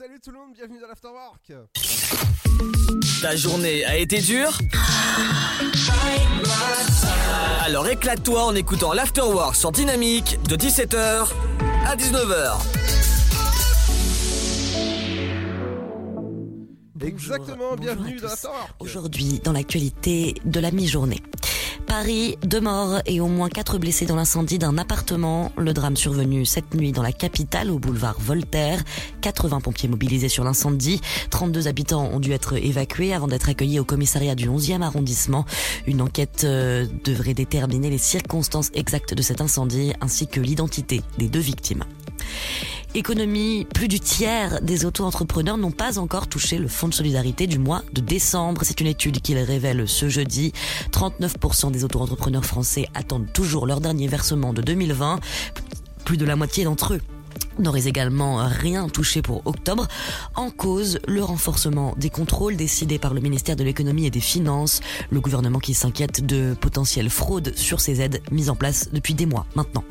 Salut 0.00 0.18
tout 0.24 0.30
le 0.30 0.38
monde, 0.38 0.54
bienvenue 0.54 0.80
dans 0.80 0.86
l'Afterwork 0.86 1.52
Ta 3.20 3.36
journée 3.36 3.84
a 3.84 3.98
été 3.98 4.18
dure 4.22 4.56
Alors 7.66 7.86
éclate-toi 7.86 8.44
en 8.44 8.54
écoutant 8.54 8.94
l'Afterwork 8.94 9.54
sur 9.54 9.72
Dynamique 9.72 10.38
de 10.48 10.56
17h 10.56 11.28
à 11.84 11.96
19h. 11.96 12.62
Exactement, 17.02 17.56
Bonjour 17.58 17.76
bienvenue 17.76 18.08
à 18.08 18.12
dans 18.12 18.16
tous. 18.20 18.22
l'Afterwork 18.22 18.70
Aujourd'hui, 18.78 19.40
dans 19.44 19.52
l'actualité 19.52 20.34
de 20.46 20.60
la 20.60 20.70
mi-journée. 20.70 21.20
Paris, 21.90 22.38
deux 22.46 22.60
morts 22.60 23.00
et 23.04 23.20
au 23.20 23.26
moins 23.26 23.48
quatre 23.48 23.76
blessés 23.76 24.06
dans 24.06 24.14
l'incendie 24.14 24.60
d'un 24.60 24.78
appartement. 24.78 25.50
Le 25.58 25.72
drame 25.72 25.96
survenu 25.96 26.46
cette 26.46 26.72
nuit 26.72 26.92
dans 26.92 27.02
la 27.02 27.10
capitale, 27.10 27.68
au 27.68 27.80
boulevard 27.80 28.14
Voltaire. 28.20 28.80
80 29.22 29.60
pompiers 29.60 29.88
mobilisés 29.88 30.28
sur 30.28 30.44
l'incendie. 30.44 31.00
32 31.30 31.66
habitants 31.66 32.08
ont 32.12 32.20
dû 32.20 32.30
être 32.30 32.56
évacués 32.56 33.12
avant 33.12 33.26
d'être 33.26 33.48
accueillis 33.48 33.80
au 33.80 33.84
commissariat 33.84 34.36
du 34.36 34.48
11e 34.48 34.82
arrondissement. 34.82 35.46
Une 35.88 36.00
enquête 36.00 36.44
euh, 36.44 36.86
devrait 37.02 37.34
déterminer 37.34 37.90
les 37.90 37.98
circonstances 37.98 38.70
exactes 38.74 39.14
de 39.14 39.22
cet 39.22 39.40
incendie 39.40 39.92
ainsi 40.00 40.28
que 40.28 40.38
l'identité 40.38 41.02
des 41.18 41.26
deux 41.26 41.40
victimes. 41.40 41.82
Économie, 42.96 43.68
plus 43.72 43.86
du 43.86 44.00
tiers 44.00 44.60
des 44.62 44.84
auto-entrepreneurs 44.84 45.56
n'ont 45.56 45.70
pas 45.70 46.00
encore 46.00 46.26
touché 46.26 46.58
le 46.58 46.66
fonds 46.66 46.88
de 46.88 46.94
solidarité 46.94 47.46
du 47.46 47.60
mois 47.60 47.84
de 47.92 48.00
décembre. 48.00 48.62
C'est 48.64 48.80
une 48.80 48.88
étude 48.88 49.20
qui 49.20 49.32
le 49.32 49.44
révèle 49.44 49.88
ce 49.88 50.08
jeudi. 50.08 50.52
39% 50.90 51.70
des 51.70 51.84
auto-entrepreneurs 51.84 52.44
français 52.44 52.88
attendent 52.94 53.32
toujours 53.32 53.68
leur 53.68 53.80
dernier 53.80 54.08
versement 54.08 54.52
de 54.52 54.60
2020. 54.60 55.20
Plus 56.04 56.16
de 56.16 56.24
la 56.24 56.34
moitié 56.34 56.64
d'entre 56.64 56.94
eux 56.94 57.00
n'auraient 57.60 57.86
également 57.86 58.44
rien 58.44 58.88
touché 58.88 59.22
pour 59.22 59.46
octobre. 59.46 59.86
En 60.34 60.50
cause, 60.50 60.98
le 61.06 61.22
renforcement 61.22 61.94
des 61.96 62.10
contrôles 62.10 62.56
décidés 62.56 62.98
par 62.98 63.14
le 63.14 63.20
ministère 63.20 63.54
de 63.54 63.62
l'économie 63.62 64.06
et 64.06 64.10
des 64.10 64.18
finances. 64.18 64.80
Le 65.10 65.20
gouvernement 65.20 65.60
qui 65.60 65.74
s'inquiète 65.74 66.26
de 66.26 66.56
potentielles 66.60 67.10
fraudes 67.10 67.56
sur 67.56 67.80
ces 67.80 68.00
aides 68.00 68.20
mises 68.32 68.50
en 68.50 68.56
place 68.56 68.88
depuis 68.92 69.14
des 69.14 69.26
mois 69.26 69.46
maintenant. 69.54 69.84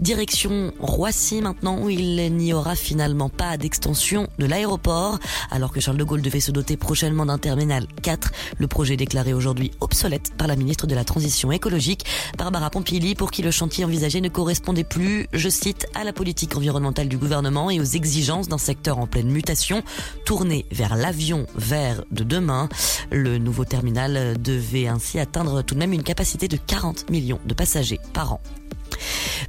Direction 0.00 0.72
Roissy 0.78 1.40
maintenant 1.40 1.82
où 1.82 1.90
il 1.90 2.32
n'y 2.36 2.52
aura 2.52 2.76
finalement 2.76 3.28
pas 3.28 3.56
d'extension 3.56 4.28
de 4.38 4.46
l'aéroport 4.46 5.18
alors 5.50 5.72
que 5.72 5.80
Charles 5.80 5.96
de 5.96 6.04
Gaulle 6.04 6.22
devait 6.22 6.40
se 6.40 6.52
doter 6.52 6.76
prochainement 6.76 7.26
d'un 7.26 7.38
terminal 7.38 7.86
4. 8.02 8.30
Le 8.58 8.68
projet 8.68 8.96
déclaré 8.96 9.34
aujourd'hui 9.34 9.72
obsolète 9.80 10.32
par 10.36 10.46
la 10.46 10.56
ministre 10.56 10.86
de 10.86 10.94
la 10.94 11.04
Transition 11.04 11.50
écologique 11.50 12.04
Barbara 12.36 12.70
Pompili 12.70 13.14
pour 13.14 13.30
qui 13.30 13.42
le 13.42 13.50
chantier 13.50 13.84
envisagé 13.84 14.20
ne 14.20 14.28
correspondait 14.28 14.84
plus, 14.84 15.26
je 15.32 15.48
cite, 15.48 15.86
à 15.94 16.04
la 16.04 16.12
politique 16.12 16.56
environnementale 16.56 17.08
du 17.08 17.18
gouvernement 17.18 17.70
et 17.70 17.80
aux 17.80 17.84
exigences 17.84 18.48
d'un 18.48 18.58
secteur 18.58 18.98
en 18.98 19.06
pleine 19.06 19.30
mutation 19.30 19.82
tourné 20.24 20.66
vers 20.70 20.94
l'avion 20.94 21.46
vert 21.56 22.04
de 22.10 22.22
demain. 22.22 22.68
Le 23.10 23.38
nouveau 23.38 23.64
terminal 23.64 24.40
devait 24.40 24.86
ainsi 24.86 25.18
atteindre 25.18 25.62
tout 25.62 25.74
de 25.74 25.80
même 25.80 25.92
une 25.92 26.02
capacité 26.02 26.46
de 26.48 26.56
40 26.56 27.10
millions 27.10 27.40
de 27.46 27.54
passagers 27.54 28.00
par 28.12 28.34
an 28.34 28.40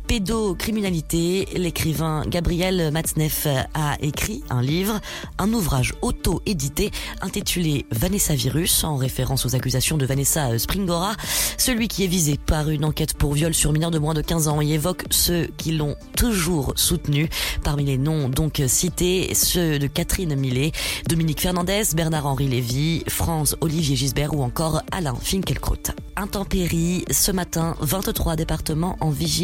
pédocriminalité, 0.07 1.47
l'écrivain 1.55 2.23
Gabriel 2.27 2.91
Matzneff 2.91 3.47
a 3.73 3.97
écrit 4.01 4.43
un 4.49 4.61
livre, 4.61 4.99
un 5.37 5.53
ouvrage 5.53 5.93
auto-édité 6.01 6.91
intitulé 7.21 7.85
Vanessa 7.91 8.35
Virus, 8.35 8.83
en 8.83 8.95
référence 8.95 9.45
aux 9.45 9.55
accusations 9.55 9.97
de 9.97 10.05
Vanessa 10.05 10.57
Springora, 10.57 11.13
celui 11.57 11.87
qui 11.87 12.03
est 12.03 12.07
visé 12.07 12.37
par 12.37 12.69
une 12.69 12.85
enquête 12.85 13.13
pour 13.13 13.33
viol 13.33 13.53
sur 13.53 13.71
mineur 13.71 13.91
de 13.91 13.99
moins 13.99 14.13
de 14.13 14.21
15 14.21 14.47
ans 14.47 14.61
et 14.61 14.67
évoque 14.69 15.05
ceux 15.09 15.47
qui 15.57 15.71
l'ont 15.71 15.95
toujours 16.15 16.73
soutenu. 16.75 17.29
Parmi 17.63 17.85
les 17.85 17.97
noms 17.97 18.29
donc 18.29 18.61
cités, 18.67 19.33
ceux 19.33 19.79
de 19.79 19.87
Catherine 19.87 20.35
Millet, 20.35 20.71
Dominique 21.07 21.41
Fernandez, 21.41 21.83
Bernard-Henri 21.95 22.47
Lévy, 22.47 23.03
France 23.07 23.55
Olivier 23.61 23.95
Gisbert 23.95 24.33
ou 24.33 24.43
encore 24.43 24.81
Alain 24.91 25.15
Finkielkraut. 25.15 25.93
Intempéries, 26.15 27.05
ce 27.09 27.31
matin, 27.31 27.75
23 27.79 28.35
départements 28.35 28.97
en 28.99 29.09
vigilance 29.09 29.38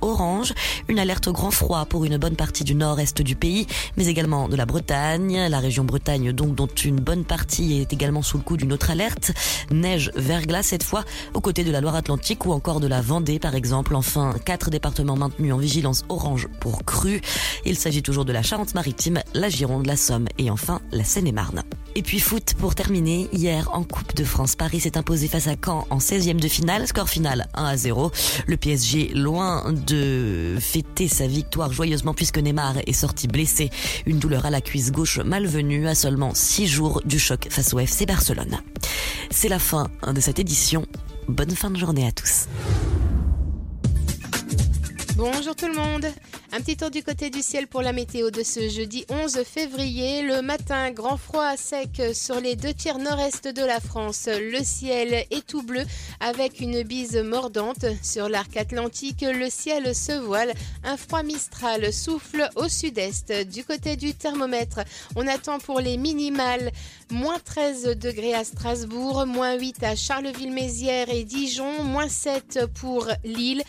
orange, 0.00 0.52
une 0.88 0.98
alerte 0.98 1.28
grand 1.30 1.50
froid 1.50 1.86
pour 1.86 2.04
une 2.04 2.18
bonne 2.18 2.36
partie 2.36 2.64
du 2.64 2.74
nord-est 2.74 3.22
du 3.22 3.36
pays, 3.36 3.66
mais 3.96 4.06
également 4.06 4.48
de 4.48 4.56
la 4.56 4.66
Bretagne, 4.66 5.46
la 5.48 5.58
région 5.58 5.84
Bretagne 5.84 6.32
donc 6.32 6.54
dont 6.54 6.66
une 6.66 7.00
bonne 7.00 7.24
partie 7.24 7.80
est 7.80 7.92
également 7.92 8.22
sous 8.22 8.36
le 8.36 8.42
coup 8.42 8.56
d'une 8.56 8.72
autre 8.72 8.90
alerte, 8.90 9.32
neige, 9.70 10.10
verglas 10.16 10.64
cette 10.64 10.82
fois, 10.82 11.04
aux 11.34 11.40
côtés 11.40 11.64
de 11.64 11.70
la 11.70 11.80
Loire-Atlantique 11.80 12.44
ou 12.46 12.52
encore 12.52 12.80
de 12.80 12.86
la 12.86 13.00
Vendée 13.00 13.38
par 13.38 13.54
exemple. 13.54 13.94
Enfin, 13.94 14.34
quatre 14.44 14.70
départements 14.70 15.16
maintenus 15.16 15.52
en 15.52 15.58
vigilance 15.58 16.04
orange 16.08 16.48
pour 16.60 16.84
crue. 16.84 17.20
Il 17.64 17.78
s'agit 17.78 18.02
toujours 18.02 18.24
de 18.24 18.32
la 18.32 18.42
Charente-Maritime, 18.42 19.20
la 19.34 19.48
Gironde, 19.48 19.86
la 19.86 19.96
Somme 19.96 20.26
et 20.38 20.50
enfin 20.50 20.80
la 20.92 21.04
Seine-et-Marne. 21.04 21.62
Et 21.94 22.02
puis 22.02 22.20
foot 22.20 22.54
pour 22.58 22.74
terminer, 22.74 23.28
hier 23.32 23.70
en 23.72 23.82
Coupe 23.82 24.14
de 24.14 24.24
France, 24.24 24.54
Paris 24.54 24.80
s'est 24.80 24.96
imposé 24.96 25.26
face 25.26 25.48
à 25.48 25.56
Caen 25.62 25.86
en 25.90 25.98
16e 25.98 26.38
de 26.38 26.48
finale, 26.48 26.86
score 26.86 27.08
final 27.08 27.48
1 27.54 27.64
à 27.64 27.76
0. 27.76 28.12
Le 28.46 28.56
PSG 28.56 29.10
loin 29.14 29.37
de 29.72 30.56
fêter 30.60 31.08
sa 31.08 31.26
victoire 31.26 31.72
joyeusement 31.72 32.14
puisque 32.14 32.38
Neymar 32.38 32.74
est 32.86 32.92
sorti 32.92 33.28
blessé, 33.28 33.70
une 34.06 34.18
douleur 34.18 34.46
à 34.46 34.50
la 34.50 34.60
cuisse 34.60 34.90
gauche 34.90 35.18
malvenue 35.18 35.86
à 35.86 35.94
seulement 35.94 36.32
6 36.34 36.66
jours 36.66 37.02
du 37.04 37.18
choc 37.18 37.46
face 37.50 37.72
au 37.72 37.78
FC 37.78 38.04
Barcelone. 38.06 38.58
C'est 39.30 39.48
la 39.48 39.58
fin 39.58 39.88
de 40.06 40.20
cette 40.20 40.38
édition. 40.38 40.86
Bonne 41.28 41.50
fin 41.50 41.70
de 41.70 41.76
journée 41.76 42.06
à 42.06 42.12
tous. 42.12 42.46
Bonjour 45.18 45.56
tout 45.56 45.66
le 45.66 45.74
monde. 45.74 46.06
Un 46.52 46.60
petit 46.60 46.76
tour 46.76 46.92
du 46.92 47.02
côté 47.02 47.28
du 47.28 47.42
ciel 47.42 47.66
pour 47.66 47.82
la 47.82 47.92
météo 47.92 48.30
de 48.30 48.44
ce 48.44 48.68
jeudi 48.68 49.04
11 49.10 49.42
février. 49.42 50.22
Le 50.22 50.42
matin, 50.42 50.92
grand 50.92 51.16
froid 51.16 51.56
sec 51.56 52.00
sur 52.14 52.40
les 52.40 52.54
deux 52.54 52.72
tiers 52.72 52.98
nord-est 52.98 53.48
de 53.48 53.64
la 53.64 53.80
France. 53.80 54.28
Le 54.28 54.62
ciel 54.62 55.26
est 55.32 55.44
tout 55.44 55.64
bleu 55.64 55.82
avec 56.20 56.60
une 56.60 56.84
bise 56.84 57.16
mordante. 57.16 57.84
Sur 58.00 58.28
l'arc 58.28 58.56
atlantique, 58.56 59.22
le 59.22 59.50
ciel 59.50 59.92
se 59.92 60.12
voile. 60.12 60.54
Un 60.84 60.96
froid 60.96 61.24
mistral 61.24 61.92
souffle 61.92 62.48
au 62.54 62.68
sud-est. 62.68 63.32
Du 63.50 63.64
côté 63.64 63.96
du 63.96 64.14
thermomètre, 64.14 64.82
on 65.16 65.26
attend 65.26 65.58
pour 65.58 65.80
les 65.80 65.96
minimales 65.96 66.70
moins 67.10 67.40
13 67.40 67.96
degrés 67.98 68.34
à 68.34 68.44
Strasbourg, 68.44 69.26
moins 69.26 69.56
8 69.56 69.82
à 69.82 69.96
Charleville-Mézières 69.96 71.10
et 71.10 71.24
Dijon, 71.24 71.82
moins 71.82 72.08
7 72.08 72.66
pour 72.72 73.08
Lille 73.24 73.64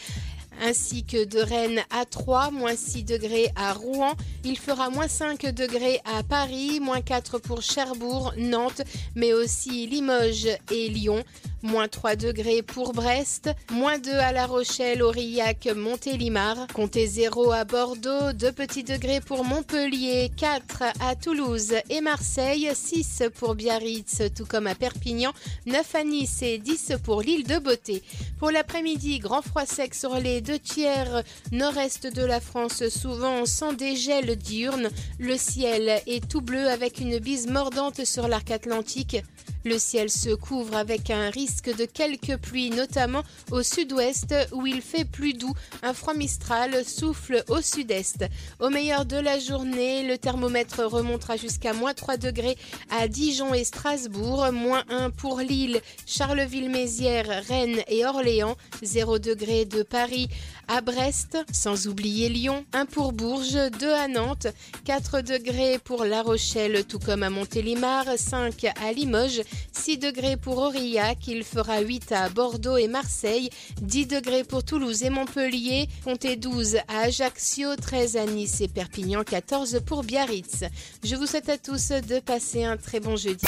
ainsi 0.61 1.03
que 1.03 1.25
de 1.25 1.39
Rennes 1.39 1.81
à 1.89 2.05
3, 2.05 2.51
moins 2.51 2.75
6 2.75 3.03
degrés 3.03 3.49
à 3.55 3.73
Rouen. 3.73 4.13
Il 4.43 4.57
fera 4.57 4.89
moins 4.89 5.07
5 5.07 5.47
degrés 5.53 5.99
à 6.05 6.23
Paris, 6.23 6.79
moins 6.79 7.01
4 7.01 7.39
pour 7.39 7.61
Cherbourg, 7.61 8.33
Nantes, 8.37 8.81
mais 9.15 9.33
aussi 9.33 9.87
Limoges 9.87 10.49
et 10.71 10.89
Lyon. 10.89 11.23
Moins 11.61 11.89
3 11.89 12.15
degrés 12.15 12.61
pour 12.61 12.93
Brest, 12.93 13.49
moins 13.71 13.99
2 13.99 14.11
à 14.11 14.31
La 14.31 14.45
Rochelle, 14.45 15.03
Aurillac, 15.03 15.67
Montélimar. 15.75 16.67
Comptez 16.73 17.05
0 17.05 17.51
à 17.51 17.65
Bordeaux, 17.65 18.31
2 18.33 18.51
petits 18.53 18.85
degrés 18.85 19.19
pour 19.19 19.43
Montpellier, 19.43 20.31
4 20.37 20.83
à 21.01 21.15
Toulouse 21.15 21.73
et 21.89 21.99
Marseille, 21.99 22.69
6 22.73 23.23
pour 23.35 23.55
Biarritz, 23.55 24.21
tout 24.33 24.45
comme 24.45 24.67
à 24.67 24.75
Perpignan, 24.75 25.33
9 25.65 25.95
à 25.95 26.03
Nice 26.05 26.41
et 26.43 26.59
10 26.59 26.93
pour 27.03 27.21
l'île 27.21 27.45
de 27.45 27.59
Beauté. 27.59 28.03
Pour 28.39 28.51
l'après-midi, 28.51 29.19
grand 29.19 29.41
froid 29.41 29.65
sec 29.65 29.93
sur 29.93 30.15
les 30.15 30.39
deux 30.39 30.59
tiers 30.59 31.23
nord-est 31.51 32.07
de 32.07 32.23
la 32.23 32.39
France, 32.39 32.87
souvent 32.87 33.45
sans 33.45 33.73
dégel 33.73 34.37
diurne. 34.37 34.89
Le 35.19 35.35
ciel 35.35 36.01
est 36.07 36.25
tout 36.25 36.41
bleu 36.41 36.69
avec 36.69 36.99
une 36.99 37.19
bise 37.19 37.47
mordante 37.47 38.05
sur 38.05 38.29
l'arc 38.29 38.49
atlantique. 38.49 39.17
Le 39.65 39.77
ciel 39.77 40.09
se 40.09 40.33
couvre 40.33 40.75
avec 40.75 41.09
un 41.09 41.29
risque 41.29 41.75
de 41.75 41.85
quelques 41.85 42.37
pluies, 42.37 42.69
notamment 42.69 43.23
au 43.51 43.61
sud-ouest 43.61 44.33
où 44.53 44.65
il 44.65 44.81
fait 44.81 45.05
plus 45.05 45.33
doux. 45.33 45.53
Un 45.83 45.93
froid 45.93 46.13
mistral 46.13 46.85
souffle 46.85 47.43
au 47.49 47.61
sud-est. 47.61 48.25
Au 48.59 48.69
meilleur 48.69 49.05
de 49.05 49.17
la 49.17 49.37
journée, 49.39 50.03
le 50.07 50.17
thermomètre 50.17 50.83
remontera 50.83 51.35
jusqu'à 51.35 51.73
moins 51.73 51.93
3 51.93 52.17
degrés 52.17 52.57
à 52.89 53.07
Dijon 53.07 53.53
et 53.53 53.63
Strasbourg, 53.63 54.51
moins 54.53 54.83
1 54.89 55.09
pour 55.09 55.39
Lille, 55.39 55.81
Charleville-Mézières, 56.05 57.43
Rennes 57.47 57.81
et 57.87 58.05
Orléans, 58.05 58.55
0 58.81 59.19
degré 59.19 59.65
de 59.65 59.83
Paris 59.83 60.29
à 60.67 60.81
Brest, 60.81 61.37
sans 61.51 61.87
oublier 61.87 62.29
Lyon, 62.29 62.63
1 62.73 62.85
pour 62.85 63.11
Bourges, 63.11 63.57
2 63.79 63.91
à 63.91 64.07
Nantes, 64.07 64.47
4 64.85 65.21
degrés 65.21 65.79
pour 65.83 66.05
La 66.05 66.21
Rochelle, 66.21 66.85
tout 66.85 66.99
comme 66.99 67.23
à 67.23 67.29
Montélimar, 67.29 68.05
5 68.15 68.65
à 68.79 68.91
Limoges, 68.93 69.41
6 69.73 69.97
degrés 69.97 70.37
pour 70.37 70.57
Aurillac, 70.57 71.27
il 71.27 71.43
fera 71.43 71.79
8 71.79 72.11
à 72.11 72.29
Bordeaux 72.29 72.77
et 72.77 72.87
Marseille, 72.87 73.49
10 73.81 74.07
degrés 74.07 74.43
pour 74.43 74.63
Toulouse 74.63 75.03
et 75.03 75.09
Montpellier, 75.09 75.87
comptez 76.03 76.35
12 76.35 76.77
à 76.87 77.01
Ajaccio, 77.01 77.75
13 77.75 78.17
à 78.17 78.25
Nice 78.25 78.61
et 78.61 78.67
Perpignan, 78.67 79.23
14 79.23 79.81
pour 79.85 80.03
Biarritz. 80.03 80.63
Je 81.03 81.15
vous 81.15 81.25
souhaite 81.25 81.49
à 81.49 81.57
tous 81.57 81.89
de 81.89 82.19
passer 82.19 82.63
un 82.63 82.77
très 82.77 82.99
bon 82.99 83.15
jeudi. 83.15 83.45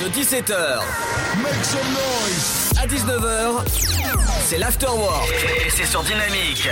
De 0.00 0.08
17h, 0.08 0.80
make 1.42 1.64
some 1.64 1.80
noise. 1.92 2.70
À 2.80 2.86
19h, 2.86 3.66
c'est 4.48 4.56
l'afterwork 4.56 5.28
et 5.66 5.68
c'est 5.68 5.84
sur 5.84 6.02
Dynamique. 6.02 6.68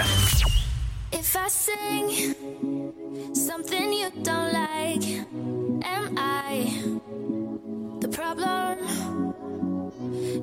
If 1.12 1.34
I 1.34 1.48
sing 1.48 2.34
something 3.34 3.92
you 3.92 4.10
don't 4.22 4.52
like, 4.52 5.26
am 5.84 6.16
I 6.16 6.37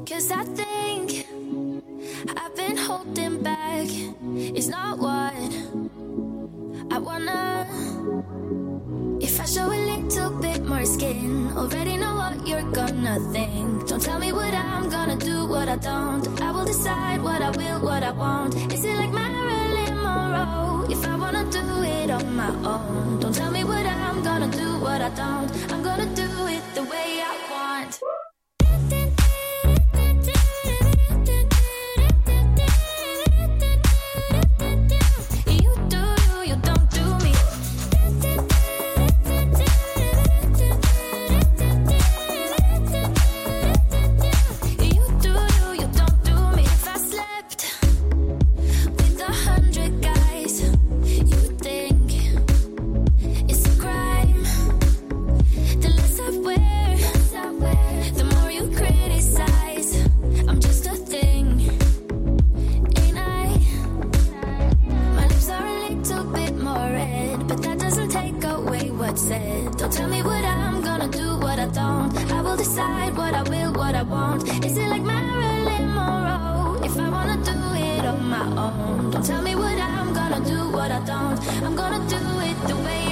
Cause 0.10 0.32
I 0.32 0.44
think 0.44 1.28
I've 2.38 2.56
been 2.56 2.78
holding 2.78 3.42
back. 3.42 3.88
It's 4.58 4.68
not 4.68 5.00
what 5.00 5.34
I 6.92 6.98
wanna. 6.98 7.68
If 9.22 9.40
I 9.40 9.46
show 9.46 9.68
a 9.68 9.80
little 9.92 10.32
bit 10.42 10.66
more 10.66 10.86
skin, 10.86 11.52
already 11.56 11.98
know 11.98 12.16
what 12.16 12.48
you're 12.48 12.70
gonna 12.72 13.20
think. 13.32 13.88
Don't 13.88 14.02
tell 14.02 14.20
me 14.20 14.34
what 14.34 14.54
I'm 14.54 14.90
gonna 14.90 15.18
do, 15.18 15.46
what 15.48 15.70
I 15.70 15.78
don't. 15.78 16.42
I 16.42 16.52
will 16.52 16.66
decide 16.66 17.22
what 17.22 17.42
I 17.42 17.52
will, 17.52 17.80
what 17.80 18.04
I 18.04 18.12
won't. 18.12 18.56
Is 18.74 18.84
it 18.84 18.96
like 18.96 19.12
my? 19.12 19.65
tomorrow 20.16 20.86
if 20.90 21.06
I 21.06 21.16
wanna 21.16 21.44
do 21.52 21.66
it 21.84 22.10
on 22.10 22.36
my 22.36 22.52
own. 22.74 23.20
Don't 23.20 23.36
tell 23.36 23.52
me 23.52 23.64
what 23.64 23.86
I'm 23.86 24.24
gonna 24.24 24.48
do, 24.48 24.68
what 24.80 25.02
I 25.02 25.10
don't. 25.10 25.50
I'm 25.72 25.84
gonna 25.84 26.10
do 26.16 26.30
it 26.48 26.64
the 26.74 26.84
way 26.84 27.10
I 27.32 27.34
want. 27.52 28.00
decide 72.66 73.16
what 73.16 73.34
I 73.36 73.44
will, 73.44 73.74
what 73.74 73.94
I 73.94 74.02
won't. 74.02 74.42
Is 74.66 74.76
it 74.76 74.90
like 74.90 75.04
Marilyn 75.04 75.86
Monroe? 75.94 76.82
If 76.84 76.98
I 76.98 77.08
wanna 77.10 77.38
do 77.50 77.58
it 77.90 78.04
on 78.12 78.22
my 78.36 78.46
own, 78.66 79.12
don't 79.12 79.24
tell 79.24 79.42
me 79.44 79.54
what 79.56 79.78
I'm 79.78 80.12
gonna 80.14 80.42
do, 80.44 80.72
what 80.72 80.90
I 80.92 81.00
don't. 81.06 81.38
I'm 81.64 81.76
gonna 81.76 82.02
do 82.10 82.22
it 82.50 82.58
the 82.68 82.76
way. 82.86 83.05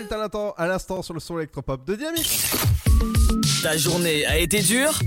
L'instant- 0.00 0.54
à 0.56 0.66
l'instant 0.66 1.02
sur 1.02 1.14
le 1.14 1.20
son 1.20 1.38
électropop 1.38 1.84
de 1.84 1.94
Dynamique. 1.94 2.40
Ta 3.62 3.76
journée 3.76 4.24
a 4.26 4.38
été 4.38 4.60
dure 4.60 4.98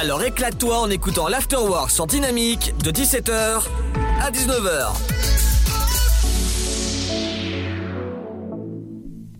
Alors 0.00 0.22
éclate-toi 0.22 0.78
en 0.78 0.90
écoutant 0.90 1.28
l'Afterwork 1.28 1.90
sur 1.90 2.06
Dynamique 2.06 2.74
de 2.82 2.90
17h 2.90 3.62
à 4.22 4.30
19h. 4.30 4.92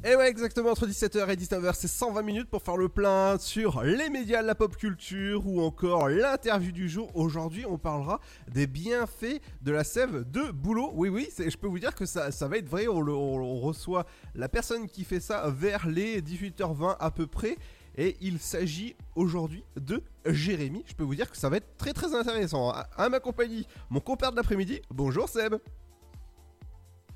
Et 0.08 0.14
ouais, 0.14 0.28
exactement, 0.28 0.70
entre 0.70 0.86
17h 0.86 1.28
et 1.30 1.34
19h, 1.34 1.72
c'est 1.75 1.88
120 1.88 2.22
minutes 2.22 2.48
pour 2.48 2.62
faire 2.62 2.76
le 2.76 2.88
plein 2.88 3.38
sur 3.40 3.82
les 3.82 4.08
médias, 4.08 4.40
la 4.40 4.54
pop 4.54 4.76
culture 4.76 5.44
ou 5.48 5.60
encore 5.60 6.08
l'interview 6.08 6.70
du 6.70 6.88
jour. 6.88 7.10
Aujourd'hui, 7.16 7.66
on 7.66 7.76
parlera 7.76 8.20
des 8.46 8.68
bienfaits 8.68 9.40
de 9.62 9.72
la 9.72 9.82
sève 9.82 10.22
de 10.30 10.52
boulot. 10.52 10.92
Oui, 10.94 11.08
oui, 11.08 11.28
je 11.36 11.56
peux 11.56 11.66
vous 11.66 11.80
dire 11.80 11.92
que 11.92 12.06
ça, 12.06 12.30
ça 12.30 12.46
va 12.46 12.58
être 12.58 12.68
vrai. 12.68 12.86
On, 12.86 13.00
le- 13.00 13.12
on- 13.16 13.40
on 13.42 13.58
reçoit 13.58 14.06
la 14.36 14.48
personne 14.48 14.86
qui 14.86 15.02
fait 15.02 15.18
ça 15.18 15.50
vers 15.50 15.88
les 15.88 16.22
18h20 16.22 16.96
à 17.00 17.10
peu 17.10 17.26
près. 17.26 17.56
Et 17.96 18.16
il 18.20 18.38
s'agit 18.38 18.94
aujourd'hui 19.16 19.64
de 19.75 20.00
Jérémy. 20.25 20.84
Je 20.86 20.94
peux 20.94 21.02
vous 21.02 21.16
dire 21.16 21.28
que 21.28 21.36
ça 21.36 21.48
va 21.48 21.56
être 21.56 21.76
très 21.78 21.92
très 21.92 22.14
intéressant. 22.14 22.70
À, 22.70 22.86
à 22.96 23.08
ma 23.08 23.18
compagnie, 23.18 23.66
mon 23.90 23.98
compère 23.98 24.30
de 24.30 24.36
l'après-midi. 24.36 24.82
Bonjour 24.88 25.28
Seb. 25.28 25.56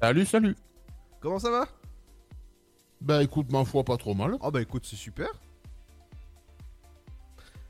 Salut, 0.03 0.27
salut. 0.27 0.57
Comment 1.21 1.39
ça 1.39 1.51
va? 1.53 1.69
Bah 3.01 3.23
écoute, 3.23 3.51
ma 3.51 3.65
foi, 3.65 3.83
pas 3.85 3.97
trop 3.97 4.15
mal. 4.15 4.37
Oh 4.41 4.51
bah 4.51 4.61
écoute, 4.61 4.85
c'est 4.87 4.97
super. 4.97 5.29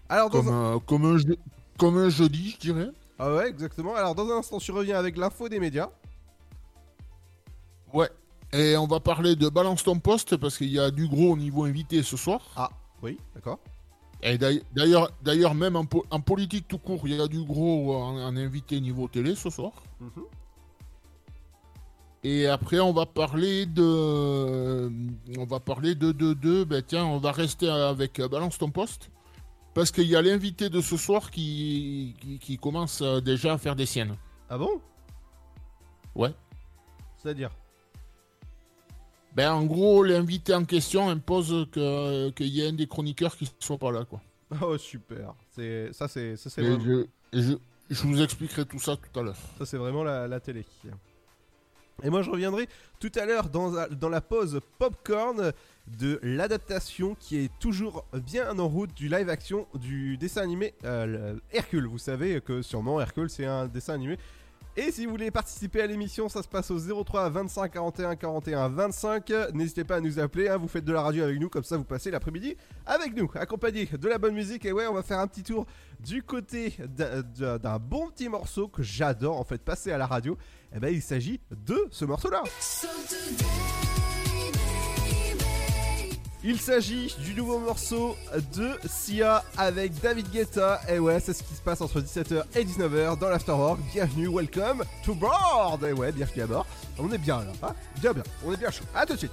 Alors 0.08 0.28
dans 0.30 0.42
Comme, 0.42 0.49
un... 0.52 0.75
un, 0.75 0.78
comme, 0.80 1.04
un, 1.04 1.18
je- 1.18 1.34
comme 1.78 1.96
un 1.99 2.08
jeudi, 2.08 2.50
je 2.50 2.58
dirais. 2.58 2.90
Ah 3.18 3.32
ouais, 3.34 3.49
exactement. 3.49 3.94
Alors 3.94 4.14
dans 4.14 4.28
un 4.30 4.38
instant, 4.38 4.58
tu 4.58 4.72
reviens 4.72 4.99
avec 4.99 5.16
l'info 5.16 5.49
des 5.49 5.60
médias. 5.60 5.90
Ouais. 7.92 8.08
Et 8.52 8.76
on 8.76 8.87
va 8.88 8.99
parler 8.99 9.37
de 9.37 9.49
Balance 9.49 9.84
ton 9.84 9.99
poste 10.00 10.37
parce 10.37 10.56
qu'il 10.58 10.70
y 10.70 10.80
a 10.80 10.90
du 10.90 11.06
gros 11.06 11.32
au 11.32 11.37
niveau 11.37 11.64
invité 11.64 12.02
ce 12.02 12.16
soir. 12.16 12.40
Ah, 12.56 12.70
oui, 13.02 13.18
d'accord. 13.34 13.60
Et 14.22 14.37
d'ail- 14.37 14.62
d'ailleurs, 14.72 15.10
d'ailleurs 15.22 15.54
même 15.54 15.76
en, 15.76 15.84
po- 15.84 16.04
en 16.10 16.20
politique 16.20 16.66
tout 16.66 16.78
court, 16.78 17.02
il 17.04 17.14
y 17.14 17.20
a 17.20 17.28
du 17.28 17.42
gros 17.44 17.94
en, 17.94 18.16
en 18.20 18.37
invité 18.37 18.80
niveau 18.80 19.06
télé 19.06 19.37
ce 19.37 19.49
soir. 19.50 19.72
Mhm. 20.00 20.25
Et 22.22 22.46
après, 22.46 22.80
on 22.80 22.92
va 22.92 23.06
parler 23.06 23.64
de, 23.64 24.90
on 25.38 25.44
va 25.46 25.58
parler 25.60 25.94
de 25.94 26.12
de 26.12 26.34
de. 26.34 26.64
Ben 26.64 26.82
tiens, 26.86 27.04
on 27.06 27.18
va 27.18 27.32
rester 27.32 27.68
avec 27.68 28.20
euh, 28.20 28.28
Balance 28.28 28.58
ton 28.58 28.70
poste 28.70 29.10
parce 29.72 29.90
qu'il 29.90 30.04
y 30.06 30.16
a 30.16 30.20
l'invité 30.20 30.68
de 30.68 30.80
ce 30.82 30.96
soir 30.98 31.30
qui, 31.30 32.14
qui 32.20 32.38
qui 32.38 32.58
commence 32.58 33.00
euh, 33.00 33.20
déjà 33.20 33.54
à 33.54 33.58
faire 33.58 33.74
des 33.74 33.86
siennes. 33.86 34.16
Ah 34.50 34.58
bon? 34.58 34.80
Ouais. 36.14 36.34
C'est-à-dire? 37.16 37.50
Ben, 39.34 39.52
en 39.52 39.64
gros, 39.64 40.02
l'invité 40.02 40.52
en 40.54 40.64
question 40.64 41.08
impose 41.08 41.68
que- 41.72 42.30
qu'il 42.30 42.48
y 42.48 42.60
ait 42.62 42.68
un 42.68 42.72
des 42.72 42.86
chroniqueurs 42.88 43.36
qui 43.36 43.48
soit 43.60 43.78
pas 43.78 43.92
là, 43.92 44.04
quoi. 44.04 44.20
Oh 44.60 44.76
super. 44.76 45.34
C'est 45.52 45.90
ça, 45.92 46.08
c'est 46.08 46.36
ça, 46.36 46.50
c'est 46.50 46.62
vraiment, 46.62 46.80
je, 46.84 47.06
je, 47.40 47.54
je 47.88 48.02
vous 48.02 48.20
expliquerai 48.20 48.64
tout 48.66 48.80
ça 48.80 48.96
tout 48.96 49.20
à 49.20 49.22
l'heure. 49.22 49.36
ça, 49.58 49.64
c'est 49.64 49.76
vraiment 49.78 50.02
la, 50.02 50.26
la 50.26 50.40
télé. 50.40 50.66
Et 52.02 52.11
moi, 52.11 52.23
je 52.23 52.30
reviendrai 52.30 52.69
tout 52.99 53.12
à 53.16 53.26
l'heure 53.26 53.49
dans, 53.49 53.71
la- 54.09 54.21
pause 54.21 54.61
popcorn 54.78 55.52
de 55.99 56.21
l'adaptation 56.23 57.16
qui 57.19 57.38
est 57.38 57.50
toujours 57.59 58.04
bien 58.14 58.59
en 58.59 58.69
route 58.69 58.95
du 58.95 59.09
live 59.09 59.28
action 59.28 59.66
du 59.75 60.16
dessin 60.16 60.42
animé 60.42 60.75
euh, 60.85 61.07
le- 61.35 61.42
Hercule. 61.52 61.87
Vous 61.87 61.99
savez 61.99 62.40
que 62.40 62.62
sûrement 62.62 63.00
Hercule 63.00 63.28
c'est 63.30 63.47
un 63.47 63.66
dessin 63.66 63.95
animé. 63.95 64.19
Et 64.76 64.92
si 64.92 65.04
vous 65.04 65.11
voulez 65.11 65.33
participer 65.33 65.83
à 65.83 65.87
l'émission, 65.88 66.28
ça 66.28 66.45
se 66.45 66.49
passe 66.49 66.71
au 66.71 66.78
03 67.04 67.28
25 67.28 67.73
41 67.73 68.14
41 68.14 68.69
25. 68.69 69.33
N'hésitez 69.52 69.83
pas 69.83 69.97
à 69.97 70.00
nous 70.00 70.21
appeler, 70.21 70.49
hein, 70.49 70.59
vous 70.59 70.69
faites 70.69 70.85
de 70.85 70.92
la 70.92 71.02
radio 71.02 71.25
avec 71.25 71.40
nous, 71.40 71.49
comme 71.49 71.64
ça 71.64 71.76
vous 71.76 71.83
passez 71.85 72.12
l'après-midi 72.12 72.57
avec 72.87 73.16
nous, 73.16 73.28
accompagné 73.35 73.87
de 73.87 74.09
la 74.09 74.19
bonne 74.19 74.35
musique. 74.35 74.64
Et 74.64 74.73
ouais, 74.73 74.87
on 74.87 74.95
va 74.95 75.02
faire 75.02 75.19
un 75.19 75.26
petit 75.26 75.42
tour 75.42 75.66
du 75.99 76.23
côté 76.23 76.76
d'un 76.87 77.78
bon 77.80 78.11
petit 78.11 78.28
morceau 78.28 78.69
que 78.69 78.83
j'adore 78.83 79.38
en 79.40 79.45
fait 79.45 79.61
passer 79.61 79.90
à 79.90 79.99
la 79.99 80.07
radio. 80.07 80.38
Et 80.74 80.78
ben 80.78 80.92
il 80.94 81.02
s'agit 81.02 81.40
de 81.66 81.88
ce 81.90 82.04
morceau-là. 82.04 82.42
Il 86.42 86.58
s'agit 86.58 87.14
du 87.18 87.34
nouveau 87.34 87.58
morceau 87.58 88.16
de 88.54 88.70
Sia 88.88 89.44
avec 89.58 89.92
David 90.00 90.30
Guetta. 90.30 90.80
Et 90.88 90.98
ouais, 90.98 91.20
c'est 91.20 91.34
ce 91.34 91.42
qui 91.42 91.54
se 91.54 91.60
passe 91.60 91.80
entre 91.82 92.00
17h 92.00 92.44
et 92.54 92.64
19h 92.64 93.18
dans 93.18 93.28
l'Afterwork. 93.28 93.78
Bienvenue, 93.92 94.28
welcome 94.28 94.84
to 95.04 95.14
board. 95.14 95.84
Et 95.84 95.92
ouais, 95.92 96.12
bienvenue 96.12 96.42
à 96.42 96.46
bord. 96.46 96.66
On 96.98 97.10
est 97.12 97.18
bien 97.18 97.40
là, 97.40 97.52
hein 97.62 97.74
bien 98.00 98.12
bien, 98.12 98.22
on 98.44 98.52
est 98.52 98.56
bien 98.56 98.70
chaud. 98.70 98.84
À 98.94 99.04
tout 99.04 99.14
de 99.14 99.18
suite. 99.18 99.32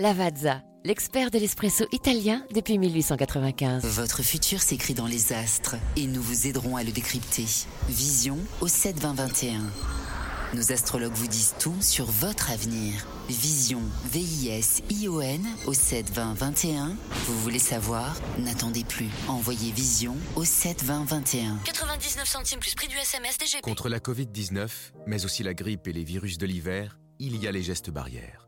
Lavazza, 0.00 0.62
l'expert 0.84 1.32
de 1.32 1.40
l'espresso 1.40 1.84
italien 1.90 2.46
depuis 2.54 2.78
1895. 2.78 3.84
Votre 3.84 4.22
futur 4.22 4.62
s'écrit 4.62 4.94
dans 4.94 5.08
les 5.08 5.32
astres 5.32 5.74
et 5.96 6.06
nous 6.06 6.22
vous 6.22 6.46
aiderons 6.46 6.76
à 6.76 6.84
le 6.84 6.92
décrypter. 6.92 7.46
Vision 7.88 8.38
au 8.60 8.68
72021. 8.68 9.58
Nos 10.54 10.70
astrologues 10.70 11.14
vous 11.14 11.26
disent 11.26 11.56
tout 11.58 11.74
sur 11.80 12.04
votre 12.04 12.52
avenir. 12.52 13.08
Vision, 13.28 13.82
V-I-S-I-O-N 14.12 15.44
au 15.66 15.74
72021. 15.74 16.96
Vous 17.26 17.40
voulez 17.40 17.58
savoir? 17.58 18.14
N'attendez 18.38 18.84
plus. 18.84 19.08
Envoyez 19.26 19.72
Vision 19.72 20.14
au 20.36 20.44
72021. 20.44 21.58
99 21.64 22.24
centimes 22.24 22.60
plus 22.60 22.76
prix 22.76 22.86
du 22.86 22.96
SMS 22.96 23.36
DGP. 23.36 23.62
Contre 23.62 23.88
la 23.88 23.98
Covid-19, 23.98 24.68
mais 25.08 25.24
aussi 25.24 25.42
la 25.42 25.54
grippe 25.54 25.88
et 25.88 25.92
les 25.92 26.04
virus 26.04 26.38
de 26.38 26.46
l'hiver, 26.46 27.00
il 27.18 27.34
y 27.42 27.48
a 27.48 27.50
les 27.50 27.64
gestes 27.64 27.90
barrières. 27.90 28.47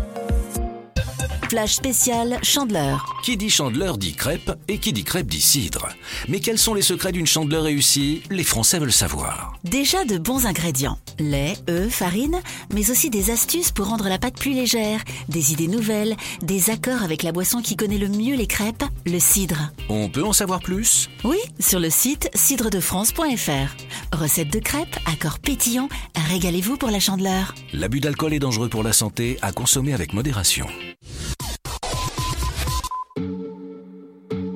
Flash 1.51 1.73
spécial 1.73 2.39
Chandeleur. 2.43 3.13
Qui 3.25 3.35
dit 3.35 3.49
chandeleur 3.49 3.97
dit 3.97 4.13
crêpe 4.13 4.53
et 4.69 4.77
qui 4.77 4.93
dit 4.93 5.03
crêpe 5.03 5.27
dit 5.27 5.41
cidre. 5.41 5.89
Mais 6.29 6.39
quels 6.39 6.57
sont 6.57 6.73
les 6.73 6.81
secrets 6.81 7.11
d'une 7.11 7.27
chandeleur 7.27 7.63
réussie? 7.63 8.23
Les 8.29 8.45
Français 8.45 8.79
veulent 8.79 8.93
savoir. 8.93 9.51
Déjà 9.65 10.05
de 10.05 10.17
bons 10.17 10.45
ingrédients. 10.45 10.97
Lait, 11.19 11.57
œufs, 11.69 11.93
farine, 11.93 12.39
mais 12.73 12.89
aussi 12.89 13.09
des 13.09 13.31
astuces 13.31 13.71
pour 13.71 13.87
rendre 13.87 14.07
la 14.07 14.17
pâte 14.17 14.39
plus 14.39 14.53
légère, 14.53 15.01
des 15.27 15.51
idées 15.51 15.67
nouvelles, 15.67 16.15
des 16.41 16.69
accords 16.69 17.03
avec 17.03 17.21
la 17.21 17.33
boisson 17.33 17.61
qui 17.61 17.75
connaît 17.75 17.97
le 17.97 18.07
mieux 18.07 18.37
les 18.37 18.47
crêpes, 18.47 18.85
le 19.05 19.19
cidre. 19.19 19.73
On 19.89 20.07
peut 20.07 20.23
en 20.23 20.31
savoir 20.31 20.61
plus? 20.61 21.09
Oui, 21.25 21.39
sur 21.59 21.81
le 21.81 21.89
site 21.89 22.29
cidredefrance.fr. 22.33 24.13
Recette 24.13 24.53
de 24.53 24.59
crêpes, 24.59 24.97
accords 25.05 25.39
pétillants, 25.39 25.89
régalez-vous 26.29 26.77
pour 26.77 26.91
la 26.91 27.01
chandeleur. 27.01 27.53
L'abus 27.73 27.99
d'alcool 27.99 28.33
est 28.33 28.39
dangereux 28.39 28.69
pour 28.69 28.83
la 28.83 28.93
santé, 28.93 29.37
à 29.41 29.51
consommer 29.51 29.93
avec 29.93 30.13
modération. 30.13 30.67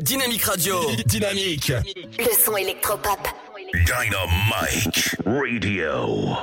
Dynamique 0.02 0.44
Radio. 0.44 0.76
Dynamique. 1.06 1.72
Le 2.20 2.46
son 2.46 2.56
électropop. 2.58 3.20
Dynamite 3.74 5.16
Radio. 5.26 6.38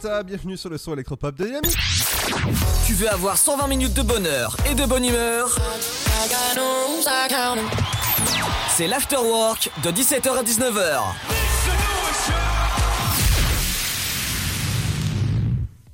Guetta, 0.00 0.22
bienvenue 0.22 0.56
sur 0.56 0.70
le 0.70 0.78
son 0.78 0.92
électropop 0.92 1.34
de 1.34 1.44
Dynamique. 1.46 1.76
Tu 2.86 2.94
veux 2.94 3.08
avoir 3.10 3.36
120 3.36 3.66
minutes 3.66 3.94
de 3.94 4.02
bonheur 4.02 4.56
et 4.70 4.74
de 4.74 4.84
bonne 4.86 5.04
humeur? 5.04 5.56
C'est 8.76 8.86
l'afterwork 8.86 9.70
de 9.82 9.90
17h 9.90 10.28
à 10.38 10.42
19h. 10.42 11.00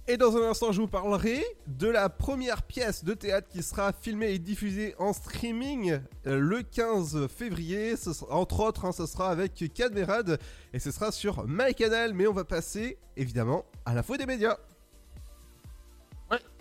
Et 0.06 0.18
dans 0.18 0.36
un 0.36 0.50
instant, 0.50 0.70
je 0.70 0.82
vous 0.82 0.86
parlerai 0.86 1.42
de 1.66 1.88
la 1.88 2.10
première 2.10 2.62
pièce 2.62 3.04
de 3.04 3.14
théâtre 3.14 3.48
qui 3.50 3.62
sera 3.62 3.90
filmée 3.98 4.32
et 4.32 4.38
diffusée 4.38 4.94
en 4.98 5.14
streaming 5.14 5.98
euh, 6.26 6.38
le 6.38 6.62
15 6.62 7.26
février. 7.34 7.96
Ce 7.96 8.12
sera- 8.12 8.34
entre 8.36 8.60
autres, 8.60 8.84
hein, 8.84 8.92
ce 8.92 9.06
sera 9.06 9.30
avec 9.30 9.64
Cadmerade 9.72 10.38
et 10.74 10.78
ce 10.78 10.90
sera 10.90 11.10
sur 11.10 11.46
MyCanal. 11.48 12.12
Mais 12.12 12.26
on 12.26 12.34
va 12.34 12.44
passer 12.44 12.98
évidemment 13.16 13.64
à 13.84 13.94
l'info 13.94 14.16
des 14.16 14.26
médias. 14.26 14.56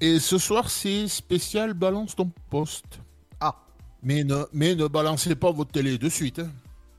Et 0.01 0.19
ce 0.19 0.37
soir, 0.37 0.69
c'est 0.69 1.07
spécial 1.07 1.73
balance 1.73 2.15
ton 2.15 2.31
poste. 2.49 2.99
Ah. 3.39 3.55
Mais 4.03 4.23
ne, 4.23 4.43
mais 4.53 4.75
ne 4.75 4.87
balancez 4.87 5.35
pas 5.35 5.51
votre 5.51 5.71
télé 5.71 5.97
de 5.97 6.09
suite. 6.09 6.39
hein. 6.39 6.51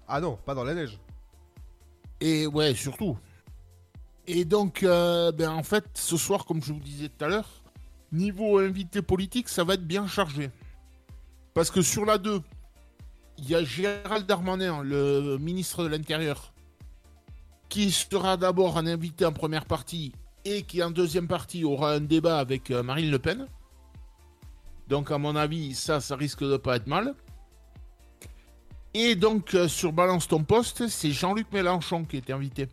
Ah 0.09 0.21
non, 0.21 0.37
pas 0.45 0.55
dans 0.55 0.65
la 0.65 0.75
neige. 0.75 0.99
Et 2.21 2.47
ouais, 2.47 2.75
surtout. 2.75 3.17
Et 4.27 4.45
donc, 4.45 4.83
euh, 4.83 5.31
ben, 5.33 5.51
en 5.51 5.63
fait, 5.63 5.85
ce 5.95 6.17
soir, 6.17 6.47
comme 6.47 6.63
je 6.63 6.73
vous 6.73 6.81
disais 6.81 7.09
tout 7.11 7.25
à 7.25 7.29
l'heure, 7.29 7.49
niveau 8.11 8.59
invité 8.59 9.03
politique, 9.03 9.49
ça 9.49 9.65
va 9.65 9.75
être 9.75 9.87
bien 9.87 10.07
chargé. 10.07 10.51
Parce 11.53 11.71
que 11.71 11.83
sur 11.83 12.07
la 12.07 12.19
2, 12.19 12.41
il 13.39 13.51
y 13.51 13.55
a 13.55 13.63
Gérald 13.63 14.27
Darmanin, 14.27 14.83
le 14.83 15.37
ministre 15.39 15.85
de 15.85 15.89
l'Intérieur, 15.89 16.54
qui 17.75 17.91
sera 17.91 18.37
d'abord 18.37 18.79
un 18.79 18.87
invité 18.87 19.27
en 19.27 19.33
première 19.33 19.65
partie 19.65 20.13
et 20.45 20.63
qui 20.63 20.81
en 20.81 20.93
deuxième 20.93 21.27
partie 21.27 21.65
aura 21.65 21.95
un 21.95 21.99
débat 21.99 22.39
avec 22.39 22.71
euh, 22.71 22.85
Marine 22.85 23.11
Le 23.11 23.19
Pen. 23.19 23.49
Donc, 24.87 25.11
à 25.11 25.19
mon 25.19 25.35
avis, 25.35 25.75
ça, 25.75 26.01
ça 26.01 26.15
risque 26.15 26.45
de 26.45 26.57
pas 26.57 26.77
être 26.77 26.87
mal. 26.87 27.17
Et 28.95 29.17
donc, 29.17 29.55
euh, 29.55 29.67
sur 29.67 29.93
Balance 29.93 30.29
ton 30.29 30.45
poste, 30.45 30.87
c'est 30.87 31.11
Jean-Luc 31.11 31.53
Mélenchon 31.53 32.05
qui 32.05 32.19
est 32.19 32.31
invité. 32.31 32.69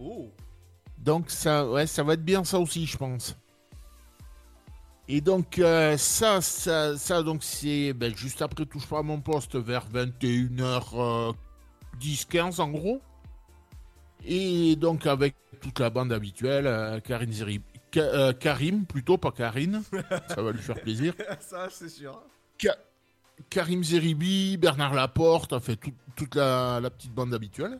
Oh. 0.00 0.32
Donc, 0.98 1.30
ça, 1.30 1.70
ouais, 1.70 1.86
ça 1.86 2.02
va 2.02 2.14
être 2.14 2.24
bien 2.24 2.42
ça 2.42 2.58
aussi, 2.58 2.86
je 2.86 2.96
pense. 2.96 3.36
Et 5.06 5.20
donc, 5.20 5.60
euh, 5.60 5.96
ça, 5.96 6.40
ça, 6.40 6.98
ça, 6.98 7.22
donc, 7.22 7.44
c'est 7.44 7.92
ben, 7.92 8.12
juste 8.16 8.42
après 8.42 8.66
Touche 8.66 8.88
pas 8.88 8.98
à 8.98 9.02
mon 9.02 9.20
poste, 9.20 9.54
vers 9.54 9.88
21h10, 9.88 12.26
15 12.28 12.58
en 12.58 12.70
gros. 12.70 13.00
Et 14.24 14.76
donc, 14.76 15.06
avec 15.06 15.34
toute 15.60 15.78
la 15.80 15.90
bande 15.90 16.12
habituelle, 16.12 16.66
euh, 16.66 17.00
Karine 17.00 17.30
Zeri- 17.32 17.60
Ka- 17.90 18.00
euh, 18.00 18.32
Karim, 18.32 18.84
plutôt, 18.84 19.16
pas 19.16 19.30
Karine. 19.32 19.82
ça 20.28 20.42
va 20.42 20.52
lui 20.52 20.60
faire 20.62 20.80
plaisir. 20.80 21.14
Ça, 21.40 21.68
c'est 21.70 21.88
sûr. 21.88 22.20
Ka- 22.58 22.76
Karim 23.48 23.82
Zeribi, 23.84 24.56
Bernard 24.56 24.94
Laporte, 24.94 25.52
enfin 25.52 25.74
tout- 25.76 25.92
toute 26.16 26.34
la, 26.34 26.80
la 26.80 26.90
petite 26.90 27.12
bande 27.14 27.32
habituelle. 27.32 27.78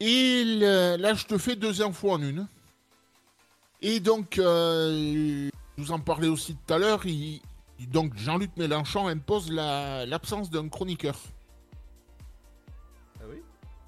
Et 0.00 0.42
le- 0.44 0.96
là, 0.96 1.14
je 1.14 1.24
te 1.26 1.38
fais 1.38 1.56
deux 1.56 1.82
infos 1.82 2.10
en 2.10 2.22
une. 2.22 2.46
Et 3.82 4.00
donc, 4.00 4.38
euh, 4.38 5.48
je 5.76 5.82
vous 5.82 5.92
en 5.92 6.00
parlais 6.00 6.28
aussi 6.28 6.56
tout 6.66 6.72
à 6.74 6.78
l'heure, 6.78 7.02
donc 7.92 8.16
Jean-Luc 8.16 8.50
Mélenchon 8.56 9.06
impose 9.08 9.52
la- 9.52 10.06
l'absence 10.06 10.50
d'un 10.50 10.68
chroniqueur. 10.68 11.18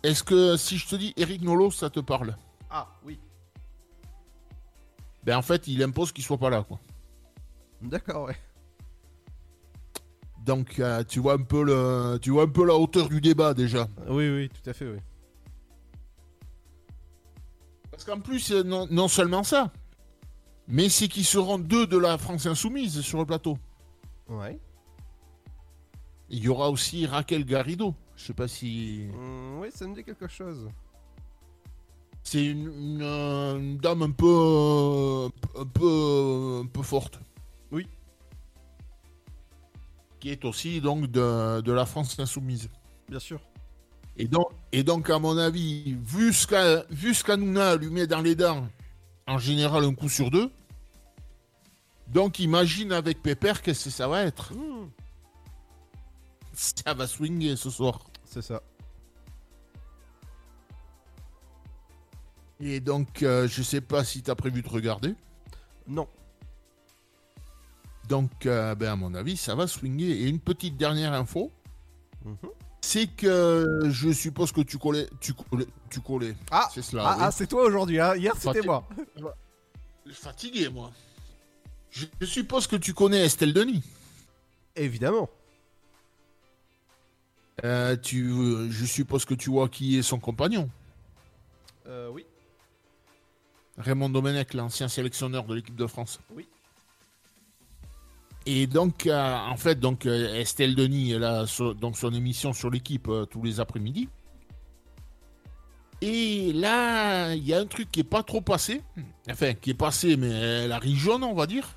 Est-ce 0.07 0.23
que 0.23 0.57
si 0.57 0.79
je 0.79 0.87
te 0.87 0.95
dis 0.95 1.13
Eric 1.17 1.43
Nolot, 1.43 1.73
ça 1.73 1.91
te 1.91 1.99
parle? 1.99 2.37
Ah 2.71 2.87
oui. 3.05 3.19
Ben 5.25 5.37
en 5.37 5.43
fait, 5.43 5.67
il 5.67 5.83
impose 5.83 6.13
qu'il 6.13 6.23
soit 6.23 6.39
pas 6.39 6.49
là, 6.49 6.63
quoi. 6.63 6.79
D'accord, 7.83 8.27
ouais. 8.27 8.37
Donc, 10.45 10.79
euh, 10.79 11.03
tu 11.03 11.19
vois 11.19 11.33
un 11.33 11.43
peu 11.43 11.65
le, 11.65 12.21
tu 12.23 12.31
vois 12.31 12.45
un 12.45 12.49
peu 12.49 12.65
la 12.65 12.75
hauteur 12.75 13.09
du 13.09 13.21
débat 13.21 13.53
déjà. 13.53 13.89
Oui, 14.07 14.31
oui, 14.31 14.49
tout 14.49 14.71
à 14.71 14.73
fait, 14.73 14.87
oui. 14.87 14.99
Parce 17.91 18.05
qu'en 18.05 18.21
plus, 18.21 18.53
euh, 18.53 18.63
non, 18.63 18.87
non 18.93 19.09
seulement 19.09 19.43
ça, 19.43 19.73
mais 20.69 20.89
c'est 20.89 21.09
qu'ils 21.09 21.25
seront 21.25 21.59
deux 21.59 21.89
de 21.89 21.99
la 21.99 22.17
France 22.17 22.47
Insoumise 22.47 23.01
sur 23.01 23.19
le 23.19 23.27
plateau. 23.27 23.59
Ouais. 24.29 24.61
Il 26.29 26.45
y 26.45 26.49
aura 26.49 26.71
aussi 26.71 27.07
Raquel 27.07 27.45
Garrido. 27.45 27.97
Je 28.17 28.25
sais 28.25 28.33
pas 28.35 28.49
si. 28.49 29.07
Hum, 29.15 29.61
oui, 29.61 29.69
ça 29.75 29.87
me 29.87 29.95
dit 29.95 30.03
quelque 30.05 30.29
chose. 30.29 30.69
C'est 32.23 32.45
une, 32.45 32.67
une, 32.67 33.03
euh, 33.03 33.57
une 33.59 33.77
dame 33.79 34.03
un 34.03 34.11
peu, 34.11 34.27
euh, 34.27 35.29
un 35.61 35.67
peu, 35.67 36.61
un 36.65 36.67
peu 36.67 36.83
forte. 36.83 37.21
Oui. 37.71 37.87
Qui 40.19 40.31
est 40.31 40.45
aussi 40.45 40.81
donc 40.81 41.07
de, 41.11 41.61
de 41.61 41.73
la 41.73 41.87
France 41.87 42.19
Insoumise. 42.19 42.69
Bien 43.09 43.21
sûr. 43.21 43.41
Et 44.17 44.27
donc, 44.27 44.47
et 44.73 44.83
donc, 44.83 45.11
à 45.11 45.19
mon 45.19 45.37
avis, 45.37 45.95
vu 46.03 46.33
ce 46.33 46.47
qu'a- 46.47 46.85
vu 46.91 47.15
ce 47.15 47.23
qu'Hanouna 47.23 47.77
lui 47.77 47.91
met 47.91 48.07
dans 48.07 48.23
les 48.23 48.35
dents, 48.35 48.67
en 49.29 49.39
général 49.39 49.85
un 49.85 49.95
coup 49.95 50.09
sur 50.09 50.31
deux, 50.31 50.51
donc 52.09 52.39
imagine 52.39 52.93
avec 52.93 53.23
Pépère 53.23 53.61
qu'est-ce 53.63 53.85
que 53.85 53.91
ça 53.91 54.09
va 54.09 54.23
être? 54.23 54.53
Ça 56.55 56.95
va 56.95 57.07
swinguer 57.07 57.55
ce 57.57 57.69
soir. 57.69 58.06
C'est 58.27 58.43
ça. 58.43 58.63
Et 62.61 62.81
donc, 62.81 63.23
euh, 63.23 63.47
je 63.49 63.63
sais 63.63 63.81
pas 63.81 64.03
si 64.05 64.23
tu 64.23 64.31
as 64.31 64.35
prévu 64.35 64.63
de 64.63 64.69
regarder. 64.69 65.15
Non. 65.87 66.09
Donc, 68.09 68.47
euh, 68.47 68.75
ben, 68.75 68.93
à 68.93 68.97
mon 68.97 69.15
avis, 69.15 69.37
ça 69.37 69.55
va 69.55 69.67
swinguer. 69.67 70.07
Et 70.11 70.29
une 70.29 70.41
petite 70.41 70.77
dernière 70.77 71.13
info, 71.13 71.53
Mhm. 72.25 72.37
c'est 72.81 73.07
que 73.09 73.83
je 73.91 74.11
suppose 74.13 74.53
que 74.53 74.63
tu 74.63 74.79
collais. 74.79 75.09
Tu 75.21 75.35
collais. 75.35 75.67
Tu 75.91 76.01
collais. 76.01 76.35
Ah, 76.51 76.69
c'est 76.73 76.83
cela. 76.83 77.03
ah, 77.07 77.15
oui. 77.19 77.23
ah, 77.27 77.31
c'est 77.31 77.47
toi 77.47 77.65
aujourd'hui, 77.65 78.01
hein. 78.01 78.17
Hier, 78.17 78.35
c'était 78.37 78.61
Fati- 78.61 78.67
moi. 78.67 78.89
Fatigué, 80.13 80.69
moi. 80.71 80.91
Je 81.91 82.07
suppose 82.27 82.67
que 82.67 82.77
tu 82.77 82.95
connais 82.95 83.25
Estelle 83.25 83.53
Denis. 83.53 83.83
Évidemment. 84.75 85.29
Euh, 87.65 87.97
tu, 87.97 88.29
euh, 88.31 88.71
je 88.71 88.85
suppose 88.85 89.25
que 89.25 89.35
tu 89.35 89.51
vois 89.51 89.69
qui 89.69 89.99
est 89.99 90.03
son 90.03 90.19
compagnon. 90.19 90.69
Euh, 91.87 92.09
oui. 92.13 92.27
Raymond 93.79 94.11
Domenech, 94.11 94.55
l'ancien 94.55 94.89
sélectionneur 94.89 95.45
de 95.45 95.55
l'équipe 95.55 95.77
de 95.77 95.87
France. 95.87 96.21
Oui. 96.35 96.47
Et 98.45 98.67
donc, 98.67 99.07
euh, 99.07 99.35
en 99.37 99.57
fait, 99.57 99.81
donc 99.81 100.07
euh, 100.07 100.35
Estelle 100.35 100.75
Denis, 100.75 101.13
elle 101.13 101.25
a 101.25 101.47
so- 101.47 101.75
donc 101.75 101.97
son 101.97 102.13
émission 102.15 102.53
sur 102.53 102.71
l'équipe 102.71 103.11
tous 103.31 103.43
les 103.43 103.59
après-midi. 103.59 104.09
Et 106.03 106.53
là, 106.53 107.35
il 107.35 107.45
y 107.45 107.55
a 107.55 107.59
un 107.59 107.67
truc 107.67 107.91
qui 107.91 108.01
est 108.01 108.05
pas 108.05 108.23
trop 108.23 108.43
passé. 108.43 108.83
Enfin, 109.31 109.55
qui 109.55 109.71
est 109.71 109.75
passé, 109.75 110.17
mais 110.17 110.29
elle 110.29 110.73
a 110.73 110.79
ri 110.79 110.95
jaune, 110.95 111.25
on 111.25 111.35
va 111.35 111.47
dire. 111.47 111.76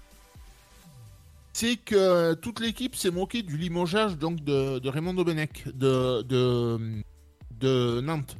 C'est 1.60 1.76
que 1.76 2.36
toute 2.36 2.62
l'équipe 2.62 2.96
s'est 2.96 3.12
moquée 3.12 3.42
du 3.42 3.58
limogeage 3.58 4.18
donc 4.18 4.42
de, 4.46 4.80
de 4.80 4.88
Raymond 4.88 5.14
Domenech 5.14 5.68
de, 5.76 6.22
de, 6.22 7.04
de 7.52 8.00
Nantes. 8.00 8.38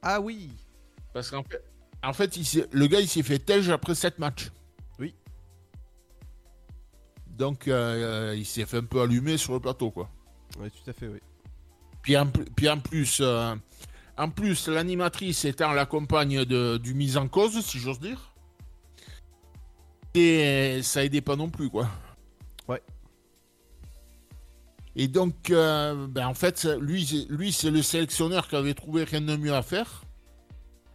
Ah 0.00 0.20
oui. 0.20 0.52
Parce 1.12 1.28
qu'en 1.28 1.42
fait, 1.42 1.60
en 2.04 2.12
fait 2.12 2.36
il 2.36 2.68
le 2.70 2.86
gars, 2.86 3.00
il 3.00 3.08
s'est 3.08 3.24
fait 3.24 3.40
tège 3.40 3.68
après 3.68 3.96
7 3.96 4.20
matchs. 4.20 4.52
Oui. 5.00 5.12
Donc, 7.26 7.66
euh, 7.66 8.32
il 8.36 8.46
s'est 8.46 8.64
fait 8.64 8.76
un 8.76 8.84
peu 8.84 9.00
allumer 9.00 9.36
sur 9.36 9.54
le 9.54 9.58
plateau, 9.58 9.90
quoi. 9.90 10.08
Oui, 10.60 10.68
tout 10.70 10.88
à 10.88 10.92
fait, 10.92 11.08
oui. 11.08 11.18
Puis 12.00 12.16
en, 12.16 12.28
pl- 12.28 12.46
puis 12.54 12.68
en 12.68 12.78
plus, 12.78 13.18
euh, 13.22 13.56
en 14.16 14.30
plus 14.30 14.68
l'animatrice 14.68 15.44
étant 15.44 15.72
la 15.72 15.84
compagne 15.84 16.44
de, 16.44 16.76
du 16.76 16.94
mise 16.94 17.16
en 17.16 17.26
cause, 17.26 17.60
si 17.66 17.80
j'ose 17.80 17.98
dire. 17.98 18.32
Et 20.14 20.80
ça 20.84 21.04
aidait 21.04 21.22
pas 21.22 21.34
non 21.34 21.50
plus, 21.50 21.68
quoi. 21.68 21.88
Ouais. 22.68 22.82
Et 24.96 25.08
donc, 25.08 25.50
euh, 25.50 26.06
ben, 26.08 26.26
en 26.26 26.34
fait, 26.34 26.64
lui, 26.80 27.06
c'est- 27.06 27.26
lui 27.30 27.52
c'est 27.52 27.70
le 27.70 27.82
sélectionneur 27.82 28.48
qui 28.48 28.56
avait 28.56 28.74
trouvé 28.74 29.04
rien 29.04 29.20
de 29.20 29.36
mieux 29.36 29.54
à 29.54 29.62
faire. 29.62 30.02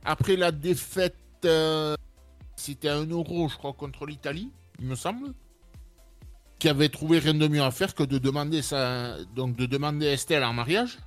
Après 0.03 0.35
la 0.35 0.51
défaite, 0.51 1.15
euh, 1.45 1.95
c'était 2.55 2.89
un 2.89 3.05
euro, 3.05 3.47
je 3.49 3.57
crois, 3.57 3.73
contre 3.73 4.05
l'Italie, 4.05 4.51
il 4.79 4.85
me 4.87 4.95
semble. 4.95 5.33
Qui 6.59 6.69
avait 6.69 6.89
trouvé 6.89 7.19
rien 7.19 7.33
de 7.33 7.47
mieux 7.47 7.61
à 7.61 7.71
faire 7.71 7.93
que 7.95 8.03
de 8.03 8.17
demander, 8.17 8.61
sa, 8.61 9.23
donc 9.35 9.55
de 9.55 9.65
demander 9.65 10.05
Estelle 10.07 10.43
en 10.43 10.53
mariage. 10.53 10.99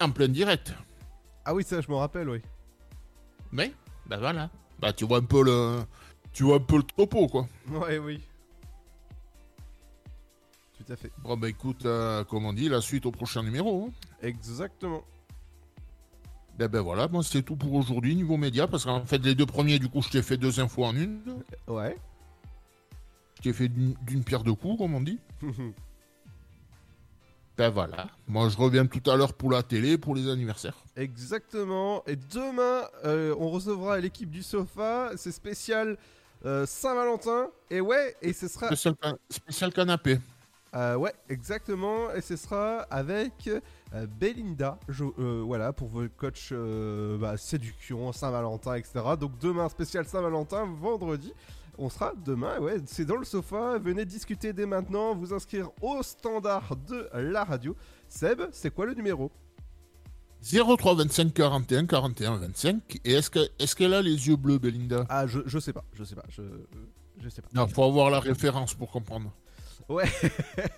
En 0.00 0.10
plein 0.10 0.28
direct. 0.28 0.74
Ah 1.44 1.54
oui, 1.54 1.62
ça, 1.64 1.80
je 1.80 1.90
me 1.90 1.96
rappelle, 1.96 2.28
oui. 2.28 2.40
Mais, 3.52 3.72
ben 4.06 4.18
voilà. 4.18 4.50
Bah, 4.78 4.92
tu 4.92 5.04
vois 5.04 5.18
un 5.18 5.22
peu 5.24 5.42
le, 5.42 5.80
tu 6.32 6.44
vois 6.44 6.56
un 6.56 6.60
peu 6.60 6.76
le 6.78 6.82
topo, 6.82 7.28
quoi. 7.28 7.48
Ouais, 7.68 7.98
oui. 7.98 8.20
Tout 10.90 10.94
à 10.94 10.96
fait. 10.96 11.12
Bon, 11.22 11.36
bah 11.36 11.48
écoute, 11.48 11.86
euh, 11.86 12.24
comme 12.24 12.44
on 12.46 12.52
dit, 12.52 12.68
la 12.68 12.80
suite 12.80 13.06
au 13.06 13.12
prochain 13.12 13.44
numéro. 13.44 13.86
hein. 13.86 13.92
Exactement. 14.22 15.04
Ben, 16.58 16.66
ben 16.66 16.80
voilà, 16.80 17.06
moi 17.06 17.22
c'est 17.22 17.42
tout 17.42 17.54
pour 17.54 17.72
aujourd'hui 17.74 18.16
niveau 18.16 18.36
média, 18.36 18.66
parce 18.66 18.84
qu'en 18.84 19.04
fait 19.06 19.18
les 19.24 19.36
deux 19.36 19.46
premiers, 19.46 19.78
du 19.78 19.88
coup, 19.88 20.02
je 20.02 20.08
t'ai 20.10 20.20
fait 20.20 20.36
deux 20.36 20.58
infos 20.58 20.84
en 20.84 20.96
une. 20.96 21.20
Ouais. 21.68 21.96
Je 23.36 23.42
t'ai 23.42 23.52
fait 23.52 23.68
d'une 23.68 23.94
d'une 24.02 24.24
pierre 24.24 24.42
deux 24.42 24.54
coups, 24.54 24.78
comme 24.78 24.94
on 24.96 25.00
dit. 25.00 25.20
ben 27.56 27.70
voilà, 27.70 28.08
moi 28.26 28.48
je 28.48 28.56
reviens 28.56 28.84
tout 28.86 29.08
à 29.10 29.16
l'heure 29.16 29.34
pour 29.34 29.52
la 29.52 29.62
télé, 29.62 29.96
pour 29.96 30.16
les 30.16 30.28
anniversaires. 30.28 30.76
Exactement. 30.96 32.02
Et 32.08 32.16
demain, 32.16 32.82
euh, 33.04 33.32
on 33.38 33.48
recevra 33.50 34.00
l'équipe 34.00 34.30
du 34.30 34.42
sofa. 34.42 35.12
C'est 35.16 35.32
spécial 35.32 35.96
euh, 36.44 36.66
Saint-Valentin. 36.66 37.46
Et 37.70 37.80
ouais, 37.80 38.16
et 38.20 38.32
ce 38.32 38.48
sera. 38.48 38.66
Spécial, 38.66 38.96
can- 39.00 39.16
spécial 39.30 39.72
canapé. 39.72 40.18
Euh, 40.74 40.94
ouais, 40.96 41.12
exactement. 41.28 42.12
Et 42.12 42.20
ce 42.20 42.36
sera 42.36 42.82
avec 42.90 43.48
euh, 43.48 44.06
Belinda. 44.06 44.78
Je- 44.88 45.04
euh, 45.18 45.42
voilà, 45.44 45.72
pour 45.72 45.88
vos 45.88 46.04
coachs 46.16 46.52
bah, 47.18 47.36
séduction, 47.36 48.12
Saint-Valentin, 48.12 48.74
etc. 48.76 49.00
Donc 49.18 49.38
demain, 49.40 49.68
spécial 49.68 50.04
Saint-Valentin, 50.06 50.66
vendredi. 50.80 51.32
On 51.78 51.88
sera 51.88 52.12
demain, 52.26 52.58
ouais, 52.58 52.76
c'est 52.86 53.06
dans 53.06 53.16
le 53.16 53.24
sofa. 53.24 53.78
Venez 53.78 54.04
discuter 54.04 54.52
dès 54.52 54.66
maintenant, 54.66 55.14
vous 55.14 55.32
inscrire 55.32 55.70
au 55.80 56.02
standard 56.02 56.76
de 56.88 57.08
la 57.14 57.42
radio. 57.44 57.74
Seb, 58.06 58.42
c'est 58.52 58.72
quoi 58.74 58.84
le 58.86 58.92
numéro? 58.94 59.30
03 60.42 60.94
25 60.94 61.32
41 61.34 61.86
41 61.86 62.36
25. 62.36 62.98
Et 63.04 63.12
est-ce 63.14 63.30
que- 63.30 63.48
est-ce 63.58 63.74
qu'elle 63.76 63.94
a 63.94 64.02
les 64.02 64.28
yeux 64.28 64.36
bleus, 64.36 64.58
Belinda? 64.58 65.04
Ah, 65.08 65.26
je, 65.26 65.40
je 65.46 65.58
sais 65.58 65.72
pas, 65.72 65.84
je 65.94 66.04
sais 66.04 66.14
pas, 66.14 66.24
je, 66.28 66.42
je 67.18 67.28
sais 67.28 67.42
pas. 67.42 67.48
Non, 67.54 67.66
faut 67.68 67.84
avoir 67.84 68.10
la 68.10 68.20
référence 68.20 68.74
pour 68.74 68.90
comprendre. 68.90 69.32
Ouais. 69.90 70.04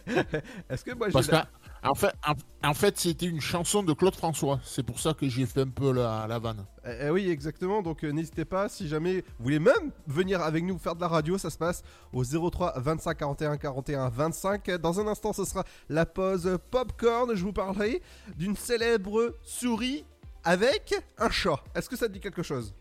Est-ce 0.71 0.85
que 0.85 0.95
moi 0.95 1.09
j'ai. 1.09 1.13
Parce 1.13 1.29
qu'en 1.29 1.43
en 1.85 1.95
fait, 1.95 2.15
en, 2.27 2.69
en 2.69 2.75
fait 2.75 2.99
c'était 2.99 3.27
une 3.27 3.43
chanson 3.43 3.83
de 3.83 3.93
Claude 3.93 4.15
François. 4.15 4.59
C'est 4.65 4.83
pour 4.83 4.99
ça 5.01 5.13
que 5.13 5.29
j'ai 5.29 5.45
fait 5.45 5.61
un 5.61 5.69
peu 5.69 5.93
la, 5.93 6.27
la 6.27 6.39
vanne. 6.39 6.65
Eh, 6.87 6.97
eh 7.03 7.11
oui, 7.11 7.29
exactement. 7.29 7.83
Donc 7.83 8.05
euh, 8.05 8.11
n'hésitez 8.11 8.47
pas, 8.47 8.71
si 8.71 8.89
jamais 8.89 9.21
vous 9.39 9.45
voulez 9.45 9.59
même 9.59 9.93
venir 10.07 10.41
avec 10.41 10.65
nous 10.65 10.79
faire 10.79 10.95
de 10.95 11.03
la 11.03 11.09
radio, 11.09 11.37
ça 11.37 11.51
se 11.51 11.59
passe 11.59 11.83
au 12.15 12.25
03 12.25 12.81
25 12.81 13.19
41 13.19 13.57
41 13.59 14.09
25. 14.09 14.71
Dans 14.81 14.99
un 14.99 15.07
instant, 15.07 15.35
ce 15.35 15.45
sera 15.45 15.65
la 15.91 16.07
pause 16.07 16.59
popcorn. 16.71 17.35
Je 17.35 17.43
vous 17.45 17.53
parlerai 17.53 18.01
d'une 18.37 18.57
célèbre 18.57 19.37
souris 19.43 20.07
avec 20.43 20.95
un 21.19 21.29
chat. 21.29 21.63
Est-ce 21.75 21.91
que 21.91 21.97
ça 21.97 22.09
te 22.09 22.13
dit 22.13 22.21
quelque 22.21 22.43
chose? 22.43 22.75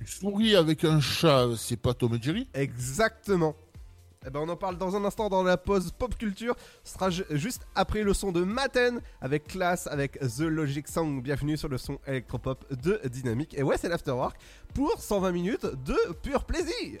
Une 0.00 0.06
souris 0.06 0.54
avec 0.54 0.84
un 0.84 1.00
chat, 1.00 1.48
c'est 1.56 1.76
pas 1.76 1.94
Tom 1.94 2.14
et 2.14 2.22
Jerry? 2.22 2.48
Exactement. 2.54 3.56
Eh 4.26 4.30
ben 4.30 4.40
on 4.40 4.48
en 4.48 4.56
parle 4.56 4.78
dans 4.78 4.96
un 4.96 5.04
instant 5.04 5.28
dans 5.28 5.42
la 5.42 5.56
pause 5.56 5.90
pop 5.92 6.16
culture. 6.16 6.54
Ce 6.82 6.94
sera 6.94 7.10
ju- 7.10 7.24
juste 7.30 7.62
après 7.74 8.02
le 8.02 8.14
son 8.14 8.32
de 8.32 8.42
Maten 8.42 9.00
avec 9.20 9.46
classe 9.48 9.86
avec 9.86 10.18
The 10.18 10.40
Logic 10.40 10.88
Song. 10.88 11.20
Bienvenue 11.22 11.56
sur 11.56 11.68
le 11.68 11.76
son 11.78 11.98
électropop 12.06 12.64
de 12.82 13.00
Dynamique. 13.08 13.54
Et 13.58 13.62
ouais, 13.62 13.76
c'est 13.78 13.88
l'afterwork 13.88 14.36
pour 14.74 15.00
120 15.00 15.32
minutes 15.32 15.66
de 15.84 15.96
pur 16.22 16.44
plaisir. 16.44 17.00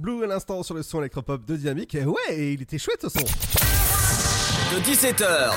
Blue 0.00 0.24
à 0.24 0.26
l'instant 0.26 0.62
sur 0.62 0.74
le 0.74 0.82
son 0.82 1.00
électropop 1.00 1.44
de 1.44 1.56
Dynamique. 1.56 1.94
Et 1.94 2.04
ouais, 2.04 2.54
il 2.54 2.62
était 2.62 2.78
chouette 2.78 3.02
ce 3.02 3.08
son. 3.08 3.18
De 3.20 4.80
17h 4.80 5.50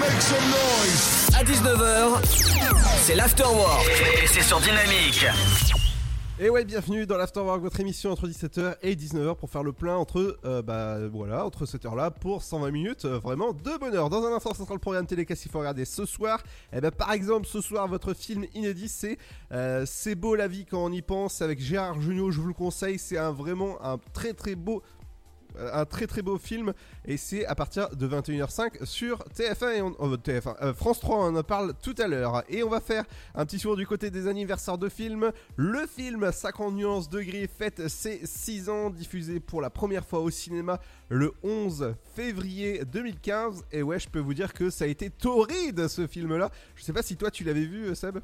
Make 0.00 0.22
some 0.22 0.38
noise. 0.48 1.28
à 1.38 1.44
19h, 1.44 2.22
c'est 3.04 3.14
l'Afterwork. 3.14 3.86
Et 4.22 4.26
c'est 4.26 4.42
sur 4.42 4.60
Dynamique. 4.60 5.26
Et 6.38 6.50
ouais, 6.50 6.66
bienvenue 6.66 7.06
dans 7.06 7.16
l'Afterwork, 7.16 7.62
votre 7.62 7.80
émission 7.80 8.10
entre 8.10 8.28
17h 8.28 8.76
et 8.82 8.94
19h 8.94 9.36
pour 9.36 9.48
faire 9.48 9.62
le 9.62 9.72
plein 9.72 9.96
entre, 9.96 10.38
euh, 10.44 10.60
bah 10.60 10.98
voilà, 11.08 11.46
entre 11.46 11.64
cette 11.64 11.86
heure-là 11.86 12.10
pour 12.10 12.42
120 12.42 12.70
minutes, 12.70 13.06
euh, 13.06 13.18
vraiment 13.18 13.54
de 13.54 13.78
bonheur. 13.78 14.10
Dans 14.10 14.22
un 14.22 14.36
instant, 14.36 14.52
ce 14.52 14.62
sera 14.62 14.74
le 14.74 14.78
programme 14.78 15.06
télé 15.06 15.24
qu'est-ce 15.24 15.40
qu'il 15.40 15.50
faut 15.50 15.60
regarder 15.60 15.86
ce 15.86 16.04
soir. 16.04 16.42
Et 16.74 16.82
ben 16.82 16.90
par 16.90 17.12
exemple, 17.12 17.46
ce 17.46 17.62
soir, 17.62 17.88
votre 17.88 18.12
film 18.12 18.44
inédit, 18.52 18.90
c'est 18.90 19.16
euh, 19.52 19.84
C'est 19.86 20.14
beau 20.14 20.34
la 20.34 20.46
vie 20.46 20.66
quand 20.66 20.84
on 20.84 20.92
y 20.92 21.00
pense 21.00 21.40
avec 21.40 21.58
Gérard 21.58 22.02
Jugnot. 22.02 22.30
Je 22.30 22.42
vous 22.42 22.48
le 22.48 22.52
conseille, 22.52 22.98
c'est 22.98 23.16
un 23.16 23.32
vraiment 23.32 23.82
un 23.82 23.96
très 24.12 24.34
très 24.34 24.56
beau 24.56 24.82
un 25.72 25.84
très 25.84 26.06
très 26.06 26.22
beau 26.22 26.38
film. 26.38 26.72
Et 27.04 27.16
c'est 27.16 27.46
à 27.46 27.54
partir 27.54 27.88
de 27.90 28.08
21h05 28.08 28.84
sur 28.84 29.24
TF1 29.36 29.76
et 29.76 29.82
on, 29.82 29.94
euh, 30.00 30.16
TF1 30.16 30.56
euh, 30.62 30.74
France 30.74 31.00
3 31.00 31.30
on 31.30 31.36
en 31.36 31.42
parle 31.42 31.74
tout 31.82 31.94
à 31.98 32.06
l'heure. 32.06 32.42
Et 32.48 32.62
on 32.62 32.68
va 32.68 32.80
faire 32.80 33.04
un 33.34 33.44
petit 33.46 33.58
tour 33.58 33.76
du 33.76 33.86
côté 33.86 34.10
des 34.10 34.26
anniversaires 34.26 34.78
de 34.78 34.88
films. 34.88 35.32
Le 35.56 35.86
film 35.86 36.30
50 36.32 36.74
nuances 36.74 37.08
de 37.08 37.20
gris 37.20 37.48
fête 37.48 37.88
ses 37.88 38.20
6 38.24 38.68
ans 38.68 38.90
diffusé 38.90 39.40
pour 39.40 39.60
la 39.60 39.70
première 39.70 40.04
fois 40.04 40.20
au 40.20 40.30
cinéma 40.30 40.80
le 41.08 41.32
11 41.42 41.94
février 42.14 42.84
2015 42.84 43.64
et 43.70 43.82
ouais 43.82 44.00
je 44.00 44.08
peux 44.08 44.18
vous 44.18 44.34
dire 44.34 44.52
que 44.52 44.70
ça 44.70 44.86
a 44.86 44.88
été 44.88 45.08
torride 45.08 45.86
ce 45.86 46.08
film 46.08 46.36
là 46.36 46.50
je 46.74 46.82
sais 46.82 46.92
pas 46.92 47.02
si 47.02 47.16
toi 47.16 47.30
tu 47.30 47.44
l'avais 47.44 47.64
vu 47.64 47.86
euh, 47.86 47.94
Seb? 47.94 48.18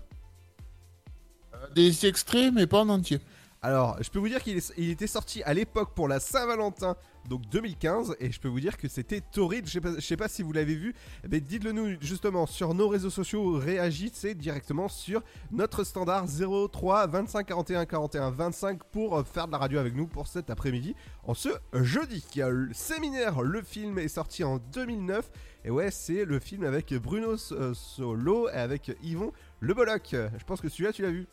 Des 1.75 2.07
extraits, 2.07 2.53
mais 2.53 2.67
pas 2.67 2.81
en 2.81 2.89
entier. 2.89 3.21
Alors, 3.65 3.97
je 4.03 4.11
peux 4.11 4.19
vous 4.19 4.29
dire 4.29 4.43
qu'il 4.43 4.59
était 4.91 5.07
sorti 5.07 5.41
à 5.45 5.55
l'époque 5.55 5.95
pour 5.95 6.09
la 6.09 6.19
Saint-Valentin, 6.19 6.97
donc 7.29 7.43
2015, 7.49 8.17
et 8.19 8.33
je 8.33 8.41
peux 8.41 8.49
vous 8.49 8.59
dire 8.59 8.77
que 8.77 8.89
c'était 8.89 9.21
torride. 9.21 9.69
Je 9.69 9.79
sais 9.79 10.01
sais 10.01 10.17
pas 10.17 10.27
si 10.27 10.43
vous 10.43 10.53
l'avez 10.53 10.75
vu, 10.75 10.97
mais 11.31 11.39
dites-le 11.39 11.71
nous 11.71 11.97
justement 12.01 12.47
sur 12.47 12.75
nos 12.75 12.89
réseaux 12.89 13.09
sociaux, 13.09 13.53
réagissez 13.53 14.35
directement 14.35 14.89
sur 14.89 15.23
notre 15.53 15.85
standard 15.85 16.27
03 16.27 17.07
25 17.07 17.47
41 17.47 17.87
41 17.87 18.31
25 18.33 18.83
pour 18.83 19.25
faire 19.25 19.47
de 19.47 19.53
la 19.53 19.59
radio 19.59 19.79
avec 19.79 19.95
nous 19.95 20.09
pour 20.09 20.27
cet 20.27 20.51
après-midi. 20.51 20.97
En 21.23 21.35
ce 21.35 21.51
jeudi, 21.73 22.25
y 22.35 22.43
a 22.43 22.49
le 22.49 22.75
séminaire, 22.75 23.43
le 23.43 23.63
film 23.63 23.97
est 24.01 24.09
sorti 24.09 24.43
en 24.43 24.59
2009, 24.59 25.31
et 25.67 25.71
ouais, 25.71 25.93
c'est 25.93 26.25
le 26.25 26.41
film 26.41 26.65
avec 26.65 26.93
Bruno 26.95 27.37
euh, 27.53 27.75
Solo 27.75 28.49
et 28.49 28.55
avec 28.55 28.91
Yvon 29.05 29.33
Le 29.61 29.73
Bolloc. 29.73 30.09
Je 30.11 30.45
pense 30.45 30.61
que 30.61 30.69
celui-là, 30.69 30.93
tu 30.93 31.03
l'as 31.03 31.13
vu? 31.13 31.29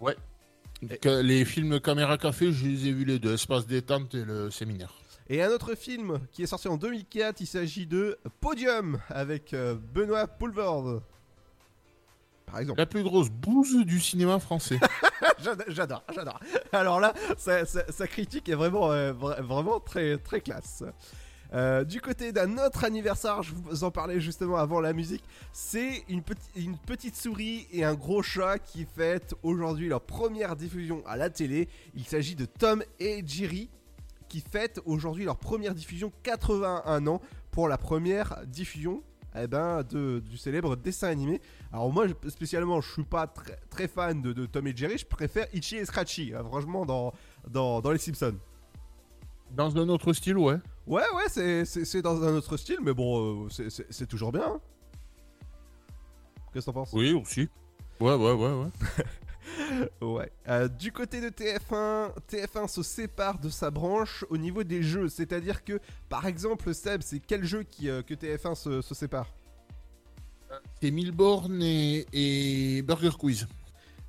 Ouais. 0.00 0.16
Que 1.02 1.20
les 1.20 1.44
films 1.44 1.78
Caméra 1.80 2.16
Café, 2.16 2.52
je 2.52 2.66
les 2.66 2.86
ai 2.88 2.92
vus 2.92 3.04
les 3.04 3.18
deux, 3.18 3.34
Espace 3.34 3.66
détente 3.66 4.14
et 4.14 4.24
le 4.24 4.50
séminaire. 4.50 4.94
Et 5.28 5.42
un 5.42 5.50
autre 5.50 5.74
film 5.74 6.18
qui 6.32 6.42
est 6.42 6.46
sorti 6.46 6.68
en 6.68 6.76
2004, 6.76 7.40
il 7.40 7.46
s'agit 7.46 7.86
de 7.86 8.18
Podium 8.40 8.98
avec 9.10 9.52
euh, 9.54 9.76
Benoît 9.94 10.26
Poulvord. 10.26 11.02
Par 12.46 12.58
exemple. 12.58 12.80
La 12.80 12.86
plus 12.86 13.02
grosse 13.04 13.28
bouse 13.30 13.84
du 13.84 14.00
cinéma 14.00 14.40
français. 14.40 14.80
J'adore, 15.68 16.02
j'adore. 16.10 16.38
Alors 16.72 17.00
là, 17.00 17.14
sa, 17.38 17.64
sa- 17.64 17.90
sa 17.90 18.06
critique 18.06 18.48
est 18.50 18.54
vraiment, 18.54 18.90
euh, 18.92 19.12
vra- 19.12 19.40
vraiment 19.40 19.80
très, 19.80 20.18
très 20.18 20.40
classe. 20.42 20.82
Euh, 21.52 21.84
du 21.84 22.00
côté 22.00 22.32
d'un 22.32 22.58
autre 22.58 22.84
anniversaire, 22.84 23.42
je 23.42 23.54
vous 23.54 23.82
en 23.82 23.90
parlais 23.90 24.20
justement 24.20 24.56
avant 24.56 24.80
la 24.80 24.92
musique, 24.92 25.24
c'est 25.52 26.04
une, 26.08 26.22
petite- 26.22 27.16
souris 27.16 27.66
et 27.72 27.84
un 27.84 27.94
gros 27.94 28.22
chat 28.22 28.58
qui 28.58 28.84
fêtent 28.84 29.34
aujourd'hui 29.42 29.88
leur 29.88 30.00
première 30.00 30.54
diffusion 30.54 31.02
à 31.06 31.16
la 31.16 31.28
télé. 31.28 31.68
Il 31.94 32.04
s'agit 32.04 32.36
de 32.36 32.44
Tom 32.44 32.84
et 33.00 33.22
Jerry 33.26 33.68
qui 34.28 34.40
fêtent 34.40 34.80
aujourd'hui 34.84 35.24
leur 35.24 35.38
première 35.38 35.74
diffusion 35.74 36.12
81 36.22 37.06
ans 37.08 37.20
pour 37.50 37.66
la 37.68 37.78
première 37.78 38.46
diffusion 38.46 39.02
eh 39.36 39.48
ben, 39.48 39.82
de, 39.82 40.20
du 40.20 40.36
célèbre 40.36 40.76
dessin 40.76 41.08
animé. 41.08 41.40
Alors 41.72 41.92
moi 41.92 42.06
spécialement 42.28 42.80
je 42.80 42.92
suis 42.92 43.02
pas 43.02 43.26
très, 43.70 43.88
fan 43.88 44.22
de, 44.22 44.32
de 44.32 44.46
Tom 44.46 44.68
et 44.68 44.76
Jerry, 44.76 44.98
je 44.98 45.06
préfère 45.06 45.46
Itchy 45.52 45.76
et 45.76 45.84
Scratchy, 45.84 46.32
hein, 46.32 46.44
franchement 46.44 46.86
dans, 46.86 47.12
dans, 47.48 47.80
dans 47.80 47.90
les 47.90 47.98
Simpsons. 47.98 48.36
Dans 49.50 49.76
un 49.76 49.88
autre 49.88 50.12
style, 50.12 50.38
ouais. 50.38 50.58
Ouais 50.86 51.02
ouais 51.14 51.28
c'est- 51.28 51.64
c'est 51.64 51.84
c'est 51.84 52.02
dans 52.02 52.22
un 52.24 52.34
autre 52.34 52.56
style 52.56 52.78
mais 52.82 52.92
bon 52.94 53.44
euh, 53.44 53.48
c'est- 53.50 53.70
c'est 53.70 53.86
c'est 53.90 54.06
toujours 54.06 54.32
bien. 54.32 54.44
hein. 54.54 54.60
Qu'est-ce 56.52 56.66
que 56.66 56.70
t'en 56.72 56.80
penses? 56.80 56.92
Oui, 56.92 57.12
aussi. 57.12 57.48
Ouais, 58.00 58.14
ouais, 58.14 58.32
ouais, 58.32 58.52
ouais. 58.64 58.68
Ouais. 60.00 60.32
Euh, 60.48 60.66
du 60.68 60.90
côté 60.92 61.20
de 61.20 61.28
TF1, 61.28 62.12
TF1 62.28 62.66
se 62.66 62.82
sépare 62.82 63.38
de 63.38 63.48
sa 63.48 63.70
branche 63.70 64.24
au 64.30 64.36
niveau 64.36 64.64
des 64.64 64.82
jeux. 64.82 65.08
C'est-à-dire 65.08 65.64
que, 65.64 65.78
par 66.08 66.26
exemple, 66.26 66.74
Seb, 66.74 67.02
c'est 67.02 67.20
quel 67.20 67.44
jeu 67.44 67.62
qui, 67.62 67.88
euh, 67.88 68.02
que 68.02 68.14
TF1 68.14 68.54
se, 68.56 68.82
se 68.82 68.94
sépare? 68.94 69.28
C'est 70.80 70.90
Milborn 70.90 71.62
et, 71.62 72.06
et 72.12 72.82
Burger 72.82 73.10
Quiz. 73.18 73.46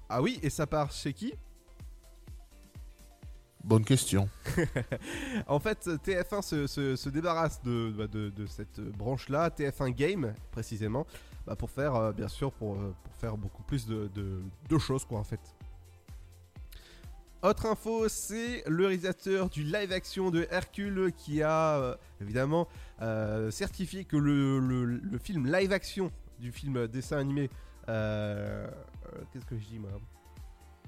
Ah 0.09 0.21
oui, 0.21 0.39
et 0.41 0.49
ça 0.49 0.65
part 0.65 0.91
chez 0.91 1.13
qui? 1.13 1.33
Bonne 3.63 3.85
question. 3.85 4.27
En 5.47 5.59
fait, 5.59 5.85
TF1 5.87 6.41
se, 6.41 6.67
se- 6.67 6.95
se 6.95 7.09
débarrasse 7.09 7.61
de, 7.63 7.91
bah, 7.95 8.05
cette 8.47 8.79
branche-là, 8.79 9.49
TF1 9.49 9.91
Game 9.91 10.33
précisément, 10.51 11.05
bah, 11.45 11.55
pour 11.55 11.69
faire, 11.69 11.95
euh, 11.95 12.11
bien 12.11 12.27
sûr, 12.27 12.51
pour, 12.51 12.75
euh, 12.75 12.93
pour 13.03 13.13
faire 13.15 13.37
beaucoup 13.37 13.63
plus 13.63 13.85
de, 13.87 14.09
choses, 14.79 15.05
quoi, 15.05 15.19
en 15.19 15.23
fait. 15.23 15.39
Autre 17.43 17.65
info, 17.65 18.07
c'est 18.07 18.63
le 18.67 18.85
réalisateur 18.87 19.49
du 19.49 19.63
live 19.63 19.91
action 19.91 20.29
de 20.31 20.47
Hercule 20.51 21.11
qui 21.15 21.41
a 21.41 21.77
euh, 21.77 21.95
évidemment 22.19 22.67
certifié 23.49 24.05
que 24.05 24.15
le, 24.17 24.59
le- 24.59 25.17
film 25.17 25.51
live 25.51 25.71
action 25.71 26.11
du 26.39 26.51
film 26.51 26.87
dessin 26.87 27.17
animé. 27.17 27.49
Qu'est-ce 27.87 29.45
que 29.45 29.57
je 29.57 29.65
dis 29.65 29.79
moi? 29.79 29.89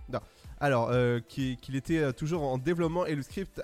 Non. 0.09 0.19
Alors, 0.63 0.91
euh, 0.91 1.19
qui- 1.27 1.57
qu'il 1.57 1.75
était 1.75 1.97
euh, 1.97 2.11
toujours 2.13 2.43
en 2.43 2.57
développement 2.57 3.05
et 3.05 3.15
le 3.15 3.21
script 3.21 3.61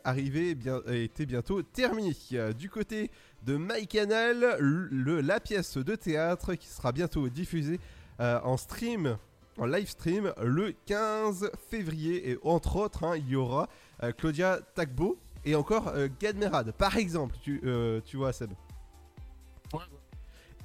bien, 0.58 0.82
était 0.88 1.26
bientôt 1.26 1.62
terminé. 1.62 2.14
Euh, 2.34 2.52
du 2.52 2.70
côté 2.70 3.10
de 3.45 3.56
MyCanal, 3.56 4.58
la 4.60 5.39
pièce 5.39 5.78
de 5.78 5.95
théâtre 5.95 6.56
qui 6.56 6.68
sera 6.68 6.91
bientôt 6.91 7.30
diffusée 7.30 7.80
en 8.20 8.58
stream, 8.58 9.18
en 9.58 9.66
live 9.66 9.88
stream, 9.88 10.34
le 10.43 10.74
15 10.88 11.50
février. 11.70 12.32
Et 12.32 12.38
entre 12.43 12.76
autres, 12.76 13.06
hein, 13.06 13.16
il 13.16 13.30
y 13.30 13.36
aura 13.38 13.70
Claudia 14.18 14.60
Tagbo 14.76 15.18
et 15.45 15.56
encore 15.56 15.88
euh, 15.95 16.10
Gad 16.20 16.36
Merad, 16.36 16.74
par 16.74 16.97
exemple, 16.97 17.38
tu, 17.41 17.62
tu 18.06 18.18
vois, 18.18 18.34
Seb. 18.34 18.52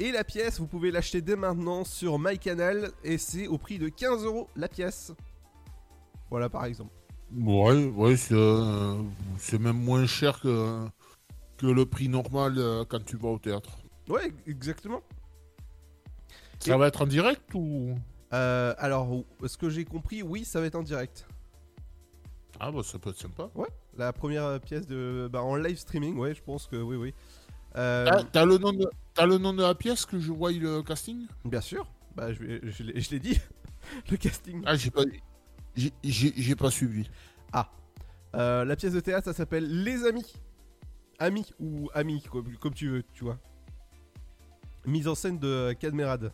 Et 0.00 0.10
la 0.10 0.24
pièce, 0.24 0.58
vous 0.58 0.66
pouvez 0.66 0.90
l'acheter 0.90 1.20
dès 1.20 1.36
maintenant 1.36 1.84
sur 1.84 2.18
MyCanal 2.18 2.90
et 3.04 3.18
c'est 3.18 3.46
au 3.46 3.56
prix 3.56 3.78
de 3.78 3.88
15 3.88 4.24
euros 4.24 4.48
la 4.56 4.66
pièce. 4.66 5.12
Voilà, 6.34 6.48
par 6.48 6.64
exemple. 6.64 6.90
Ouais, 7.32 7.84
ouais, 7.90 8.16
c'est 8.16 8.34
euh, 8.34 8.96
même 9.60 9.76
moins 9.78 10.04
cher 10.04 10.40
que, 10.40 10.84
que 11.56 11.66
le 11.68 11.86
prix 11.86 12.08
normal 12.08 12.54
euh, 12.58 12.84
quand 12.84 13.04
tu 13.04 13.16
vas 13.16 13.28
au 13.28 13.38
théâtre. 13.38 13.78
Ouais, 14.08 14.32
exactement. 14.48 15.00
Ça 16.58 16.76
va 16.76 16.88
être 16.88 17.02
en 17.02 17.06
direct 17.06 17.54
ou? 17.54 17.94
Euh, 18.32 18.74
alors, 18.78 19.22
ce 19.46 19.56
que 19.56 19.70
j'ai 19.70 19.84
compris, 19.84 20.24
oui, 20.24 20.44
ça 20.44 20.60
va 20.60 20.66
être 20.66 20.74
en 20.74 20.82
direct. 20.82 21.24
Ah 22.58 22.72
bah 22.72 22.82
ça 22.82 22.98
peut 22.98 23.10
être 23.10 23.20
sympa. 23.20 23.48
Ouais, 23.54 23.68
la 23.96 24.12
première 24.12 24.58
pièce 24.60 24.88
de, 24.88 25.28
bah, 25.32 25.40
en 25.44 25.54
live 25.54 25.78
streaming, 25.78 26.16
ouais, 26.16 26.34
je 26.34 26.42
pense 26.42 26.66
que 26.66 26.74
oui, 26.74 26.96
oui. 26.96 27.14
Euh, 27.76 28.06
Ah, 28.10 28.24
T'as 28.32 28.44
le, 28.44 28.58
nom 28.58 28.72
de- 28.72 28.90
t'as 29.14 29.26
le 29.26 29.38
nom 29.38 29.52
de 29.52 29.62
la 29.62 29.76
pièce 29.76 30.04
que 30.04 30.18
je 30.18 30.32
vois 30.32 30.50
le 30.50 30.82
casting? 30.82 31.28
Bien 31.44 31.60
sûr, 31.60 31.86
bah, 32.16 32.32
je 32.32 32.42
l'ai 32.42 33.20
dit, 33.20 33.38
le 34.10 34.16
casting. 34.16 34.62
Ah, 34.66 34.74
j'ai 34.74 34.90
pas, 34.90 35.04
j'ai- 36.02 36.54
pas 36.56 36.70
suivi. 36.70 37.08
Ah, 37.52 37.70
Euh, 38.34 38.64
la 38.64 38.74
pièce 38.76 38.92
de 38.92 39.00
théâtre, 39.00 39.26
ça 39.26 39.32
s'appelle 39.32 39.84
Les 39.84 40.04
Amis. 40.06 40.34
Amis 41.20 41.52
ou 41.60 41.88
Amis, 41.94 42.22
comme, 42.30 42.56
comme 42.56 42.74
tu 42.74 42.88
veux, 42.88 43.02
tu 43.12 43.24
vois. 43.24 43.38
Mise 44.86 45.06
en 45.08 45.14
scène 45.14 45.38
de 45.38 45.72
Cadmerade. 45.78 46.32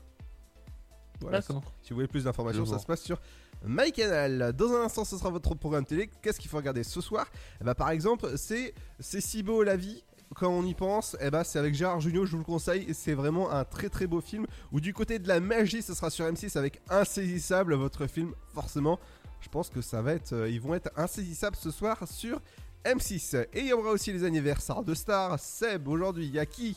Voilà, 1.20 1.42
si, 1.42 1.52
vous 1.52 1.96
voulez 1.96 2.08
plus 2.08 2.24
d'informations, 2.24 2.64
ça 2.64 2.78
se 2.78 2.86
passe 2.86 3.02
sur 3.02 3.20
MyCanal. 3.62 4.54
Dans 4.54 4.72
un 4.72 4.84
instant, 4.86 5.04
ce 5.04 5.18
sera 5.18 5.28
votre 5.28 5.54
programme 5.54 5.84
télé. 5.84 6.08
Qu'est-ce 6.22 6.40
qu'il 6.40 6.48
faut 6.48 6.56
regarder 6.56 6.82
ce 6.82 7.00
soir? 7.02 7.26
Eh 7.60 7.64
ben, 7.64 7.74
Par 7.74 7.90
exemple, 7.90 8.32
c'est 8.36 8.72
C'est 8.98 9.20
si 9.20 9.42
beau 9.42 9.62
la 9.62 9.76
vie. 9.76 10.02
Quand 10.36 10.48
on 10.48 10.64
y 10.64 10.74
pense, 10.74 11.16
eh 11.20 11.28
ben, 11.28 11.42
c'est 11.44 11.58
avec 11.58 11.74
Gérard 11.74 12.00
Jugnot, 12.00 12.24
je 12.24 12.32
vous 12.32 12.38
le 12.38 12.44
conseille. 12.44 12.84
et 12.88 12.94
C'est 12.94 13.14
vraiment 13.14 13.50
un 13.50 13.64
très 13.64 13.88
très 13.90 14.06
beau 14.06 14.20
film. 14.22 14.46
Ou 14.72 14.80
du 14.80 14.94
côté 14.94 15.18
de 15.18 15.28
la 15.28 15.40
magie, 15.40 15.82
ce 15.82 15.92
sera 15.92 16.08
sur 16.08 16.24
M6 16.24 16.56
avec 16.56 16.80
Insaisissable, 16.88 17.74
votre 17.74 18.06
film, 18.06 18.32
forcément. 18.54 18.98
Je 19.40 19.48
pense 19.48 19.70
que 19.70 19.80
ça 19.80 20.02
va 20.02 20.12
être, 20.12 20.32
euh, 20.32 20.48
ils 20.50 20.60
vont 20.60 20.74
être 20.74 20.90
insaisissables 20.96 21.56
ce 21.56 21.70
soir 21.70 22.06
sur 22.06 22.40
M6. 22.84 23.46
Et 23.52 23.60
il 23.60 23.66
y 23.66 23.72
aura 23.72 23.90
aussi 23.90 24.12
les 24.12 24.24
anniversaires 24.24 24.82
de 24.82 24.94
stars. 24.94 25.38
Seb, 25.38 25.88
aujourd'hui, 25.88 26.26
il 26.26 26.32
y 26.34 26.38
a 26.38 26.46
qui? 26.46 26.76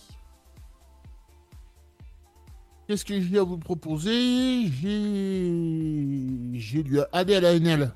Qu'est-ce 2.87 3.05
que 3.05 3.19
j'ai 3.21 3.39
à 3.39 3.43
vous 3.43 3.57
proposer? 3.57 4.67
J'ai 4.67 6.59
j'ai 6.59 6.83
du 6.83 6.99
AD 7.11 7.31
à 7.31 7.39
la 7.41 7.53
NL. 7.59 7.91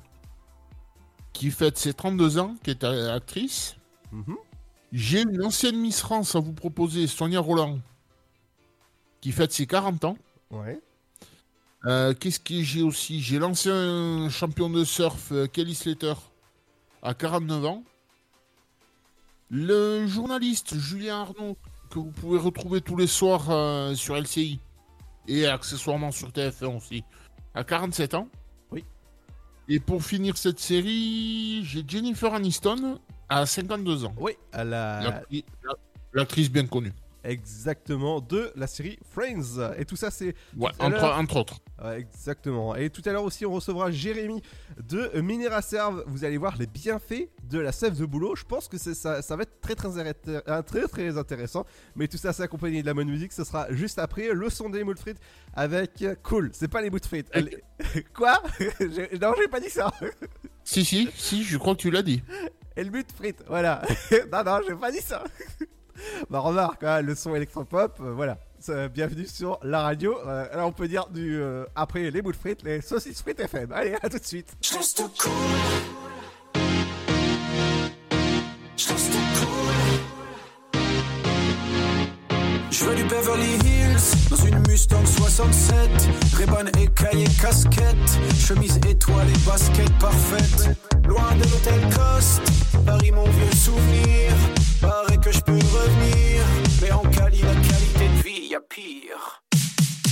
qui 1.32 1.50
fête 1.50 1.78
ses 1.78 1.94
32 1.94 2.38
ans, 2.38 2.56
qui 2.64 2.70
est 2.70 2.84
actrice. 2.84 3.76
Mhm. 4.12 4.36
J'ai 4.92 5.22
une 5.22 5.44
ancienne 5.44 5.76
Miss 5.78 6.00
France 6.00 6.34
à 6.34 6.40
vous 6.40 6.52
proposer, 6.54 7.06
Sonia 7.06 7.40
Roland, 7.40 7.78
qui 9.20 9.32
fête 9.32 9.52
ses 9.52 9.66
40 9.66 10.04
ans. 10.04 10.16
Ouais. 10.50 10.80
Euh, 11.86 12.12
Qu'est-ce 12.14 12.40
que 12.40 12.60
j'ai 12.62 12.82
aussi? 12.82 13.20
J'ai 13.20 13.38
l'ancien 13.38 14.28
champion 14.30 14.68
de 14.68 14.84
surf, 14.84 15.30
euh, 15.32 15.46
Kelly 15.46 15.74
Slater, 15.74 16.14
à 17.02 17.14
49 17.14 17.64
ans. 17.66 17.84
Le 19.50 20.06
journaliste 20.06 20.76
Julien 20.76 21.20
Arnaud, 21.22 21.56
que 21.90 21.98
vous 21.98 22.10
pouvez 22.10 22.38
retrouver 22.38 22.80
tous 22.80 22.96
les 22.96 23.06
soirs 23.06 23.50
euh, 23.50 23.94
sur 23.94 24.16
LCI 24.16 24.60
et 25.26 25.46
accessoirement 25.46 26.10
sur 26.10 26.28
TF1 26.28 26.76
aussi, 26.76 27.04
à 27.54 27.64
47 27.64 28.14
ans. 28.14 28.28
Oui. 28.70 28.84
Et 29.68 29.78
pour 29.80 30.02
finir 30.02 30.36
cette 30.36 30.58
série, 30.58 31.62
j'ai 31.64 31.84
Jennifer 31.86 32.34
Aniston 32.34 32.98
à 33.28 33.46
52 33.46 34.04
ans. 34.04 34.14
Oui, 34.18 34.32
à 34.52 34.64
la... 34.64 35.00
L'actri- 35.02 35.44
la- 35.64 35.74
L'actrice 36.14 36.50
bien 36.50 36.66
connue. 36.66 36.92
Exactement, 37.28 38.20
de 38.20 38.50
la 38.56 38.66
série 38.66 38.98
Friends. 39.10 39.74
Et 39.78 39.84
tout 39.84 39.96
ça, 39.96 40.10
c'est. 40.10 40.34
Ouais, 40.56 40.70
entre, 40.78 41.36
autres. 41.36 41.60
Ouais, 41.84 42.00
exactement. 42.00 42.74
Et 42.74 42.88
tout 42.88 43.02
à 43.04 43.12
l'heure 43.12 43.24
aussi, 43.24 43.44
on 43.44 43.52
recevra 43.52 43.90
Jérémy 43.90 44.42
de 44.82 45.20
Mineraserve. 45.20 46.04
Vous 46.06 46.24
allez 46.24 46.38
voir 46.38 46.56
les 46.56 46.66
bienfaits 46.66 47.28
de 47.44 47.58
la 47.58 47.70
sève 47.72 47.98
de 47.98 48.06
boulot. 48.06 48.34
Je 48.34 48.44
pense 48.44 48.66
que 48.66 48.78
ça, 48.78 49.20
ça 49.20 49.36
va 49.36 49.42
être 49.42 49.60
très 49.60 49.74
très, 49.74 49.98
arrêté- 49.98 50.40
euh, 50.48 50.62
très 50.62 50.88
très 50.88 51.18
intéressant. 51.18 51.66
Mais 51.96 52.08
tout 52.08 52.16
ça, 52.16 52.32
c'est 52.32 52.44
accompagné 52.44 52.80
de 52.80 52.86
la 52.86 52.94
bonne 52.94 53.10
musique. 53.10 53.32
Ce 53.32 53.44
sera 53.44 53.70
juste 53.72 53.98
après 53.98 54.32
le 54.32 54.48
son 54.48 54.70
des 54.70 54.82
moules 54.82 54.96
frites 54.96 55.20
avec 55.52 56.04
Cool. 56.22 56.48
C'est 56.54 56.68
pas 56.68 56.80
les 56.80 56.88
bouts 56.88 56.98
de 57.00 57.06
frites. 57.06 57.30
Quoi? 58.14 58.42
Non, 59.20 59.34
j'ai 59.38 59.48
pas 59.48 59.60
dit 59.60 59.70
ça. 59.70 59.92
Si, 60.64 60.82
si, 60.84 61.10
si, 61.14 61.44
je 61.44 61.58
crois 61.58 61.74
que 61.74 61.80
tu 61.80 61.90
l'as 61.90 62.02
dit. 62.02 62.22
Et 62.76 62.84
le 62.84 62.90
but 62.90 63.10
frites, 63.12 63.42
voilà. 63.48 63.82
non, 64.32 64.44
non, 64.44 64.60
j'ai 64.66 64.74
pas 64.74 64.90
dit 64.90 65.00
ça. 65.02 65.24
bah 66.30 66.40
remarque, 66.40 66.82
hein, 66.84 67.00
le 67.02 67.14
son 67.14 67.34
électropop, 67.34 67.98
euh, 68.00 68.12
voilà. 68.12 68.38
Bienvenue 68.92 69.26
sur 69.26 69.60
la 69.62 69.82
radio. 69.82 70.18
Euh, 70.26 70.56
là, 70.56 70.66
on 70.66 70.72
peut 70.72 70.88
dire 70.88 71.06
du 71.08 71.40
euh, 71.40 71.64
après 71.76 72.10
les 72.10 72.22
de 72.22 72.32
frites, 72.32 72.64
les 72.64 72.80
saucisses 72.80 73.22
frites 73.22 73.38
FM. 73.38 73.70
Allez, 73.72 73.94
à 74.02 74.08
tout 74.08 74.18
de 74.18 74.24
suite. 74.24 74.56
Je 82.70 82.84
veux 82.84 82.94
du 82.94 83.04
Beverly 83.04 83.54
Hills 83.64 84.28
dans 84.30 84.36
une 84.36 84.58
Mustang 84.68 85.04
67 85.04 85.78
Reban 86.38 86.66
écaillé 86.80 87.26
casquette 87.40 87.96
Chemise 88.38 88.76
étoilée 88.88 89.32
basket 89.44 89.90
parfaite 89.98 90.78
Loin 91.06 91.34
de 91.34 91.42
l'hôtel 91.44 91.80
Coste 91.94 92.42
Paris 92.86 93.10
mon 93.10 93.24
vieux 93.24 93.52
souvenir 93.52 94.32
Paraît 94.80 95.16
que 95.16 95.32
je 95.32 95.40
peux 95.40 95.58
a 98.58 98.60
pire 98.60 99.42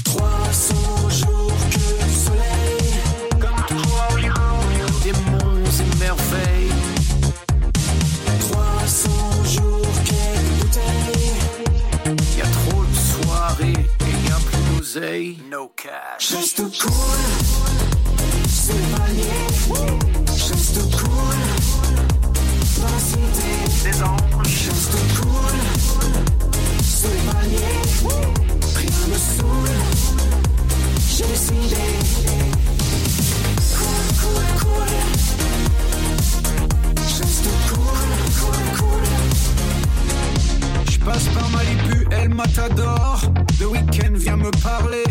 300 0.04 0.74
jours 1.10 1.52
que 1.70 2.04
du 2.04 2.14
soleil 2.14 3.00
Comme 3.40 3.62
toi 3.66 4.08
Des 5.02 5.12
monts 5.12 5.70
et 5.80 5.98
merveilles 5.98 6.72
300 8.40 9.10
jours 9.44 9.96
quelques 10.04 10.52
bouteilles 10.60 11.26
y 12.36 12.40
a 12.40 12.46
trop 12.46 12.84
de 12.84 13.24
soirées 13.24 13.72
et 13.72 14.28
y 14.28 14.30
a 14.30 14.36
plus 14.36 14.78
d'oseille. 14.78 15.38
No 15.50 15.72
cash. 15.74 16.34
Reste 16.34 16.62
cool, 16.78 17.22
c'est 18.48 18.72
le. 18.72 18.86
Reste 20.30 20.80
cool, 20.96 21.38
dans 22.76 22.92
la 22.92 23.00
cité. 23.00 23.50
Des 23.90 24.02
anges. 24.02 24.68
Reste 24.68 24.98
cool, 25.20 25.56
c'est 26.82 27.08
le 27.08 28.35
me 29.16 29.20
saoule, 29.20 29.78
j'ai 31.08 31.24
décidé. 31.24 31.82
Cool, 33.76 34.06
cool, 34.20 34.44
cool. 34.60 34.90
Reste 36.98 37.48
cool, 37.68 38.08
cool, 38.38 38.60
cool. 38.78 39.04
Je 40.90 40.98
passe 40.98 41.28
par 41.28 41.48
Malibu, 41.50 42.06
El 42.10 42.28
Matador. 42.28 43.20
Le 43.58 43.68
week-end 43.68 44.12
vient 44.14 44.36
me 44.36 44.50
parler. 44.62 45.04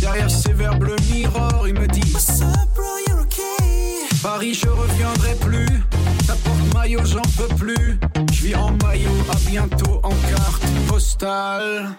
Derrière 0.00 0.30
ses 0.30 0.52
verbes, 0.52 0.84
le 0.84 0.96
mirror, 1.12 1.68
il 1.68 1.74
me 1.74 1.86
dit 1.88 2.12
What's 2.12 2.40
up, 2.40 2.48
bro, 2.74 2.84
you're 3.06 3.20
okay. 3.20 4.16
Paris, 4.22 4.54
je 4.54 4.68
reviendrai 4.68 5.34
plus. 5.34 5.82
Ta 6.26 6.34
porte-maillot, 6.34 7.04
j'en 7.04 7.22
peux 7.36 7.54
plus. 7.56 7.98
Je 8.32 8.42
vis 8.42 8.54
en 8.54 8.70
maillot, 8.82 9.10
à 9.30 9.36
bientôt 9.50 10.00
en 10.02 10.14
carte 10.30 10.64
postale. 10.88 11.90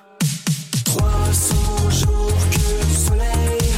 300 0.95 1.89
jours 1.89 2.37
que 2.51 2.85
du 2.85 2.93
soleil. 2.93 3.73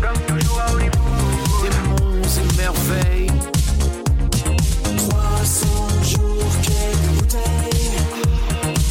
Comme 0.00 0.38
toujours 0.38 0.60
à 0.60 0.72
Hollywood. 0.72 0.92
Des 1.62 1.72
monts 1.88 2.22
et 2.38 2.46
merveilles. 2.56 3.32
300 4.96 5.66
jours, 6.04 6.52
quelques 6.62 7.10
bouteilles. 7.16 7.98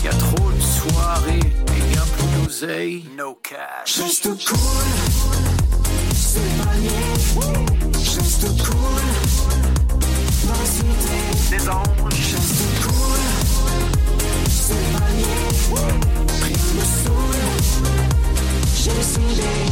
Y 0.03 0.07
a 0.07 0.11
trop 0.11 0.51
de 0.51 0.61
soirées 0.61 1.39
et 1.39 1.97
a 1.97 2.05
plus 2.17 2.43
d'oseille. 2.43 3.05
No 3.17 3.37
cash. 3.41 4.01
Reste 4.01 4.27
cool, 4.45 4.89
c'est 6.13 7.68
j'ai 18.89 18.95
décidé. 18.95 19.69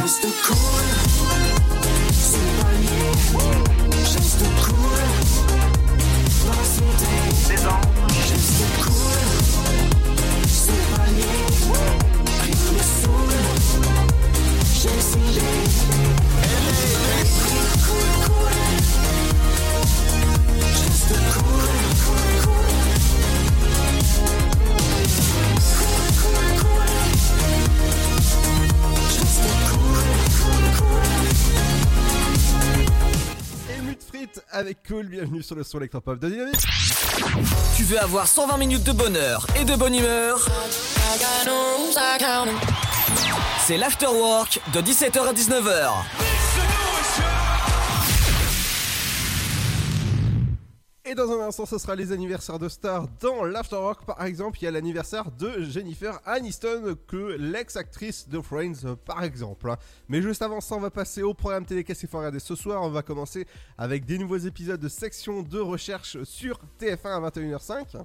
Reste 0.00 0.26
cool. 0.46 0.67
Avec 34.50 34.78
Cool. 34.86 35.06
Bienvenue 35.06 35.42
sur 35.42 35.54
le 35.54 35.64
son 35.64 35.78
électropop 35.78 36.18
de 36.18 36.28
Dynamique. 36.28 36.60
Tu 37.76 37.84
veux 37.84 38.00
avoir 38.00 38.26
120 38.26 38.56
minutes 38.56 38.84
de 38.84 38.92
bonheur 38.92 39.46
et 39.60 39.64
de 39.64 39.76
bonne 39.76 39.94
humeur? 39.94 40.46
C'est 43.66 43.76
l'afterwork 43.76 44.60
de 44.72 44.80
17h 44.80 45.28
à 45.28 45.32
19h. 45.32 46.27
Et 51.10 51.14
dans 51.14 51.30
un 51.32 51.46
instant, 51.46 51.64
ce 51.64 51.78
sera 51.78 51.94
les 51.94 52.12
anniversaires 52.12 52.58
de 52.58 52.68
stars 52.68 53.06
dans 53.22 53.42
l'Afterwork. 53.42 54.04
Par 54.04 54.22
exemple, 54.24 54.58
il 54.60 54.64
y 54.66 54.68
a 54.68 54.70
l'anniversaire 54.70 55.30
de 55.30 55.62
Jennifer 55.62 56.20
Aniston, 56.26 56.96
que 57.06 57.34
l'ex-actrice 57.38 58.28
de 58.28 58.42
Friends, 58.42 58.94
par 59.06 59.24
exemple. 59.24 59.74
Mais 60.10 60.20
juste 60.20 60.42
avant 60.42 60.60
ça, 60.60 60.74
on 60.74 60.80
va 60.80 60.90
passer 60.90 61.22
au 61.22 61.32
programme 61.32 61.64
télé 61.64 61.82
qu'est-ce 61.82 62.06
faut 62.06 62.18
regarder 62.18 62.40
ce 62.40 62.54
soir. 62.54 62.82
On 62.82 62.90
va 62.90 63.00
commencer 63.00 63.46
avec 63.78 64.04
des 64.04 64.18
nouveaux 64.18 64.36
épisodes 64.36 64.78
de 64.78 64.88
section 64.88 65.42
de 65.42 65.58
recherche 65.58 66.22
sur 66.24 66.60
TF1 66.78 67.24
à 67.24 67.30
21h05. 67.30 68.04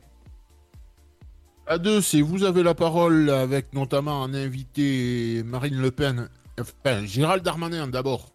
À 1.67 1.77
deux, 1.77 2.01
c'est 2.01 2.21
vous 2.21 2.45
avez 2.45 2.63
la 2.63 2.73
parole 2.73 3.29
avec 3.29 3.73
notamment 3.73 4.23
un 4.23 4.33
invité 4.33 5.43
Marine 5.43 5.81
Le 5.81 5.91
Pen, 5.91 6.29
enfin 6.57 7.05
Gérald 7.05 7.43
Darmanin 7.43 7.87
d'abord, 7.87 8.31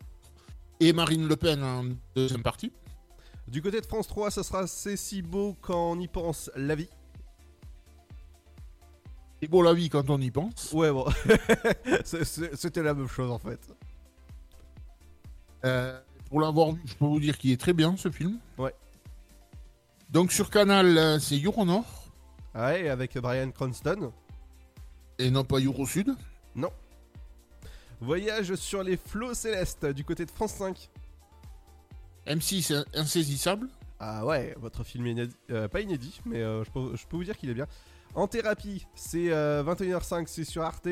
et 0.81 0.93
Marine 0.93 1.27
Le 1.27 1.37
Pen 1.37 1.63
en 1.63 1.85
deuxième 2.15 2.43
partie. 2.43 2.71
Du 3.49 3.63
côté 3.63 3.81
de 3.81 3.87
France 3.87 4.07
3, 4.09 4.31
ce 4.31 4.43
sera 4.43 4.67
C'est 4.67 4.97
si 4.97 5.23
beau 5.23 5.57
quand 5.61 5.93
on 5.93 5.99
y 6.01 6.07
pense 6.09 6.51
la 6.55 6.75
vie. 6.75 6.89
C'est 9.41 9.49
beau 9.49 9.63
la 9.63 9.73
vie 9.73 9.89
quand 9.89 10.11
on 10.11 10.21
y 10.21 10.31
pense. 10.31 10.73
Ouais, 10.73 10.91
bon. 10.93 11.07
C'était 12.05 12.83
la 12.83 12.93
même 12.95 13.09
chose 13.09 13.31
en 13.31 13.39
fait. 13.39 13.61
Euh, 15.65 15.99
pour 16.29 16.41
l'avoir 16.41 16.73
vu, 16.73 16.81
je 16.85 16.95
peux 16.95 17.07
vous 17.07 17.21
dire 17.21 17.39
qu'il 17.39 17.51
est 17.53 17.61
très 17.61 17.73
bien 17.73 17.97
ce 17.97 18.11
film. 18.11 18.39
Ouais. 18.59 18.75
Donc 20.11 20.33
sur 20.33 20.51
Canal, 20.51 20.99
euh, 20.99 21.19
c'est 21.19 21.43
Euronor 21.43 21.85
Ouais, 22.55 22.89
avec 22.89 23.17
Brian 23.19 23.51
Cranston. 23.51 24.13
et 25.19 25.31
non 25.31 25.45
pas 25.45 25.59
Euro 25.61 25.87
Sud. 25.87 26.15
Non. 26.55 26.71
Voyage 28.01 28.55
sur 28.57 28.83
les 28.83 28.97
flots 28.97 29.35
célestes 29.35 29.87
du 29.87 30.05
côté 30.05 30.25
de 30.27 30.31
France 30.31 30.55
5. 30.55 30.91
M6 32.29 32.73
in- 32.75 32.85
insaisissable. 32.95 33.69
Ah 34.01 34.25
ouais, 34.25 34.55
votre 34.61 34.85
film 34.85 35.07
est 35.07 35.13
inédit- 35.13 35.37
euh, 35.51 35.67
pas 35.69 35.81
inédit, 35.81 36.21
mais 36.25 36.41
euh, 36.43 36.63
je, 36.65 36.71
peux, 36.71 36.95
je 36.97 37.07
peux 37.07 37.17
vous 37.17 37.25
dire 37.25 37.37
qu'il 37.37 37.51
est 37.51 37.55
bien. 37.55 37.67
En 38.15 38.27
thérapie, 38.29 38.87
c'est 38.95 39.31
euh, 39.33 39.63
21h05, 39.65 40.25
c'est 40.29 40.45
sur 40.45 40.63
Arte. 40.63 40.89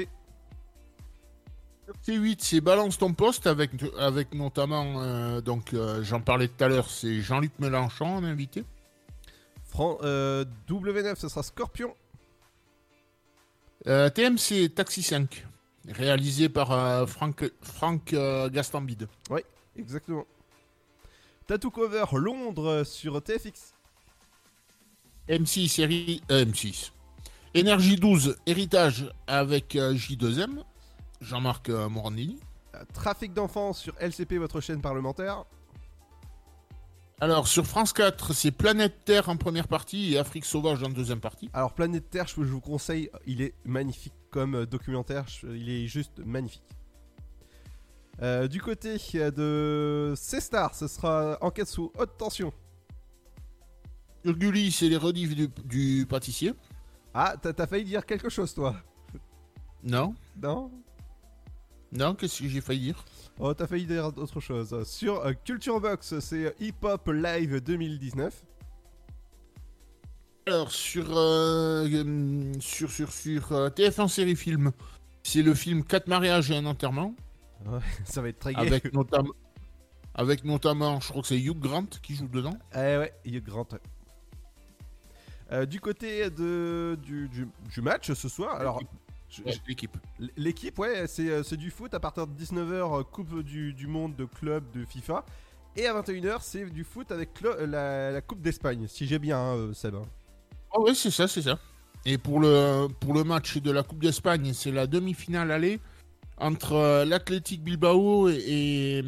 C8, 2.04 2.36
c'est 2.40 2.60
Balance 2.60 2.98
ton 2.98 3.12
poste 3.12 3.46
avec, 3.46 3.70
avec 3.98 4.34
notamment, 4.34 5.00
euh, 5.02 5.40
donc 5.40 5.72
euh, 5.72 6.02
j'en 6.02 6.20
parlais 6.20 6.48
tout 6.48 6.64
à 6.64 6.68
l'heure, 6.68 6.90
c'est 6.90 7.20
Jean-Luc 7.20 7.52
Mélenchon 7.60 8.06
en 8.16 8.24
invité. 8.24 8.64
Fran- 9.64 9.98
euh, 10.02 10.44
W9, 10.68 11.14
ce 11.14 11.28
sera 11.28 11.44
Scorpion. 11.44 11.94
Euh, 13.86 14.10
TMC 14.10 14.68
Taxi 14.74 15.02
5, 15.02 15.46
réalisé 15.88 16.48
par 16.48 16.72
euh, 16.72 17.06
Franck, 17.06 17.44
Franck 17.62 18.12
euh, 18.14 18.48
Gastambide. 18.50 19.06
Oui, 19.30 19.42
exactement. 19.76 20.26
Tattoo 21.46 21.70
Cover 21.70 22.04
Londres 22.14 22.82
sur 22.84 23.22
TFX. 23.22 23.74
M6 25.28 25.68
série 25.68 26.22
euh, 26.30 26.44
M6. 26.44 26.90
Énergie 27.54 27.96
12 27.96 28.36
héritage 28.46 29.10
avec 29.28 29.76
euh, 29.76 29.94
J2M 29.94 30.62
Jean-Marc 31.20 31.68
euh, 31.68 31.88
Morandini. 31.88 32.40
Euh, 32.74 32.82
Trafic 32.92 33.32
d'enfants 33.32 33.72
sur 33.72 33.94
LCP, 34.00 34.38
votre 34.38 34.60
chaîne 34.60 34.80
parlementaire. 34.80 35.44
Alors 37.20 37.46
sur 37.46 37.64
France 37.64 37.92
4, 37.92 38.34
c'est 38.34 38.50
Planète 38.50 39.04
Terre 39.04 39.28
en 39.28 39.36
première 39.36 39.68
partie 39.68 40.14
et 40.14 40.18
Afrique 40.18 40.44
sauvage 40.44 40.82
en 40.82 40.88
deuxième 40.88 41.20
partie. 41.20 41.48
Alors 41.54 41.72
Planète 41.72 42.10
Terre, 42.10 42.26
je 42.26 42.42
vous 42.42 42.60
conseille, 42.60 43.08
il 43.26 43.40
est 43.40 43.54
magnifique 43.64 44.12
comme 44.30 44.66
documentaire, 44.66 45.24
il 45.44 45.70
est 45.70 45.86
juste 45.86 46.20
magnifique. 46.26 46.75
Euh, 48.22 48.48
du 48.48 48.60
côté 48.60 48.96
euh, 49.16 49.30
de 49.30 50.14
C-Star, 50.16 50.74
ce 50.74 50.88
sera 50.88 51.38
Enquête 51.40 51.68
sous 51.68 51.92
haute 51.98 52.16
tension. 52.16 52.52
Sur 54.24 54.36
Gulli, 54.36 54.72
c'est 54.72 54.88
les 54.88 54.96
rediffs 54.96 55.34
du, 55.34 55.48
du 55.64 56.06
pâtissier. 56.08 56.54
Ah, 57.14 57.34
t'as 57.40 57.66
failli 57.66 57.84
dire 57.84 58.04
quelque 58.04 58.28
chose 58.28 58.52
toi 58.52 58.76
Non 59.82 60.14
Non 60.42 60.70
Non, 61.92 62.14
qu'est-ce 62.14 62.42
que 62.42 62.48
j'ai 62.48 62.60
failli 62.60 62.80
dire? 62.80 63.04
Oh, 63.38 63.54
t'as 63.54 63.66
failli 63.66 63.86
dire 63.86 64.06
autre 64.16 64.40
chose. 64.40 64.82
Sur 64.84 65.24
euh, 65.24 65.32
Culture 65.44 65.80
Box, 65.80 66.18
c'est 66.20 66.54
Hip 66.60 66.74
Hop 66.82 67.08
Live 67.08 67.60
2019. 67.60 68.44
Alors 70.48 70.70
sur 70.70 71.06
euh, 71.10 72.52
sur 72.60 72.90
sur 72.90 73.12
sur 73.12 73.52
euh, 73.52 73.68
TF1 73.68 74.08
série 74.08 74.36
film, 74.36 74.70
c'est 75.24 75.42
le 75.42 75.54
film 75.54 75.82
4 75.82 76.06
mariages 76.06 76.52
et 76.52 76.56
un 76.56 76.66
enterrement 76.66 77.14
Ouais, 77.64 77.78
ça 78.04 78.20
va 78.22 78.28
être 78.28 78.38
très 78.38 78.52
gay. 78.54 78.60
avec 78.60 78.92
notamment 78.92 79.32
avec 80.14 80.44
notamment, 80.44 80.98
je 81.00 81.08
crois 81.08 81.20
que 81.22 81.28
c'est 81.28 81.38
Hugh 81.38 81.58
Grant 81.58 81.86
qui 82.02 82.14
joue 82.16 82.28
dedans. 82.28 82.56
Eh 82.74 82.96
ouais, 82.96 83.12
grand. 83.40 83.70
ouais. 83.72 83.80
Euh, 85.52 85.66
du 85.66 85.80
côté 85.80 86.28
de, 86.30 86.98
du, 87.02 87.28
du- 87.28 87.48
du 87.72 87.80
match 87.82 88.12
ce 88.12 88.28
soir, 88.28 88.56
alors 88.56 88.80
l'équipe. 89.66 89.96
l'équipe, 90.36 90.78
ouais, 90.78 91.06
c'est 91.06 91.28
euh, 91.30 91.42
c'est 91.42 91.56
du 91.56 91.70
foot 91.70 91.92
à 91.94 92.00
partir 92.00 92.26
de 92.26 92.32
19h, 92.42 93.04
Coupe 93.04 93.42
du, 93.42 93.72
du 93.72 93.86
Monde 93.86 94.16
de 94.16 94.24
club 94.24 94.64
de 94.72 94.84
FIFA. 94.84 95.24
Et 95.76 95.86
à 95.86 96.00
21h, 96.00 96.38
c'est 96.40 96.64
du 96.70 96.82
foot 96.82 97.12
avec 97.12 97.30
la, 97.42 98.10
la 98.10 98.20
Coupe 98.22 98.40
d'Espagne, 98.40 98.86
si 98.88 99.06
j'ai 99.06 99.18
bien, 99.18 99.38
hein, 99.38 99.54
euh, 99.56 99.74
Seb. 99.74 99.94
hein. 99.94 100.02
Ah 100.74 100.80
ouais, 100.80 100.94
c'est 100.94 101.10
ça, 101.10 101.28
c'est 101.28 101.42
ça. 101.42 101.58
Et 102.06 102.18
pour 102.18 102.40
le 102.40 102.88
pour 103.00 103.12
le 103.14 103.22
match 103.22 103.58
de 103.58 103.70
la 103.70 103.82
Coupe 103.82 104.00
d'Espagne, 104.02 104.52
c'est 104.54 104.72
la 104.72 104.86
demi-finale 104.86 105.50
aller 105.50 105.78
entre 106.38 106.72
euh, 106.74 107.04
l'Athletic 107.04 107.62
Bilbao 107.62 108.28
et, 108.28 109.02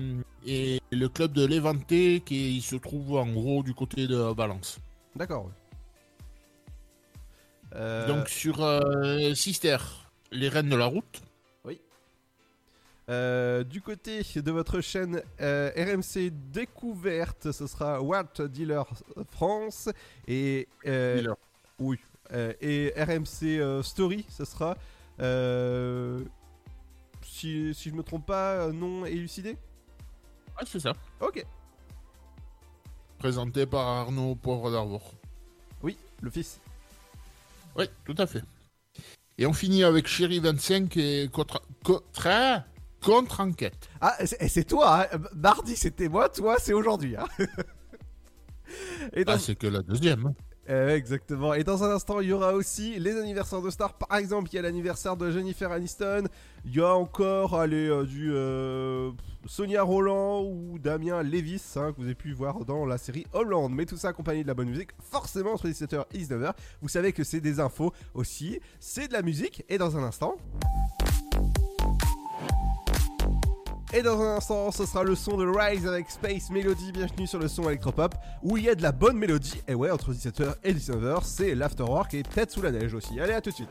le 0.91 1.09
club 1.09 1.33
de 1.33 1.45
Levante 1.45 2.25
qui 2.25 2.61
se 2.63 2.77
trouve 2.77 3.17
en 3.17 3.27
gros 3.27 3.63
du 3.63 3.75
côté 3.75 4.07
de 4.07 4.17
Valence. 4.17 4.79
D'accord. 5.15 5.51
Euh, 7.75 8.07
Donc 8.07 8.29
sur 8.29 8.63
euh, 8.63 9.35
Sister, 9.35 9.77
les 10.33 10.49
reines 10.49 10.71
de 10.71 10.77
la 10.77 10.87
route. 10.87 11.21
Oui. 11.65 11.81
Euh, 13.11 13.63
du 13.63 13.83
côté 13.83 14.23
de 14.23 14.51
votre 14.51 14.81
chaîne 14.81 15.23
RMC 15.39 16.31
Découverte, 16.51 17.53
ce 17.53 17.67
sera 17.67 18.01
World 18.01 18.43
Dealer 18.51 18.87
France 19.31 19.91
et 20.27 20.67
Dealer. 20.85 21.37
oui 21.79 21.99
et 22.61 22.93
RMC 22.97 23.83
Story, 23.83 24.27
ce 24.29 24.45
sera 24.45 24.77
si, 27.39 27.73
si 27.75 27.91
je 27.91 27.95
me 27.95 28.03
trompe 28.03 28.27
pas 28.27 28.55
euh, 28.67 28.73
non 28.73 29.05
élucidé. 29.07 29.57
Ah, 30.57 30.65
c'est 30.67 30.81
ça. 30.81 30.93
Ok. 31.21 31.45
Présenté 33.19 33.67
par 33.67 33.87
Arnaud 33.87 34.35
Poivre 34.35 34.71
d'Arvor. 34.71 35.13
Oui, 35.83 35.97
le 36.21 36.31
fils. 36.31 36.61
Oui, 37.77 37.85
tout 38.05 38.15
à 38.19 38.27
fait. 38.27 38.43
Et 39.39 39.47
on 39.47 39.53
finit 39.53 39.85
avec 39.85 40.09
Chéri 40.09 40.41
25 40.41 40.97
et 40.97 41.29
contre, 41.33 41.63
contre, 41.85 42.63
contre 43.01 43.41
enquête. 43.41 43.89
Ah, 44.01 44.17
c'est 44.25 44.43
et 44.43 44.49
c'est 44.49 44.65
toi. 44.65 45.07
hein. 45.13 45.19
Mardi 45.35 45.77
c'était 45.77 46.09
moi, 46.09 46.29
toi 46.29 46.57
c'est 46.59 46.73
aujourd'hui. 46.73 47.17
hein. 47.17 47.27
et 49.13 49.23
Ah, 49.27 49.39
c'est 49.39 49.55
que 49.55 49.69
la 49.69 49.83
deuxième. 49.83 50.35
Euh, 50.69 50.95
exactement. 50.95 51.55
Et 51.55 51.65
dans 51.65 51.83
un 51.83 51.91
instant, 51.91 52.21
il 52.21 52.29
y 52.29 52.33
aura 52.33 52.53
aussi 52.53 52.99
les 52.99 53.17
anniversaires 53.17 53.63
de 53.63 53.71
stars. 53.71 53.95
Par 53.95 54.19
exemple, 54.19 54.51
il 54.53 54.57
y 54.57 54.59
a 54.59 54.63
l'anniversaire 54.63 55.17
de 55.17 55.31
Jennifer 55.31 55.73
Aniston. 55.73 56.25
Il 56.67 56.77
y 56.77 56.81
a 56.81 56.95
encore 56.95 57.55
euh, 57.55 58.05
du 58.05 58.31
euh, 58.33 59.11
Sonia 59.47 59.83
Roland 59.83 60.43
ou 60.43 60.79
Damien 60.79 61.23
Levis 61.23 61.63
hein, 61.77 61.93
que 61.93 61.97
vous 61.97 62.05
avez 62.05 62.15
pu 62.15 62.33
voir 62.33 62.67
dans 62.67 62.85
la 62.85 62.99
série 62.99 63.27
Hollande. 63.33 63.73
Mais 63.73 63.87
tout 63.87 63.97
ça 63.97 64.09
accompagné 64.09 64.43
de 64.43 64.49
la 64.49 64.55
bonne 64.55 64.69
musique, 64.69 64.91
forcément 65.01 65.53
entre 65.53 65.69
17h 65.69 66.05
et 66.13 66.19
19h. 66.19 66.53
Vous 66.83 66.89
savez 66.89 67.13
que 67.13 67.25
c'est 67.25 67.41
des 67.41 67.61
infos 67.61 67.93
aussi. 68.13 68.61
C'est 68.79 69.09
de 69.09 69.15
la 69.15 69.23
musique. 69.23 69.65
Et 69.71 69.79
dans 69.79 69.97
un 69.97 70.03
instant. 70.03 70.37
Et 73.95 74.03
dans 74.03 74.21
un 74.21 74.37
instant, 74.37 74.71
ce 74.71 74.85
sera 74.85 75.03
le 75.03 75.15
son 75.15 75.39
de 75.39 75.47
Rise 75.47 75.87
avec 75.87 76.11
Space 76.11 76.51
Melody. 76.51 76.93
Bienvenue 76.93 77.27
sur 77.27 77.39
le 77.39 77.49
son 77.49 77.71
électropop 77.71 78.15
où 78.43 78.59
il 78.59 78.65
y 78.65 78.69
a 78.69 78.75
de 78.75 78.83
la 78.83 78.93
bonne 78.93 79.17
mélodie. 79.17 79.63
Et 79.67 79.75
ouais, 79.75 79.91
entre 79.91 80.13
17h 80.13 80.57
et 80.63 80.75
19h, 80.75 81.25
c'est 81.25 81.55
l'afterwork 81.55 82.13
et 82.13 82.23
tête 82.23 82.51
sous 82.51 82.61
la 82.61 82.71
neige 82.71 82.93
aussi. 82.93 83.19
Allez, 83.19 83.33
à 83.33 83.41
tout 83.41 83.49
de 83.49 83.55
suite. 83.55 83.71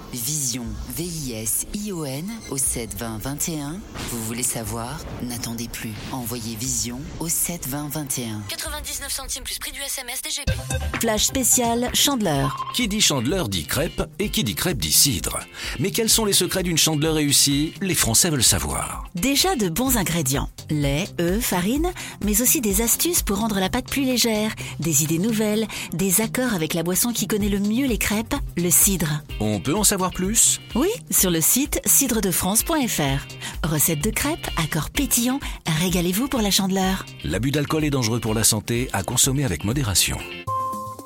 Vision, 0.13 0.65
V-I-S-I-O-N 0.97 2.29
au 2.49 2.57
7 2.57 2.97
20 2.97 3.17
21. 3.19 3.79
Vous 4.11 4.23
voulez 4.25 4.43
savoir? 4.43 4.99
N'attendez 5.23 5.69
plus. 5.69 5.93
Envoyez 6.11 6.55
Vision 6.57 6.99
au 7.21 7.29
7 7.29 7.67
20 7.69 7.87
21. 7.89 8.41
99 8.49 9.09
centimes 9.09 9.43
plus 9.43 9.57
prix 9.57 9.71
du 9.71 9.79
SMS 9.79 10.21
DGP. 10.21 10.51
Flash 10.99 11.23
spécial 11.23 11.89
Chandeleur. 11.93 12.67
Qui 12.73 12.89
dit 12.89 12.99
chandeleur 12.99 13.47
dit 13.47 13.63
crêpe 13.63 14.03
et 14.19 14.29
qui 14.29 14.43
dit 14.43 14.53
crêpe 14.55 14.79
dit 14.79 14.91
cidre. 14.91 15.39
Mais 15.79 15.91
quels 15.91 16.09
sont 16.09 16.25
les 16.25 16.33
secrets 16.33 16.63
d'une 16.63 16.77
chandeleur 16.77 17.15
réussie? 17.15 17.73
Les 17.81 17.95
Français 17.95 18.29
veulent 18.29 18.43
savoir. 18.43 19.05
Déjà 19.15 19.55
de 19.55 19.69
bons 19.69 19.95
ingrédients. 19.95 20.49
Lait, 20.69 21.07
œufs, 21.21 21.43
farine, 21.43 21.89
mais 22.25 22.41
aussi 22.41 22.59
des 22.59 22.81
astuces 22.81 23.21
pour 23.21 23.37
rendre 23.37 23.59
la 23.59 23.69
pâte 23.69 23.89
plus 23.89 24.03
légère, 24.03 24.53
des 24.79 25.03
idées 25.03 25.19
nouvelles, 25.19 25.67
des 25.93 26.19
accords 26.19 26.53
avec 26.53 26.73
la 26.73 26.83
boisson 26.83 27.13
qui 27.13 27.27
connaît 27.27 27.49
le 27.49 27.59
mieux 27.59 27.87
les 27.87 27.97
crêpes, 27.97 28.35
le 28.57 28.69
cidre. 28.69 29.21
On 29.39 29.59
peut 29.59 29.75
en 29.75 29.83
savoir 29.83 30.00
plus? 30.09 30.59
Oui, 30.73 30.89
sur 31.11 31.29
le 31.29 31.41
site 31.41 31.79
cidredefrance.fr. 31.85 33.67
Recette 33.67 34.03
de 34.03 34.09
crêpes, 34.09 34.47
accords 34.57 34.89
pétillants, 34.89 35.39
régalez-vous 35.79 36.27
pour 36.27 36.41
la 36.41 36.49
chandeleur. 36.49 37.05
L'abus 37.23 37.51
d'alcool 37.51 37.85
est 37.85 37.91
dangereux 37.91 38.19
pour 38.19 38.33
la 38.33 38.43
santé, 38.43 38.89
à 38.93 39.03
consommer 39.03 39.45
avec 39.45 39.63
modération. 39.63 40.17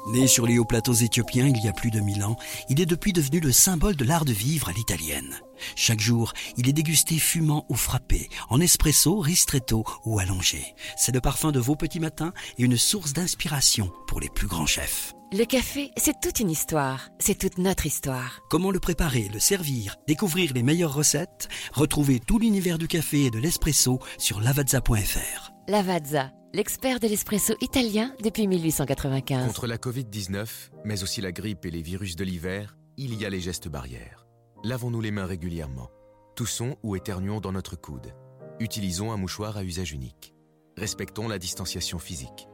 Né 0.07 0.27
sur 0.27 0.45
les 0.45 0.59
hauts 0.59 0.65
plateaux 0.65 0.93
éthiopiens 0.93 1.47
il 1.47 1.57
y 1.63 1.67
a 1.67 1.73
plus 1.73 1.89
de 1.89 1.99
mille 1.99 2.23
ans, 2.23 2.35
il 2.69 2.79
est 2.79 2.85
depuis 2.85 3.11
devenu 3.11 3.39
le 3.39 3.51
symbole 3.51 3.95
de 3.95 4.05
l'art 4.05 4.23
de 4.23 4.33
vivre 4.33 4.69
à 4.69 4.71
l'italienne. 4.71 5.33
Chaque 5.75 5.99
jour, 5.99 6.33
il 6.57 6.69
est 6.69 6.73
dégusté 6.73 7.17
fumant 7.17 7.65
ou 7.69 7.75
frappé, 7.75 8.29
en 8.49 8.61
espresso, 8.61 9.19
ristretto 9.19 9.83
ou 10.05 10.19
allongé. 10.19 10.75
C'est 10.95 11.13
le 11.13 11.21
parfum 11.21 11.51
de 11.51 11.59
vos 11.59 11.75
petits 11.75 11.99
matins 11.99 12.33
et 12.59 12.63
une 12.63 12.77
source 12.77 13.13
d'inspiration 13.13 13.91
pour 14.07 14.19
les 14.19 14.29
plus 14.29 14.47
grands 14.47 14.67
chefs. 14.67 15.14
Le 15.37 15.43
café, 15.43 15.91
c'est 15.97 16.21
toute 16.21 16.39
une 16.39 16.49
histoire. 16.49 17.09
C'est 17.19 17.37
toute 17.37 17.57
notre 17.57 17.85
histoire. 17.85 18.39
Comment 18.49 18.71
le 18.71 18.79
préparer, 18.79 19.27
le 19.33 19.39
servir, 19.39 19.97
découvrir 20.07 20.53
les 20.53 20.63
meilleures 20.63 20.93
recettes? 20.93 21.49
Retrouvez 21.73 22.21
tout 22.21 22.39
l'univers 22.39 22.77
du 22.77 22.87
café 22.87 23.25
et 23.25 23.31
de 23.31 23.37
l'espresso 23.37 23.99
sur 24.17 24.39
lavazza.fr. 24.39 25.51
Lavazza, 25.67 26.31
l'expert 26.53 27.01
de 27.01 27.09
l'espresso 27.09 27.53
italien 27.59 28.15
depuis 28.23 28.47
1895. 28.47 29.47
Contre 29.47 29.67
la 29.67 29.75
Covid-19, 29.75 30.47
mais 30.85 31.03
aussi 31.03 31.19
la 31.19 31.33
grippe 31.33 31.65
et 31.65 31.71
les 31.71 31.81
virus 31.81 32.15
de 32.15 32.23
l'hiver, 32.23 32.77
il 32.95 33.13
y 33.19 33.25
a 33.25 33.29
les 33.29 33.41
gestes 33.41 33.67
barrières. 33.67 34.25
Lavons-nous 34.63 35.01
les 35.01 35.11
mains 35.11 35.25
régulièrement. 35.25 35.89
Toussons 36.37 36.77
ou 36.81 36.95
éternuons 36.95 37.41
dans 37.41 37.51
notre 37.51 37.75
coude. 37.75 38.15
Utilisons 38.61 39.11
un 39.11 39.17
mouchoir 39.17 39.57
à 39.57 39.65
usage 39.65 39.91
unique. 39.91 40.33
Respectons 40.77 41.27
la 41.27 41.39
distanciation 41.39 41.99
physique. 41.99 42.47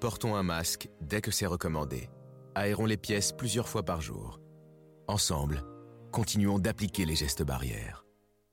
Portons 0.00 0.36
un 0.36 0.42
masque 0.42 0.90
dès 1.00 1.22
que 1.22 1.30
c'est 1.30 1.46
recommandé. 1.46 2.10
Aérons 2.58 2.86
les 2.86 2.96
pièces 2.96 3.32
plusieurs 3.32 3.68
fois 3.68 3.82
par 3.82 4.00
jour. 4.00 4.40
Ensemble, 5.08 5.62
continuons 6.10 6.58
d'appliquer 6.58 7.04
les 7.04 7.14
gestes 7.14 7.42
barrières. 7.42 8.06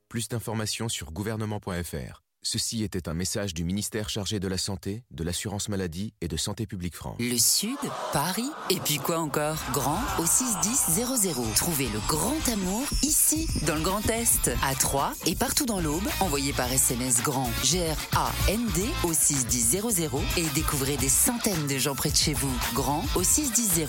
Plus 0.10 0.28
d'informations 0.28 0.89
sur 0.89 1.14
gouvernement.fr. 1.14 2.22
Ceci 2.45 2.83
était 2.83 3.07
un 3.07 3.13
message 3.13 3.53
du 3.53 3.63
ministère 3.63 4.09
chargé 4.09 4.41
de 4.41 4.49
la 4.49 4.57
Santé, 4.57 5.05
de 5.11 5.23
l'Assurance 5.23 5.69
Maladie 5.69 6.13
et 6.19 6.27
de 6.27 6.35
Santé 6.35 6.67
Publique 6.67 6.93
France. 6.93 7.15
Le 7.21 7.37
Sud, 7.37 7.77
Paris, 8.11 8.49
et 8.69 8.81
puis 8.81 8.97
quoi 8.97 9.19
encore? 9.19 9.55
Grand 9.71 10.01
au 10.19 10.25
61000. 10.25 11.53
Trouvez 11.55 11.87
le 11.87 11.99
grand 12.05 12.35
amour 12.51 12.85
ici, 13.01 13.47
dans 13.65 13.75
le 13.75 13.81
Grand 13.81 14.05
Est, 14.09 14.51
à 14.61 14.75
Troyes 14.75 15.13
et 15.25 15.35
partout 15.35 15.65
dans 15.65 15.79
l'Aube. 15.79 16.03
Envoyez 16.19 16.51
par 16.51 16.69
SMS 16.69 17.23
grand 17.23 17.49
G-R-A-N-D 17.63 18.81
au 19.05 19.13
61000 19.13 20.09
et 20.35 20.45
découvrez 20.53 20.97
des 20.97 21.07
centaines 21.07 21.67
de 21.67 21.77
gens 21.77 21.95
près 21.95 22.11
de 22.11 22.17
chez 22.17 22.33
vous. 22.33 22.53
Grand 22.73 23.05
au 23.15 23.23
61000. 23.23 23.87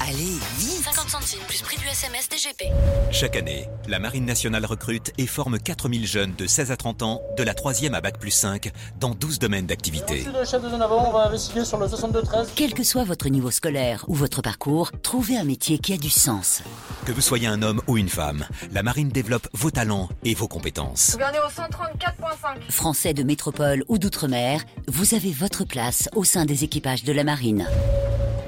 Allez, 0.00 0.38
vite 0.58 0.84
50 0.84 1.08
centimes 1.08 1.40
plus 1.48 1.62
prix 1.62 1.78
du 1.78 1.86
SMS 1.86 2.28
DGP. 2.28 2.64
Chaque 3.10 3.36
année, 3.36 3.66
la 3.88 3.98
Marine 3.98 4.26
nationale 4.26 4.66
recrute 4.66 5.10
et 5.16 5.26
forme 5.26 5.58
4000 5.58 6.06
jeunes 6.06 6.34
de 6.34 6.46
16 6.46 6.70
à 6.70 6.76
30 6.76 7.02
ans 7.02 7.22
de 7.38 7.42
la 7.42 7.54
3e 7.54 7.93
à 7.94 8.00
Bac 8.00 8.18
plus 8.18 8.30
5 8.30 8.70
dans 8.98 9.14
12 9.14 9.38
domaines 9.38 9.66
d'activité. 9.66 10.22
Merci 10.24 10.38
le 10.38 10.44
chef 10.44 10.62
de 10.62 10.68
zone 10.68 10.82
avant, 10.82 11.08
on 11.08 11.12
va 11.12 11.26
investiguer 11.26 11.64
sur 11.64 11.78
le 11.78 11.86
62-13. 11.86 12.48
Quel 12.54 12.74
que 12.74 12.82
soit 12.82 13.04
votre 13.04 13.28
niveau 13.28 13.50
scolaire 13.50 14.04
ou 14.08 14.14
votre 14.14 14.42
parcours, 14.42 14.90
trouvez 15.02 15.36
un 15.36 15.44
métier 15.44 15.78
qui 15.78 15.92
a 15.92 15.96
du 15.96 16.10
sens. 16.10 16.62
Que 17.04 17.12
vous 17.12 17.20
soyez 17.20 17.46
un 17.46 17.62
homme 17.62 17.80
ou 17.86 17.96
une 17.96 18.08
femme, 18.08 18.46
la 18.72 18.82
Marine 18.82 19.08
développe 19.08 19.48
vos 19.52 19.70
talents 19.70 20.08
et 20.24 20.34
vos 20.34 20.48
compétences. 20.48 21.12
Gouverneur 21.12 21.46
au 21.46 21.50
134.5. 21.50 22.70
Français 22.70 23.14
de 23.14 23.22
métropole 23.22 23.84
ou 23.88 23.98
d'outre-mer, 23.98 24.62
vous 24.88 25.14
avez 25.14 25.32
votre 25.32 25.64
place 25.64 26.08
au 26.14 26.24
sein 26.24 26.44
des 26.44 26.64
équipages 26.64 27.04
de 27.04 27.12
la 27.12 27.24
marine. 27.24 27.66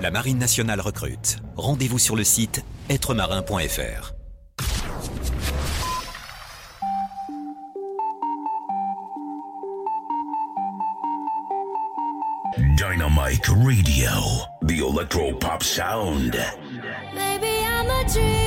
La 0.01 0.11
Marine 0.11 0.39
nationale 0.39 0.81
recrute. 0.81 1.39
Rendez-vous 1.57 1.99
sur 1.99 2.17
le 2.17 2.25
site 2.25 2.63
êtremarin.fr. 2.89 4.16
Radio, 13.45 14.47
the 14.63 14.79
electro 14.79 15.33
pop 15.33 15.63
sound. 15.63 16.33
Maybe 17.15 17.65
I'm 17.65 17.91
a 17.91 18.09
dreamer. 18.11 18.46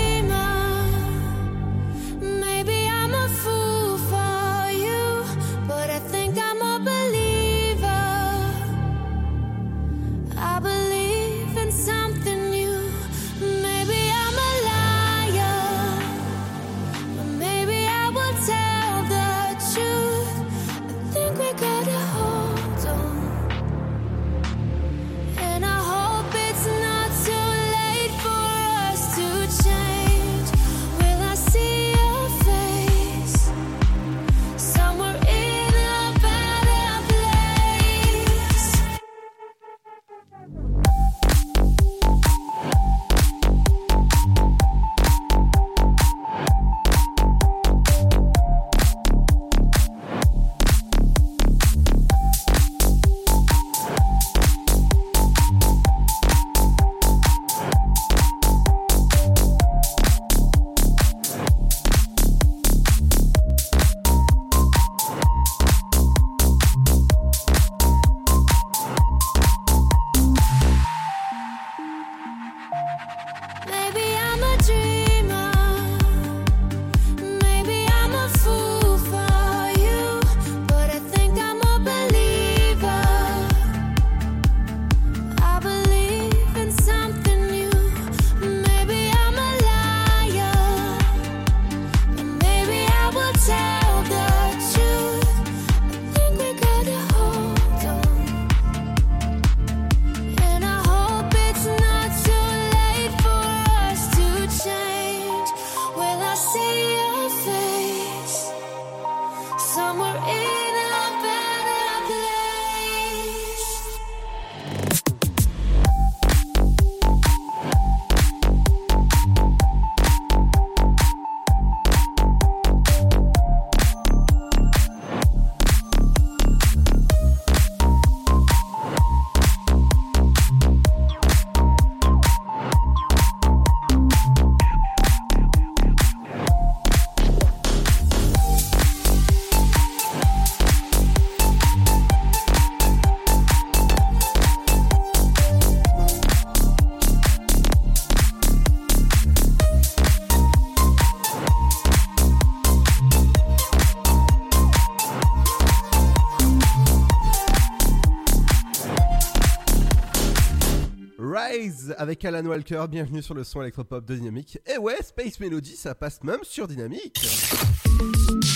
Avec 161.98 162.24
Alan 162.26 162.46
Walker, 162.46 162.86
bienvenue 162.90 163.22
sur 163.22 163.34
le 163.34 163.44
son 163.44 163.62
électropop 163.62 164.06
de 164.06 164.16
Dynamique. 164.16 164.60
Et 164.68 164.78
ouais, 164.78 164.98
Space 165.02 165.40
Melody, 165.40 165.76
ça 165.76 165.96
passe 165.96 166.22
même 166.24 166.40
sur 166.44 166.68
Dynamique. 166.68 167.20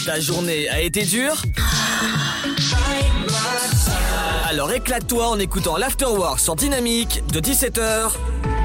Ta 0.05 0.19
journée 0.19 0.69
a 0.69 0.81
été 0.81 1.03
dure 1.03 1.41
Alors 4.47 4.71
éclate-toi 4.71 5.27
en 5.29 5.39
écoutant 5.39 5.77
l'Afterwork 5.77 6.39
sur 6.39 6.55
Dynamique 6.55 7.23
de 7.31 7.39
17h 7.39 8.11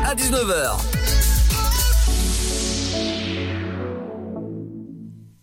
à 0.04 0.14
19h. 0.14 1.27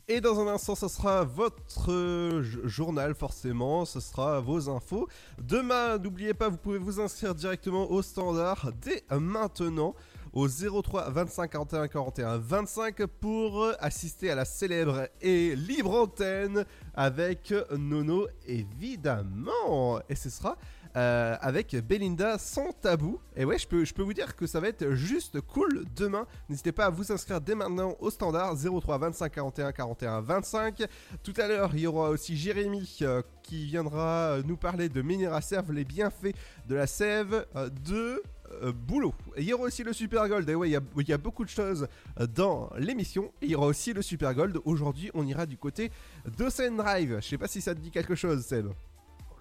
Et 0.07 0.21
dans 0.21 0.39
un 0.39 0.47
instant, 0.47 0.75
ce 0.75 0.87
sera 0.87 1.23
votre 1.23 1.91
euh, 1.91 2.43
journal, 2.63 3.15
forcément. 3.15 3.85
Ce 3.85 3.99
sera 3.99 4.39
vos 4.39 4.69
infos. 4.69 5.07
Demain, 5.41 5.97
n'oubliez 5.97 6.35
pas, 6.35 6.47
vous 6.47 6.57
pouvez 6.57 6.77
vous 6.77 6.99
inscrire 6.99 7.33
directement 7.33 7.89
au 7.89 8.03
standard 8.03 8.71
dès 8.79 9.03
maintenant 9.09 9.95
au 10.31 10.47
03 10.47 11.09
25 11.09 11.49
41 11.49 11.87
41 11.87 12.37
25 12.37 13.05
pour 13.19 13.63
euh, 13.63 13.73
assister 13.79 14.29
à 14.29 14.35
la 14.35 14.45
célèbre 14.45 15.07
et 15.21 15.55
libre 15.55 15.95
antenne 15.99 16.65
avec 16.93 17.51
Nono, 17.75 18.27
évidemment. 18.45 20.01
Et 20.07 20.15
ce 20.15 20.29
sera 20.29 20.55
euh, 20.95 21.35
avec 21.41 21.75
Belinda 21.75 22.37
sans 22.37 22.71
tabou. 22.71 23.19
Et 23.35 23.45
ouais, 23.45 23.57
je 23.57 23.67
peux, 23.67 23.85
je 23.85 23.93
peux 23.93 24.01
vous 24.03 24.13
dire 24.13 24.35
que 24.35 24.47
ça 24.47 24.59
va 24.59 24.67
être 24.67 24.91
juste 24.91 25.41
cool 25.41 25.85
demain. 25.95 26.25
N'hésitez 26.49 26.71
pas 26.71 26.85
à 26.85 26.89
vous 26.89 27.11
inscrire 27.11 27.41
dès 27.41 27.55
maintenant 27.55 27.95
au 27.99 28.09
standard 28.09 28.55
03 28.55 28.97
25 28.97 29.31
41 29.31 29.71
41 29.71 30.21
25. 30.21 30.83
Tout 31.23 31.33
à 31.37 31.47
l'heure, 31.47 31.71
il 31.73 31.81
y 31.81 31.87
aura 31.87 32.09
aussi 32.09 32.35
Jérémy 32.37 32.97
euh, 33.01 33.21
qui 33.43 33.65
viendra 33.65 34.37
nous 34.45 34.57
parler 34.57 34.89
de 34.89 35.01
Ménira 35.01 35.41
Sèvres, 35.41 35.71
les 35.71 35.85
bienfaits 35.85 36.35
de 36.67 36.75
la 36.75 36.87
sève 36.87 37.45
euh, 37.55 37.69
de 37.69 38.21
euh, 38.63 38.71
boulot. 38.71 39.13
Et 39.35 39.41
il 39.41 39.47
y 39.47 39.53
aura 39.53 39.65
aussi 39.65 39.83
le 39.83 39.93
Super 39.93 40.27
Gold. 40.27 40.49
Et 40.49 40.55
ouais, 40.55 40.69
il 40.69 41.07
y 41.07 41.13
a, 41.13 41.17
beaucoup 41.17 41.43
de 41.43 41.49
choses 41.49 41.87
euh, 42.19 42.27
dans 42.27 42.69
l'émission. 42.77 43.31
Il 43.41 43.49
y 43.49 43.55
aura 43.55 43.67
aussi 43.67 43.93
le 43.93 44.01
Super 44.01 44.33
Gold. 44.33 44.59
Aujourd'hui, 44.65 45.11
on 45.13 45.25
ira 45.25 45.45
du 45.45 45.57
côté 45.57 45.91
d'Ocean 46.37 46.71
Drive. 46.71 47.17
Je 47.21 47.27
sais 47.27 47.37
pas 47.37 47.47
si 47.47 47.61
ça 47.61 47.73
te 47.75 47.79
dit 47.79 47.91
quelque 47.91 48.15
chose, 48.15 48.45
Seb. 48.45 48.67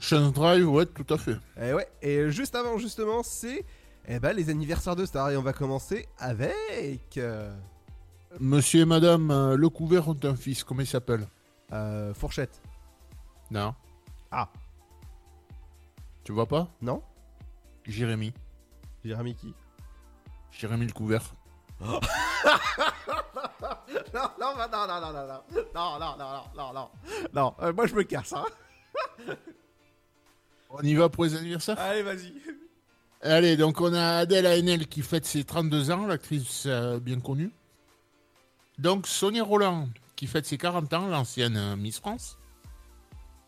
Chance 0.05 0.33
Drive, 0.35 0.69
ouais, 0.69 0.87
tout 0.87 1.07
à 1.13 1.17
fait. 1.19 1.37
Et 1.61 1.73
ouais, 1.73 1.89
et 2.03 2.31
juste 2.31 2.55
avant, 2.55 2.77
justement, 2.79 3.23
c'est 3.23 3.65
eh 4.07 4.19
ben, 4.21 4.35
les 4.35 4.51
anniversaires 4.51 4.97
de 4.97 5.07
stars. 5.07 5.31
Et 5.31 5.37
on 5.37 5.43
va 5.43 5.53
commencer 5.55 6.07
avec. 6.19 7.17
euh, 7.17 7.55
Monsieur 8.41 8.81
et 8.83 8.85
madame 8.85 9.31
euh, 9.31 9.57
Le 9.57 9.69
Couvert 9.69 10.09
ont 10.09 10.17
un 10.25 10.35
fils, 10.37 10.63
comment 10.65 10.81
il 10.81 10.87
s'appelle 10.87 11.27
euh, 11.73 12.13
Fourchette. 12.13 12.61
Non. 13.51 13.75
Ah. 14.31 14.49
Tu 16.25 16.33
vois 16.33 16.47
pas 16.47 16.69
Non. 16.83 17.03
Jérémy. 17.87 18.35
Jérémy 19.05 19.35
qui 19.37 19.55
Jérémy 20.51 20.87
Le 20.87 20.93
Couvert. 20.93 21.33
non, 21.81 22.01
non, 24.15 24.53
bah, 24.57 24.69
non, 24.71 24.87
non, 24.87 25.01
non, 25.01 25.13
non, 25.13 25.27
non, 25.75 25.99
non, 25.99 25.99
non, 25.99 26.17
non, 26.19 26.43
non, 26.55 26.73
non, 26.73 26.91
non, 27.33 27.55
euh, 27.63 27.73
moi 27.73 27.87
je 27.87 27.95
me 27.95 28.03
casse, 28.05 28.33
hein. 28.33 28.45
On 30.77 30.83
y 30.83 30.95
va 30.95 31.09
pour 31.09 31.25
les 31.25 31.37
anniversaires? 31.37 31.79
Allez, 31.79 32.03
vas-y. 32.03 32.33
Allez, 33.23 33.57
donc 33.57 33.81
on 33.81 33.95
a 33.95 34.19
Adèle 34.19 34.47
Haenel 34.47 34.89
qui 34.89 35.03
fête 35.03 35.25
ses 35.25 35.45
32 35.45 35.91
ans, 35.93 36.07
l'actrice 36.07 36.65
euh, 36.67 36.99
bien 36.99 37.21
connue. 37.21 37.51
Donc 38.79 39.07
Sonia 39.07 39.45
Roland 39.45 39.89
qui 40.17 40.27
fête 40.27 40.47
ses 40.47 40.59
40 40.59 40.93
ans, 40.93 41.07
l'ancienne 41.07 41.57
euh, 41.57 41.77
Miss 41.77 42.01
France. 42.01 42.39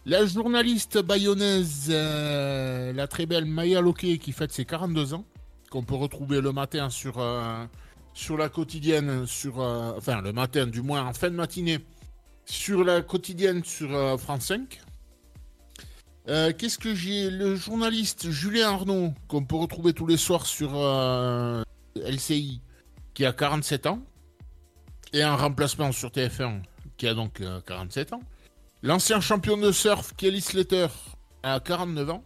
La 0.04 0.24
journaliste 0.24 0.98
bayonnaise, 1.02 1.88
euh, 1.90 2.92
la 2.92 3.08
très 3.08 3.26
belle 3.26 3.44
Maya 3.44 3.80
Loquet 3.80 4.18
qui 4.18 4.30
fête 4.30 4.52
ses 4.52 4.64
42 4.64 5.14
ans, 5.14 5.24
qu'on 5.68 5.82
peut 5.82 5.96
retrouver 5.96 6.40
le 6.40 6.52
matin 6.52 6.90
sur, 6.90 7.20
sur 8.14 8.36
la 8.36 8.48
quotidienne, 8.48 9.26
sur, 9.26 9.58
enfin 9.58 10.22
le 10.22 10.32
matin 10.32 10.68
du 10.68 10.80
moins 10.80 11.04
en 11.04 11.12
fin 11.12 11.28
de 11.28 11.34
matinée, 11.34 11.80
sur 12.44 12.84
la 12.84 13.02
quotidienne 13.02 13.64
sur 13.64 13.90
France 14.20 14.46
5. 14.46 14.80
Euh, 16.28 16.52
Qu'est-ce 16.56 16.78
que 16.78 16.94
j'ai 16.94 17.30
Le 17.30 17.54
journaliste 17.54 18.30
Julien 18.30 18.70
Arnaud, 18.70 19.14
qu'on 19.28 19.44
peut 19.44 19.56
retrouver 19.56 19.92
tous 19.92 20.06
les 20.06 20.16
soirs 20.16 20.46
sur 20.46 20.72
euh, 20.74 21.62
LCI, 21.96 22.60
qui 23.14 23.24
a 23.24 23.32
47 23.32 23.86
ans, 23.86 24.00
et 25.12 25.22
un 25.22 25.36
remplacement 25.36 25.92
sur 25.92 26.10
TF1, 26.10 26.62
qui 26.96 27.06
a 27.06 27.14
donc 27.14 27.40
euh, 27.40 27.60
47 27.66 28.12
ans. 28.14 28.22
L'ancien 28.82 29.20
champion 29.20 29.56
de 29.56 29.70
surf 29.70 30.14
Kelly 30.16 30.40
Slater 30.40 30.88
a 31.42 31.60
49 31.60 32.10
ans. 32.10 32.24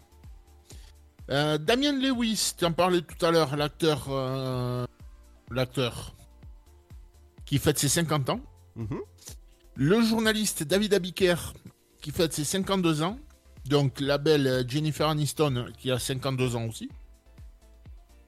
Euh, 1.31 1.59
Damien 1.59 1.93
Lewis, 1.93 2.53
tu 2.59 2.65
en 2.65 2.73
parlais 2.73 3.03
tout 3.03 3.25
à 3.25 3.31
l'heure, 3.31 3.55
l'acteur, 3.57 4.07
euh, 4.09 4.87
l'acteur, 5.51 6.15
qui 7.45 7.59
fête 7.59 7.79
ses 7.79 7.89
50 7.89 8.31
ans. 8.31 8.41
Le 9.77 10.03
journaliste 10.03 10.63
David 10.63 10.95
Abiker, 10.95 11.37
qui 12.01 12.11
fête 12.11 12.33
ses 12.33 12.45
52 12.45 13.03
ans. 13.03 13.19
Donc 13.67 14.01
la 14.01 14.19
belle 14.19 14.47
euh, 14.47 14.65
Jennifer 14.67 15.09
Aniston, 15.09 15.67
qui 15.79 15.91
a 15.91 15.99
52 15.99 16.57
ans 16.57 16.65
aussi. 16.65 16.89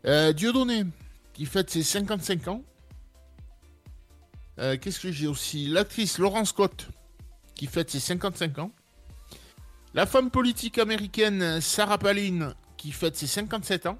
Euh, 0.04 0.32
Dieudonné, 0.32 0.84
qui 1.32 1.46
fête 1.46 1.70
ses 1.70 1.82
55 1.82 2.48
ans. 2.48 2.62
Euh, 4.58 4.76
Qu'est-ce 4.80 5.00
que 5.00 5.10
j'ai 5.10 5.26
aussi? 5.26 5.68
L'actrice 5.68 6.18
Laurence 6.18 6.50
Scott, 6.50 6.88
qui 7.54 7.66
fête 7.66 7.90
ses 7.90 8.00
55 8.00 8.58
ans. 8.58 8.72
La 9.94 10.06
femme 10.06 10.30
politique 10.30 10.78
américaine 10.78 11.60
Sarah 11.60 11.98
Palin, 11.98 12.54
qui 12.76 12.92
fête 12.92 13.16
ses 13.16 13.26
57 13.26 13.86
ans. 13.86 13.98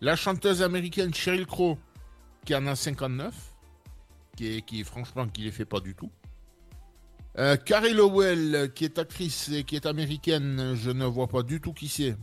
La 0.00 0.14
chanteuse 0.14 0.62
américaine 0.62 1.12
Sheryl 1.12 1.46
Crow, 1.46 1.78
qui 2.44 2.54
en 2.54 2.66
a 2.66 2.76
59. 2.76 3.34
Qui, 4.36 4.64
est, 4.80 4.84
franchement, 4.84 5.26
qui 5.26 5.42
les 5.42 5.50
fait 5.50 5.64
pas 5.64 5.80
du 5.80 5.96
tout. 5.96 6.12
Euh, 7.38 7.56
Carrie 7.56 7.94
Lowell, 7.94 8.72
qui 8.74 8.84
est 8.84 8.98
actrice 8.98 9.48
et 9.50 9.62
qui 9.64 9.76
est 9.76 9.86
américaine, 9.86 10.74
je 10.74 10.90
ne 10.90 11.04
vois 11.04 11.28
pas 11.28 11.42
du 11.44 11.60
tout 11.60 11.72
qui 11.72 11.88
c'est, 11.88 12.16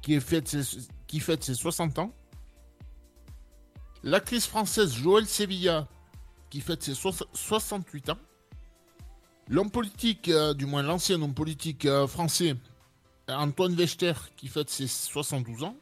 qui, 0.00 0.20
fête 0.20 0.48
ses- 0.48 0.80
qui 1.06 1.20
fête 1.20 1.44
ses 1.44 1.54
60 1.54 1.98
ans. 2.00 2.12
L'actrice 4.02 4.46
française 4.46 4.92
Joël 4.94 5.26
Sevilla, 5.26 5.86
qui 6.50 6.60
fête 6.60 6.82
ses 6.82 6.94
soix- 6.94 7.12
68 7.34 8.10
ans. 8.10 8.18
L'homme 9.48 9.70
politique, 9.70 10.28
euh, 10.28 10.54
du 10.54 10.66
moins 10.66 10.82
l'ancien 10.82 11.20
homme 11.22 11.34
politique 11.34 11.84
euh, 11.86 12.06
français, 12.08 12.56
Antoine 13.28 13.74
Wechter, 13.76 14.14
qui 14.36 14.48
fête 14.48 14.70
ses 14.70 14.88
72 14.88 15.62
ans. 15.62 15.76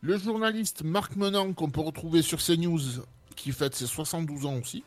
Le 0.00 0.18
journaliste 0.18 0.82
Marc 0.82 1.14
Menon, 1.14 1.54
qu'on 1.54 1.70
peut 1.70 1.80
retrouver 1.80 2.22
sur 2.22 2.38
CNews, 2.40 2.80
qui 3.36 3.52
fête 3.52 3.74
ses 3.76 3.86
72 3.86 4.44
ans 4.46 4.56
aussi. 4.56 4.82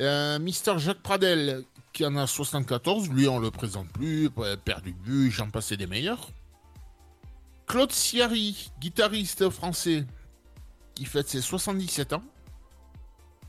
Euh, 0.00 0.38
Mister 0.38 0.74
Jacques 0.78 1.02
Pradel, 1.02 1.64
qui 1.92 2.04
en 2.04 2.16
a 2.16 2.26
74, 2.26 3.08
lui 3.10 3.28
on 3.28 3.38
le 3.38 3.50
présente 3.50 3.88
plus, 3.88 4.28
euh, 4.38 4.56
perdu 4.56 4.92
de 4.92 5.02
vue, 5.04 5.30
j'en 5.30 5.48
passais 5.50 5.76
des 5.76 5.86
meilleurs. 5.86 6.30
Claude 7.66 7.92
Siari, 7.92 8.70
guitariste 8.80 9.48
français, 9.50 10.04
qui 10.94 11.04
fête 11.04 11.28
ses 11.28 11.40
77 11.40 12.12
ans. 12.12 12.24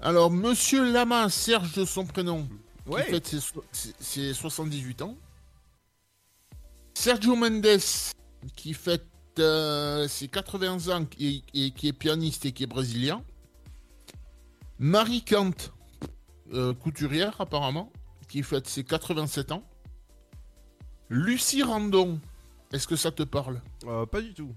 Alors, 0.01 0.29
Monsieur 0.29 0.91
Lama, 0.91 1.29
Serge 1.29 1.73
de 1.73 1.85
son 1.85 2.05
prénom, 2.05 2.47
Ouais. 2.85 3.03
qui 3.05 3.11
fête 3.11 3.27
ses, 3.27 3.39
so- 3.39 3.63
ses- 3.71 3.95
ses 3.99 4.33
78 4.33 5.01
ans. 5.01 5.17
Sergio 6.93 7.35
Mendes, 7.35 7.65
qui 8.55 8.73
fête 8.73 9.05
euh, 9.39 10.07
ses 10.07 10.27
80 10.27 10.87
ans 10.95 11.05
et, 11.19 11.41
et 11.53 11.71
qui 11.71 11.87
est 11.89 11.93
pianiste 11.93 12.45
et 12.45 12.51
qui 12.53 12.63
est 12.63 12.67
brésilien. 12.67 13.21
Marie 14.79 15.23
Kant, 15.23 15.51
euh, 16.53 16.73
couturière 16.73 17.39
apparemment, 17.39 17.91
qui 18.27 18.43
fête 18.43 18.67
ses 18.67 18.83
87 18.83 19.51
ans. 19.51 19.63
Lucie 21.09 21.63
Randon, 21.63 22.19
est-ce 22.71 22.87
que 22.87 22.95
ça 22.95 23.11
te 23.11 23.23
parle? 23.23 23.61
Euh, 23.85 24.05
Pas 24.05 24.21
du 24.21 24.33
tout. 24.33 24.53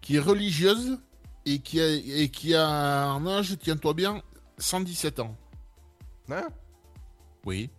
Qui 0.00 0.16
est 0.16 0.20
religieuse 0.20 0.98
et 1.46 1.60
qui 1.60 1.80
a, 1.80 1.88
et 1.88 2.28
qui 2.30 2.54
a 2.54 2.66
un 2.68 3.26
âge, 3.26 3.56
tiens-toi 3.58 3.94
bien, 3.94 4.22
117 4.58 5.20
ans. 5.20 5.36
Hein? 6.30 6.48
Oui. 7.44 7.70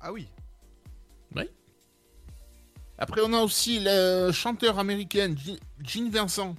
Ah 0.00 0.12
oui. 0.12 0.28
Oui. 1.34 1.44
Après, 2.98 3.20
on 3.24 3.32
a 3.32 3.40
aussi 3.40 3.80
le 3.82 4.30
chanteur 4.32 4.78
américain 4.78 5.34
Gene 5.82 6.10
Vincent, 6.10 6.54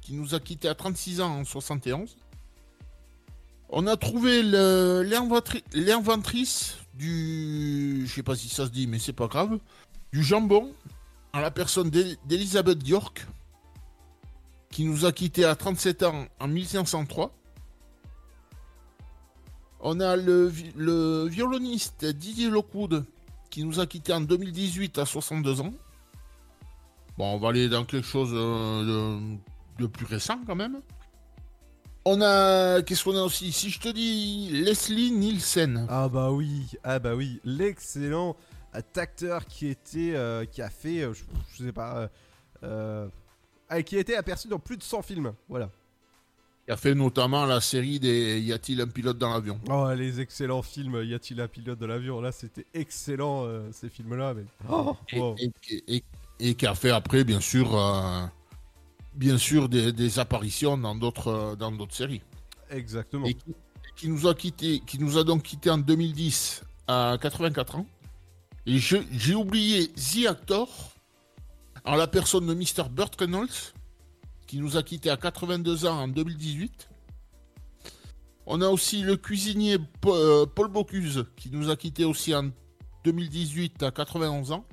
qui 0.00 0.14
nous 0.14 0.34
a 0.34 0.40
quittés 0.40 0.68
à 0.68 0.74
36 0.74 1.20
ans 1.20 1.40
en 1.40 1.44
71. 1.44 2.16
On 3.76 3.88
a 3.88 3.96
trouvé 3.96 4.42
l'inventrice 5.72 6.76
du. 6.94 8.04
Je 8.06 8.12
sais 8.14 8.22
pas 8.22 8.36
si 8.36 8.48
ça 8.48 8.66
se 8.66 8.70
dit, 8.70 8.86
mais 8.86 9.00
c'est 9.00 9.12
pas 9.12 9.26
grave. 9.26 9.58
Du 10.12 10.22
jambon, 10.22 10.72
en 11.32 11.40
la 11.40 11.50
personne 11.50 11.90
d'E- 11.90 12.16
d'Elizabeth 12.26 12.86
York, 12.86 13.26
qui 14.70 14.84
nous 14.84 15.04
a 15.06 15.10
quittés 15.12 15.44
à 15.44 15.56
37 15.56 16.04
ans 16.04 16.26
en 16.38 16.46
1503. 16.46 17.34
On 19.80 19.98
a 20.00 20.14
le, 20.16 20.46
vi- 20.46 20.72
le 20.76 21.26
violoniste 21.26 22.04
Didier 22.04 22.48
Lockwood 22.50 23.04
qui 23.50 23.64
nous 23.64 23.80
a 23.80 23.86
quittés 23.86 24.12
en 24.12 24.20
2018 24.20 24.98
à 24.98 25.04
62 25.06 25.60
ans. 25.62 25.74
Bon, 27.18 27.34
on 27.34 27.38
va 27.38 27.48
aller 27.48 27.68
dans 27.68 27.84
quelque 27.84 28.06
chose 28.06 28.30
euh, 28.32 29.18
de 29.78 29.86
plus 29.86 30.06
récent 30.06 30.38
quand 30.46 30.54
même. 30.56 30.80
On 32.04 32.20
a. 32.20 32.82
Qu'est-ce 32.82 33.04
qu'on 33.04 33.16
a 33.16 33.22
aussi? 33.22 33.52
Si 33.52 33.70
je 33.70 33.80
te 33.80 33.88
dis 33.88 34.50
Leslie 34.52 35.10
Nielsen. 35.10 35.86
Ah 35.88 36.08
bah 36.08 36.30
oui, 36.30 36.66
ah 36.82 36.98
bah 36.98 37.14
oui, 37.14 37.40
l'excellent 37.44 38.36
acteur 38.72 39.46
qui 39.46 39.68
était, 39.68 40.14
euh, 40.14 40.44
qui 40.44 40.60
a 40.60 40.68
fait, 40.68 41.02
euh, 41.02 41.14
je, 41.14 41.22
je 41.56 41.64
sais 41.64 41.72
pas, 41.72 42.10
euh, 42.64 43.08
qui 43.86 43.96
a 43.96 44.00
été 44.00 44.16
aperçu 44.16 44.48
dans 44.48 44.58
plus 44.58 44.76
de 44.76 44.82
100 44.82 45.02
films. 45.02 45.32
Voilà. 45.48 45.70
Il 46.66 46.72
a 46.72 46.76
fait 46.76 46.94
notamment 46.94 47.44
la 47.46 47.60
série 47.60 48.00
des 48.00 48.40
Y 48.40 48.52
a-t-il 48.52 48.80
un 48.80 48.86
pilote 48.86 49.18
dans 49.18 49.30
l'avion 49.32 49.60
Oh, 49.70 49.88
les 49.94 50.20
excellents 50.20 50.62
films. 50.62 51.02
Y 51.04 51.14
a-t-il 51.14 51.40
un 51.40 51.48
pilote 51.48 51.78
de 51.78 51.86
l'avion 51.86 52.20
Là, 52.20 52.32
c'était 52.32 52.66
excellent 52.74 53.46
ces 53.70 53.88
films-là. 53.90 54.32
Mais... 54.34 54.44
Oh, 54.70 54.96
et, 55.12 55.18
wow. 55.20 55.36
et- 55.38 55.52
et- 55.96 56.04
et 56.40 56.54
qui 56.54 56.66
a 56.66 56.74
fait 56.74 56.90
après, 56.90 57.22
bien 57.22 57.40
sûr, 57.40 57.76
bien 59.14 59.38
sûr 59.38 59.68
des, 59.68 59.92
des 59.92 60.18
apparitions 60.18 60.76
dans 60.76 60.94
d'autres 60.94 61.56
dans 61.58 61.72
d'autres 61.72 61.94
séries. 61.94 62.22
Exactement. 62.70 63.26
Et 63.26 63.34
qui, 63.34 63.54
qui 63.96 64.08
nous 64.08 64.26
a 64.26 64.34
quitté, 64.34 64.80
qui 64.80 64.98
nous 64.98 65.18
a 65.18 65.24
donc 65.24 65.42
quitté 65.42 65.70
en 65.70 65.78
2010 65.78 66.62
à 66.86 67.16
84 67.20 67.76
ans. 67.76 67.86
Et 68.66 68.78
j'ai 68.78 69.34
oublié 69.34 69.88
The 69.88 70.26
Actor 70.28 70.68
en 71.84 71.96
la 71.96 72.06
personne 72.06 72.46
de 72.46 72.54
Mr. 72.54 72.88
Burt 72.90 73.14
Reynolds 73.18 73.74
qui 74.46 74.58
nous 74.58 74.76
a 74.76 74.82
quitté 74.82 75.10
à 75.10 75.16
82 75.16 75.86
ans 75.86 76.02
en 76.02 76.08
2018. 76.08 76.88
On 78.46 78.60
a 78.60 78.68
aussi 78.68 79.02
le 79.02 79.16
cuisinier 79.16 79.78
euh, 80.06 80.46
Paul 80.46 80.68
Bocuse 80.68 81.26
qui 81.36 81.50
nous 81.50 81.70
a 81.70 81.76
quitté 81.76 82.04
aussi 82.04 82.34
en 82.34 82.50
2018 83.04 83.82
à 83.82 83.90
91 83.90 84.52
ans. 84.52 84.64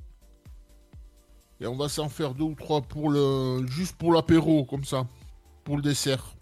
Et 1.62 1.68
on 1.68 1.76
va 1.78 1.88
s'en 1.90 2.10
faire 2.10 2.34
deux 2.34 2.44
ou 2.44 2.56
trois 2.56 2.82
pour 2.82 3.10
le 3.12 3.66
juste 3.68 3.96
pour 3.96 4.12
l'apéro 4.14 4.66
comme 4.66 4.84
ça, 4.84 5.06
pour 5.64 5.76
le 5.78 5.84
dessert. 5.84 6.34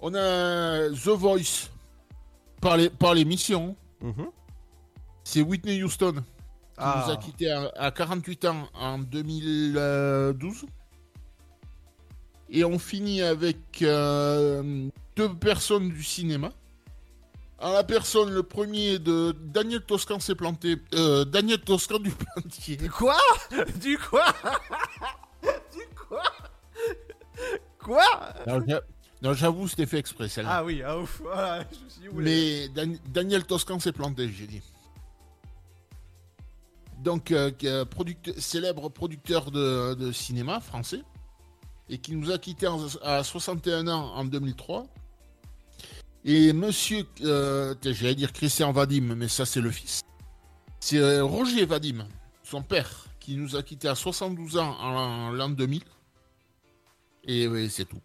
On 0.00 0.14
a 0.14 0.88
The 0.90 1.08
Voice 1.08 1.70
par 2.60 2.76
les- 2.76 2.90
par 2.90 3.14
l'émission. 3.14 3.74
Mhm. 4.00 4.26
C'est 5.24 5.42
Whitney 5.42 5.82
Houston 5.82 6.12
qui 6.14 6.22
Ah. 6.78 7.04
nous 7.06 7.12
a 7.12 7.16
quitté 7.16 7.50
à, 7.50 7.72
à 7.76 7.90
48 7.90 8.44
ans 8.44 8.68
en 8.74 8.98
2012. 8.98 10.66
Et 12.48 12.64
on 12.64 12.78
finit 12.78 13.22
avec 13.22 13.82
euh, 13.82 14.88
deux 15.16 15.34
personnes 15.34 15.88
du 15.88 16.04
cinéma. 16.04 16.52
À 17.58 17.72
la 17.72 17.84
personne, 17.84 18.30
le 18.30 18.42
premier 18.42 18.98
de 18.98 19.34
Daniel 19.40 19.80
Toscan 19.80 20.20
s'est 20.20 20.34
planté. 20.34 20.76
euh, 20.94 21.24
Daniel 21.24 21.58
Toscan 21.60 21.98
du 21.98 22.10
Plantier. 22.10 22.76
Quoi? 22.88 23.16
Du 23.80 23.98
quoi? 23.98 24.26
Du 25.42 25.86
quoi? 26.08 26.22
Quoi? 27.78 28.04
Non, 28.46 28.62
j'a- 28.66 28.82
non, 29.22 29.32
j'avoue, 29.32 29.68
c'était 29.68 29.86
fait 29.86 29.98
exprès 29.98 30.28
celle-là. 30.28 30.50
Ah 30.58 30.64
oui, 30.64 30.82
ah 30.84 30.98
ouf. 30.98 31.20
Voilà, 31.22 31.64
je 31.72 31.84
me 31.84 31.88
suis 31.88 32.00
dit. 32.02 32.08
Mais 32.12 32.68
Dan- 32.68 32.98
Daniel 33.08 33.44
Toscan 33.44 33.78
s'est 33.80 33.92
planté, 33.92 34.28
j'ai 34.30 34.46
dit. 34.46 34.60
Donc, 36.98 37.30
euh, 37.30 37.84
product- 37.86 38.38
célèbre 38.38 38.88
producteur 38.90 39.50
de, 39.50 39.94
de 39.94 40.12
cinéma 40.12 40.60
français 40.60 41.00
et 41.88 41.98
qui 41.98 42.14
nous 42.16 42.30
a 42.30 42.38
quittés 42.38 42.66
en- 42.66 42.84
à 43.02 43.22
61 43.22 43.86
ans 43.88 44.12
en 44.14 44.24
2003. 44.24 44.86
Et 46.28 46.52
monsieur, 46.52 47.06
euh, 47.22 47.74
j'allais 47.84 48.16
dire 48.16 48.32
Christian 48.32 48.72
Vadim, 48.72 49.14
mais 49.14 49.28
ça 49.28 49.46
c'est 49.46 49.60
le 49.60 49.70
fils. 49.70 50.02
C'est 50.80 50.98
euh, 50.98 51.24
Roger 51.24 51.64
Vadim, 51.66 52.04
son 52.42 52.62
père, 52.62 53.06
qui 53.20 53.36
nous 53.36 53.54
a 53.54 53.62
quittés 53.62 53.86
à 53.88 53.94
72 53.94 54.56
ans 54.56 54.76
en 54.80 55.30
l'an 55.30 55.48
2000. 55.50 55.82
Et 57.28 57.46
oui, 57.46 57.70
c'est 57.70 57.84
tout. 57.84 58.00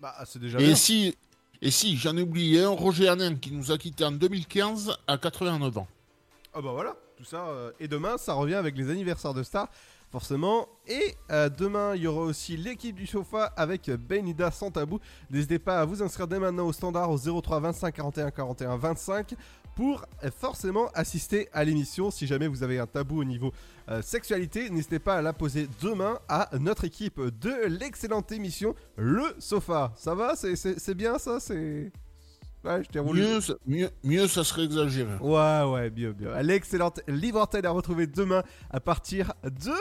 Bah, 0.00 0.14
c'est 0.26 0.40
déjà 0.40 0.58
Et 0.60 0.64
bien. 0.66 0.74
si, 0.74 1.16
et 1.60 1.70
si, 1.70 1.96
j'en 1.96 2.16
ai 2.16 2.22
oublié 2.22 2.64
un, 2.64 2.70
Roger 2.70 3.08
Hanin, 3.08 3.36
qui 3.36 3.52
nous 3.52 3.70
a 3.70 3.78
quittés 3.78 4.04
en 4.04 4.12
2015 4.12 4.96
à 5.06 5.16
89 5.16 5.78
ans. 5.78 5.88
Ah 6.54 6.60
bah 6.60 6.72
voilà, 6.72 6.96
tout 7.16 7.24
ça. 7.24 7.46
euh, 7.46 7.70
et 7.78 7.86
demain, 7.86 8.18
ça 8.18 8.34
revient 8.34 8.54
avec 8.54 8.76
les 8.76 8.90
anniversaires 8.90 9.34
de 9.34 9.42
stars, 9.44 9.68
forcément. 10.12 10.68
Et 10.86 11.16
euh, 11.30 11.48
demain, 11.48 11.96
il 11.96 12.02
y 12.02 12.06
aura 12.06 12.20
aussi 12.22 12.56
l'équipe 12.56 12.94
du 12.94 13.06
sofa 13.06 13.46
avec 13.56 13.90
Benida 13.90 14.50
sans 14.50 14.70
tabou. 14.70 15.00
N'hésitez 15.30 15.58
pas 15.58 15.80
à 15.80 15.84
vous 15.84 16.02
inscrire 16.02 16.28
dès 16.28 16.38
maintenant 16.38 16.66
au 16.66 16.72
standard 16.72 17.10
au 17.10 17.18
03 17.18 17.58
25 17.60 17.94
41 17.94 18.30
41 18.30 18.76
25 18.76 19.34
pour 19.74 20.04
euh, 20.22 20.30
forcément 20.30 20.88
assister 20.94 21.48
à 21.52 21.64
l'émission. 21.64 22.10
Si 22.10 22.26
jamais 22.26 22.46
vous 22.46 22.62
avez 22.62 22.78
un 22.78 22.86
tabou 22.86 23.20
au 23.20 23.24
niveau 23.24 23.52
euh, 23.88 24.02
sexualité, 24.02 24.68
n'hésitez 24.68 24.98
pas 24.98 25.16
à 25.16 25.22
la 25.22 25.32
poser 25.32 25.66
demain 25.80 26.18
à 26.28 26.50
notre 26.60 26.84
équipe 26.84 27.18
de 27.20 27.66
l'excellente 27.68 28.30
émission 28.32 28.74
Le 28.96 29.34
Sofa. 29.38 29.92
Ça 29.96 30.14
va? 30.14 30.36
C'est- 30.36 30.94
bien 30.94 31.18
ça? 31.18 31.40
C'est. 31.40 31.90
Ouais, 32.64 32.84
je 32.84 32.88
t'ai 32.90 32.98
roulé. 33.00 33.22
Mieux, 33.22 33.40
ça- 33.40 33.54
mieux, 33.66 33.90
mieux, 34.04 34.28
ça 34.28 34.44
serait 34.44 34.62
exagéré. 34.64 35.16
Ouais, 35.20 35.62
ouais, 35.72 35.90
bien, 35.90 36.10
bien. 36.10 36.40
L'excellente 36.42 37.00
libre 37.08 37.40
antenne 37.40 37.66
à 37.66 37.70
retrouver 37.70 38.06
demain 38.06 38.44
à 38.70 38.78
partir 38.78 39.32
de 39.42 39.72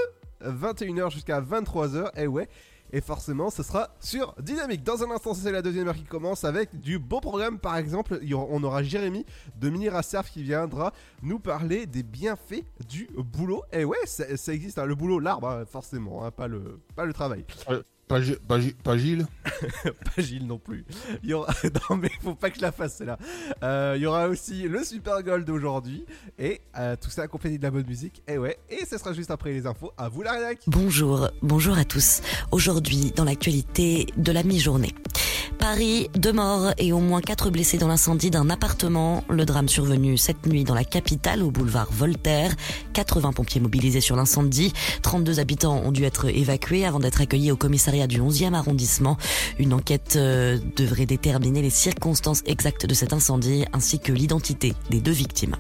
21h 0.45 1.11
jusqu'à 1.11 1.41
23h. 1.41 2.11
Et 2.19 2.27
ouais. 2.27 2.47
Et 2.93 2.99
forcément, 2.99 3.49
ce 3.49 3.63
sera 3.63 3.95
sur 4.01 4.35
Dynamique. 4.41 4.83
Dans 4.83 5.01
un 5.01 5.11
instant, 5.11 5.33
c'est 5.33 5.51
la 5.51 5.61
deuxième 5.61 5.87
heure 5.87 5.95
qui 5.95 6.03
commence 6.03 6.43
avec 6.43 6.77
du 6.77 6.99
beau 6.99 7.21
programme. 7.21 7.57
Par 7.57 7.77
exemple, 7.77 8.19
on 8.33 8.63
aura 8.63 8.83
Jérémy 8.83 9.25
de 9.55 9.69
Mini 9.69 9.87
Racerf 9.87 10.29
qui 10.29 10.43
viendra 10.43 10.91
nous 11.23 11.39
parler 11.39 11.85
des 11.85 12.03
bienfaits 12.03 12.65
du 12.89 13.07
boulot. 13.15 13.63
Et 13.71 13.85
ouais, 13.85 13.97
ça, 14.05 14.53
existe, 14.53 14.77
hein, 14.77 14.85
le 14.85 14.95
boulot, 14.95 15.19
l'arbre, 15.19 15.47
hein, 15.47 15.63
forcément, 15.65 16.25
hein, 16.25 16.31
pas, 16.31 16.47
le, 16.47 16.81
pas 16.95 17.05
le 17.05 17.13
travail. 17.13 17.45
Pas, 18.11 18.19
pas 18.45 18.59
pas 18.83 18.97
Gilles 18.97 19.25
pas 19.83 20.21
Gilles 20.21 20.45
non 20.45 20.57
plus. 20.57 20.83
Il 21.23 21.29
y 21.29 21.33
aura... 21.33 21.53
Non 21.89 21.95
mais 21.95 22.11
faut 22.21 22.35
pas 22.35 22.49
que 22.49 22.57
je 22.57 22.61
la 22.61 22.73
fasse 22.73 22.97
celle-là. 22.97 23.17
Euh, 23.63 23.93
il 23.95 24.01
y 24.01 24.05
aura 24.05 24.27
aussi 24.27 24.63
le 24.63 24.83
Super 24.83 25.23
Gold 25.23 25.45
d'aujourd'hui 25.45 26.05
et 26.37 26.59
euh, 26.77 26.97
tout 27.01 27.09
ça 27.09 27.21
accompagné 27.21 27.57
de 27.57 27.63
la 27.63 27.71
bonne 27.71 27.87
musique. 27.87 28.21
Et 28.27 28.37
ouais, 28.37 28.59
et 28.69 28.85
ce 28.85 28.97
sera 28.97 29.13
juste 29.13 29.31
après 29.31 29.53
les 29.53 29.65
infos. 29.65 29.93
À 29.97 30.09
vous 30.09 30.23
la 30.23 30.33
rédac. 30.33 30.59
Bonjour, 30.67 31.29
bonjour 31.41 31.77
à 31.77 31.85
tous. 31.85 32.21
Aujourd'hui, 32.51 33.13
dans 33.15 33.23
l'actualité 33.23 34.07
de 34.17 34.31
la 34.33 34.43
mi-journée. 34.43 34.93
Paris, 35.61 36.09
deux 36.15 36.33
morts 36.33 36.73
et 36.79 36.91
au 36.91 36.97
moins 36.97 37.21
quatre 37.21 37.51
blessés 37.51 37.77
dans 37.77 37.87
l'incendie 37.87 38.31
d'un 38.31 38.49
appartement. 38.49 39.23
Le 39.29 39.45
drame 39.45 39.69
survenu 39.69 40.17
cette 40.17 40.47
nuit 40.47 40.63
dans 40.63 40.73
la 40.73 40.83
capitale, 40.83 41.43
au 41.43 41.51
boulevard 41.51 41.87
Voltaire. 41.91 42.55
80 42.93 43.33
pompiers 43.33 43.61
mobilisés 43.61 44.01
sur 44.01 44.15
l'incendie. 44.15 44.73
32 45.03 45.39
habitants 45.39 45.77
ont 45.85 45.91
dû 45.91 46.03
être 46.03 46.29
évacués 46.35 46.83
avant 46.83 46.99
d'être 46.99 47.21
accueillis 47.21 47.51
au 47.51 47.57
commissariat 47.57 48.00
du 48.07 48.21
11e 48.21 48.53
arrondissement. 48.53 49.17
Une 49.59 49.73
enquête 49.73 50.15
euh, 50.15 50.57
devrait 50.75 51.05
déterminer 51.05 51.61
les 51.61 51.69
circonstances 51.69 52.41
exactes 52.45 52.85
de 52.85 52.93
cet 52.93 53.13
incendie 53.13 53.65
ainsi 53.73 53.99
que 53.99 54.11
l'identité 54.11 54.73
des 54.89 54.99
deux 54.99 55.11
victimes. 55.11 55.55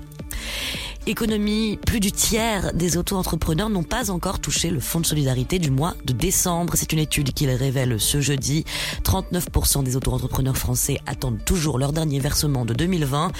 Économie, 1.07 1.79
plus 1.83 1.99
du 1.99 2.11
tiers 2.11 2.73
des 2.73 2.95
auto-entrepreneurs 2.95 3.71
n'ont 3.71 3.81
pas 3.81 4.11
encore 4.11 4.39
touché 4.39 4.69
le 4.69 4.79
fonds 4.79 4.99
de 4.99 5.05
solidarité 5.05 5.57
du 5.57 5.71
mois 5.71 5.95
de 6.05 6.13
décembre. 6.13 6.73
C'est 6.75 6.93
une 6.93 6.99
étude 6.99 7.33
qui 7.33 7.47
le 7.47 7.55
révèle 7.55 7.99
ce 7.99 8.21
jeudi. 8.21 8.65
39% 9.03 9.83
des 9.83 9.95
auto-entrepreneurs 9.95 10.57
français 10.57 10.99
attendent 11.07 11.43
toujours 11.43 11.79
leur 11.79 11.91
dernier 11.91 12.19
versement 12.19 12.65
de 12.65 12.75
2020. 12.75 13.31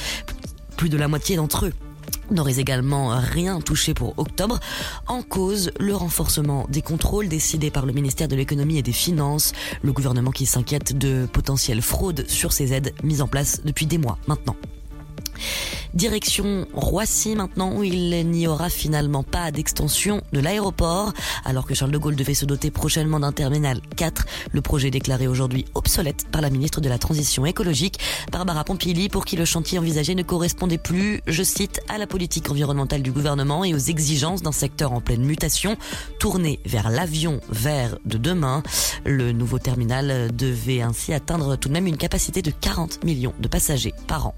Plus 0.75 0.89
de 0.89 0.97
la 0.97 1.07
moitié 1.07 1.35
d'entre 1.35 1.67
eux 1.67 1.73
n'auraient 2.31 2.59
également 2.59 3.09
rien 3.09 3.61
touché 3.61 3.93
pour 3.93 4.17
octobre. 4.17 4.59
En 5.07 5.21
cause, 5.21 5.71
le 5.79 5.95
renforcement 5.95 6.65
des 6.69 6.81
contrôles 6.81 7.27
décidés 7.27 7.71
par 7.71 7.85
le 7.85 7.93
ministère 7.93 8.27
de 8.27 8.35
l'économie 8.35 8.77
et 8.77 8.83
des 8.83 8.91
finances. 8.91 9.53
Le 9.83 9.91
gouvernement 9.91 10.31
qui 10.31 10.45
s'inquiète 10.45 10.97
de 10.97 11.27
potentielles 11.31 11.81
fraudes 11.81 12.25
sur 12.27 12.53
ces 12.53 12.73
aides 12.73 12.93
mises 13.03 13.21
en 13.21 13.27
place 13.27 13.61
depuis 13.63 13.85
des 13.85 13.97
mois 13.97 14.17
maintenant. 14.27 14.55
Direction 15.93 16.67
Roissy 16.73 17.35
maintenant 17.35 17.75
où 17.75 17.83
il 17.83 18.29
n'y 18.29 18.47
aura 18.47 18.69
finalement 18.69 19.23
pas 19.23 19.51
d'extension 19.51 20.21
de 20.31 20.39
l'aéroport 20.39 21.13
alors 21.43 21.65
que 21.65 21.73
Charles 21.73 21.91
de 21.91 21.97
Gaulle 21.97 22.15
devait 22.15 22.33
se 22.33 22.45
doter 22.45 22.71
prochainement 22.71 23.19
d'un 23.19 23.31
terminal 23.31 23.81
4. 23.97 24.25
Le 24.51 24.61
projet 24.61 24.89
déclaré 24.89 25.27
aujourd'hui 25.27 25.65
obsolète 25.73 26.27
par 26.31 26.41
la 26.41 26.49
ministre 26.49 26.81
de 26.81 26.89
la 26.89 26.97
Transition 26.97 27.45
écologique 27.45 27.99
Barbara 28.31 28.63
Pompili 28.63 29.09
pour 29.09 29.25
qui 29.25 29.35
le 29.35 29.45
chantier 29.45 29.79
envisagé 29.79 30.15
ne 30.15 30.23
correspondait 30.23 30.77
plus, 30.77 31.21
je 31.27 31.43
cite, 31.43 31.81
à 31.89 31.97
la 31.97 32.07
politique 32.07 32.49
environnementale 32.49 33.01
du 33.01 33.11
gouvernement 33.11 33.63
et 33.63 33.73
aux 33.73 33.77
exigences 33.77 34.41
d'un 34.41 34.51
secteur 34.51 34.93
en 34.93 35.01
pleine 35.01 35.23
mutation 35.23 35.77
tourné 36.19 36.59
vers 36.65 36.89
l'avion 36.89 37.39
vert 37.49 37.97
de 38.05 38.17
demain. 38.17 38.63
Le 39.05 39.31
nouveau 39.31 39.59
terminal 39.59 40.35
devait 40.35 40.81
ainsi 40.81 41.13
atteindre 41.13 41.55
tout 41.57 41.69
de 41.69 41.73
même 41.73 41.87
une 41.87 41.97
capacité 41.97 42.41
de 42.41 42.51
40 42.51 43.03
millions 43.03 43.33
de 43.39 43.47
passagers 43.47 43.93
par 44.07 44.27
an. 44.27 44.35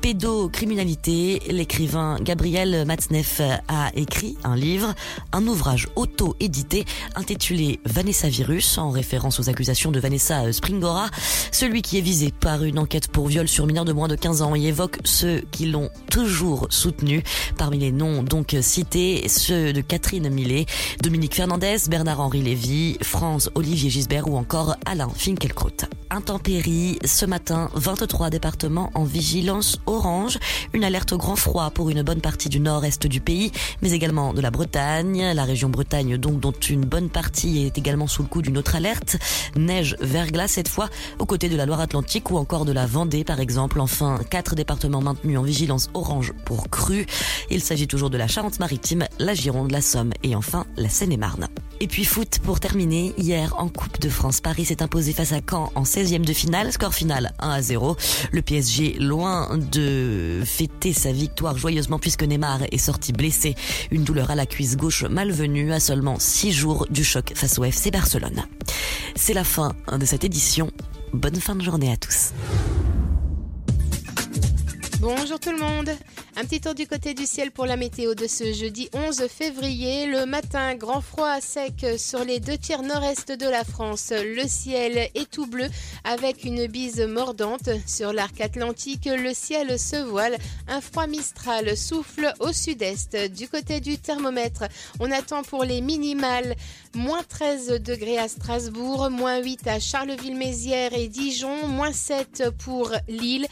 Pédocriminalité, 0.00 1.40
l'écrivain 1.48 2.16
Gabriel 2.20 2.84
Matzneff 2.86 3.40
a 3.40 3.90
écrit 3.94 4.36
un 4.44 4.56
livre, 4.56 4.94
un 5.32 5.46
ouvrage 5.46 5.88
auto-édité 5.96 6.84
intitulé 7.14 7.80
Vanessa 7.84 8.28
Virus, 8.28 8.78
en 8.78 8.90
référence 8.90 9.40
aux 9.40 9.48
accusations 9.48 9.90
de 9.90 10.00
Vanessa 10.00 10.52
Springora, 10.52 11.08
celui 11.50 11.82
qui 11.82 11.98
est 11.98 12.02
visé 12.02 12.32
par 12.32 12.62
une 12.64 12.78
enquête 12.78 13.08
pour 13.08 13.26
viol 13.26 13.48
sur 13.48 13.66
mineur 13.66 13.84
de 13.84 13.92
moins 13.92 14.08
de 14.08 14.16
15 14.16 14.42
ans 14.42 14.54
et 14.54 14.62
évoque 14.62 14.98
ceux 15.04 15.42
qui 15.50 15.66
l'ont 15.66 15.90
toujours 16.10 16.66
soutenu. 16.70 17.22
Parmi 17.56 17.78
les 17.78 17.92
noms 17.92 18.22
donc 18.22 18.56
cités, 18.60 19.28
ceux 19.28 19.72
de 19.72 19.80
Catherine 19.80 20.28
Millet, 20.28 20.66
Dominique 21.02 21.34
Fernandez, 21.34 21.78
Bernard-Henri 21.88 22.42
Lévy, 22.42 22.98
France 23.02 23.50
Olivier 23.54 23.90
Gisbert 23.90 24.28
ou 24.28 24.36
encore 24.36 24.76
Alain 24.86 25.10
Finkielkraut. 25.14 25.86
intempéries. 26.10 26.98
Ce 27.04 27.24
matin, 27.24 27.70
23 27.74 28.30
départements 28.30 28.90
en 28.94 29.04
vigilance 29.04 29.31
orange. 29.86 30.38
Une 30.72 30.84
alerte 30.84 31.12
au 31.12 31.18
grand 31.18 31.36
froid 31.36 31.70
pour 31.70 31.90
une 31.90 32.02
bonne 32.02 32.20
partie 32.20 32.48
du 32.48 32.60
nord-est 32.60 33.06
du 33.06 33.20
pays, 33.20 33.52
mais 33.80 33.92
également 33.92 34.32
de 34.34 34.40
la 34.40 34.50
Bretagne. 34.50 35.32
La 35.34 35.44
région 35.44 35.68
Bretagne, 35.68 36.16
donc, 36.16 36.40
dont 36.40 36.52
une 36.52 36.84
bonne 36.84 37.08
partie 37.08 37.64
est 37.64 37.78
également 37.78 38.06
sous 38.06 38.22
le 38.22 38.28
coup 38.28 38.42
d'une 38.42 38.58
autre 38.58 38.76
alerte. 38.76 39.16
Neige, 39.56 39.96
verglas 40.00 40.48
cette 40.48 40.68
fois, 40.68 40.88
aux 41.18 41.26
côtés 41.26 41.48
de 41.48 41.56
la 41.56 41.66
Loire-Atlantique 41.66 42.30
ou 42.30 42.36
encore 42.36 42.64
de 42.64 42.72
la 42.72 42.86
Vendée, 42.86 43.24
par 43.24 43.40
exemple. 43.40 43.80
Enfin, 43.80 44.20
quatre 44.30 44.54
départements 44.54 45.00
maintenus 45.00 45.38
en 45.38 45.42
vigilance 45.42 45.90
orange 45.94 46.32
pour 46.44 46.68
crue. 46.68 47.06
Il 47.50 47.62
s'agit 47.62 47.86
toujours 47.86 48.10
de 48.10 48.18
la 48.18 48.28
Charente-Maritime, 48.28 49.06
la 49.18 49.34
Gironde, 49.34 49.70
la 49.70 49.80
Somme 49.80 50.12
et 50.22 50.36
enfin 50.36 50.66
la 50.76 50.88
Seine-et-Marne. 50.88 51.48
Et 51.82 51.88
puis 51.88 52.04
foot 52.04 52.38
pour 52.44 52.60
terminer, 52.60 53.12
hier 53.18 53.56
en 53.58 53.68
Coupe 53.68 54.00
de 54.00 54.08
France, 54.08 54.40
Paris 54.40 54.66
s'est 54.66 54.84
imposé 54.84 55.12
face 55.12 55.32
à 55.32 55.40
Caen 55.40 55.72
en 55.74 55.82
16e 55.82 56.24
de 56.24 56.32
finale, 56.32 56.70
score 56.70 56.94
final 56.94 57.34
1 57.40 57.50
à 57.50 57.60
0. 57.60 57.96
Le 58.30 58.40
PSG 58.40 58.98
loin 59.00 59.58
de 59.58 60.42
fêter 60.44 60.92
sa 60.92 61.10
victoire 61.10 61.58
joyeusement 61.58 61.98
puisque 61.98 62.22
Neymar 62.22 62.60
est 62.70 62.78
sorti 62.78 63.12
blessé, 63.12 63.56
une 63.90 64.04
douleur 64.04 64.30
à 64.30 64.36
la 64.36 64.46
cuisse 64.46 64.76
gauche 64.76 65.02
malvenue 65.02 65.72
à 65.72 65.80
seulement 65.80 66.20
6 66.20 66.52
jours 66.52 66.86
du 66.88 67.02
choc 67.02 67.32
face 67.34 67.58
au 67.58 67.64
FC 67.64 67.90
Barcelone. 67.90 68.44
C'est 69.16 69.34
la 69.34 69.42
fin 69.42 69.74
de 69.90 70.06
cette 70.06 70.22
édition. 70.22 70.70
Bonne 71.12 71.40
fin 71.40 71.56
de 71.56 71.62
journée 71.62 71.90
à 71.90 71.96
tous. 71.96 72.30
Bonjour 75.02 75.40
tout 75.40 75.50
le 75.50 75.58
monde. 75.58 75.90
Un 76.36 76.44
petit 76.44 76.60
tour 76.60 76.76
du 76.76 76.86
côté 76.86 77.12
du 77.12 77.26
ciel 77.26 77.50
pour 77.50 77.66
la 77.66 77.76
météo 77.76 78.14
de 78.14 78.28
ce 78.28 78.52
jeudi 78.52 78.88
11 78.94 79.26
février. 79.26 80.06
Le 80.06 80.26
matin, 80.26 80.76
grand 80.76 81.00
froid 81.00 81.40
sec 81.40 81.84
sur 81.98 82.24
les 82.24 82.38
deux 82.38 82.56
tiers 82.56 82.82
nord-est 82.82 83.32
de 83.32 83.48
la 83.48 83.64
France. 83.64 84.12
Le 84.12 84.46
ciel 84.46 85.10
est 85.16 85.28
tout 85.28 85.48
bleu 85.48 85.66
avec 86.04 86.44
une 86.44 86.68
bise 86.68 87.00
mordante. 87.00 87.68
Sur 87.84 88.12
l'arc 88.12 88.40
atlantique, 88.40 89.06
le 89.06 89.34
ciel 89.34 89.76
se 89.76 89.96
voile. 89.96 90.38
Un 90.68 90.80
froid 90.80 91.08
mistral 91.08 91.76
souffle 91.76 92.32
au 92.38 92.52
sud-est. 92.52 93.16
Du 93.34 93.48
côté 93.48 93.80
du 93.80 93.98
thermomètre, 93.98 94.66
on 95.00 95.10
attend 95.10 95.42
pour 95.42 95.64
les 95.64 95.80
minimales 95.80 96.54
moins 96.94 97.24
13 97.24 97.80
degrés 97.82 98.18
à 98.18 98.28
Strasbourg, 98.28 99.10
moins 99.10 99.42
8 99.42 99.66
à 99.66 99.80
Charleville-Mézières 99.80 100.94
et 100.94 101.08
Dijon, 101.08 101.66
moins 101.66 101.92
7 101.92 102.50
pour 102.56 102.92
Lille 103.08 103.48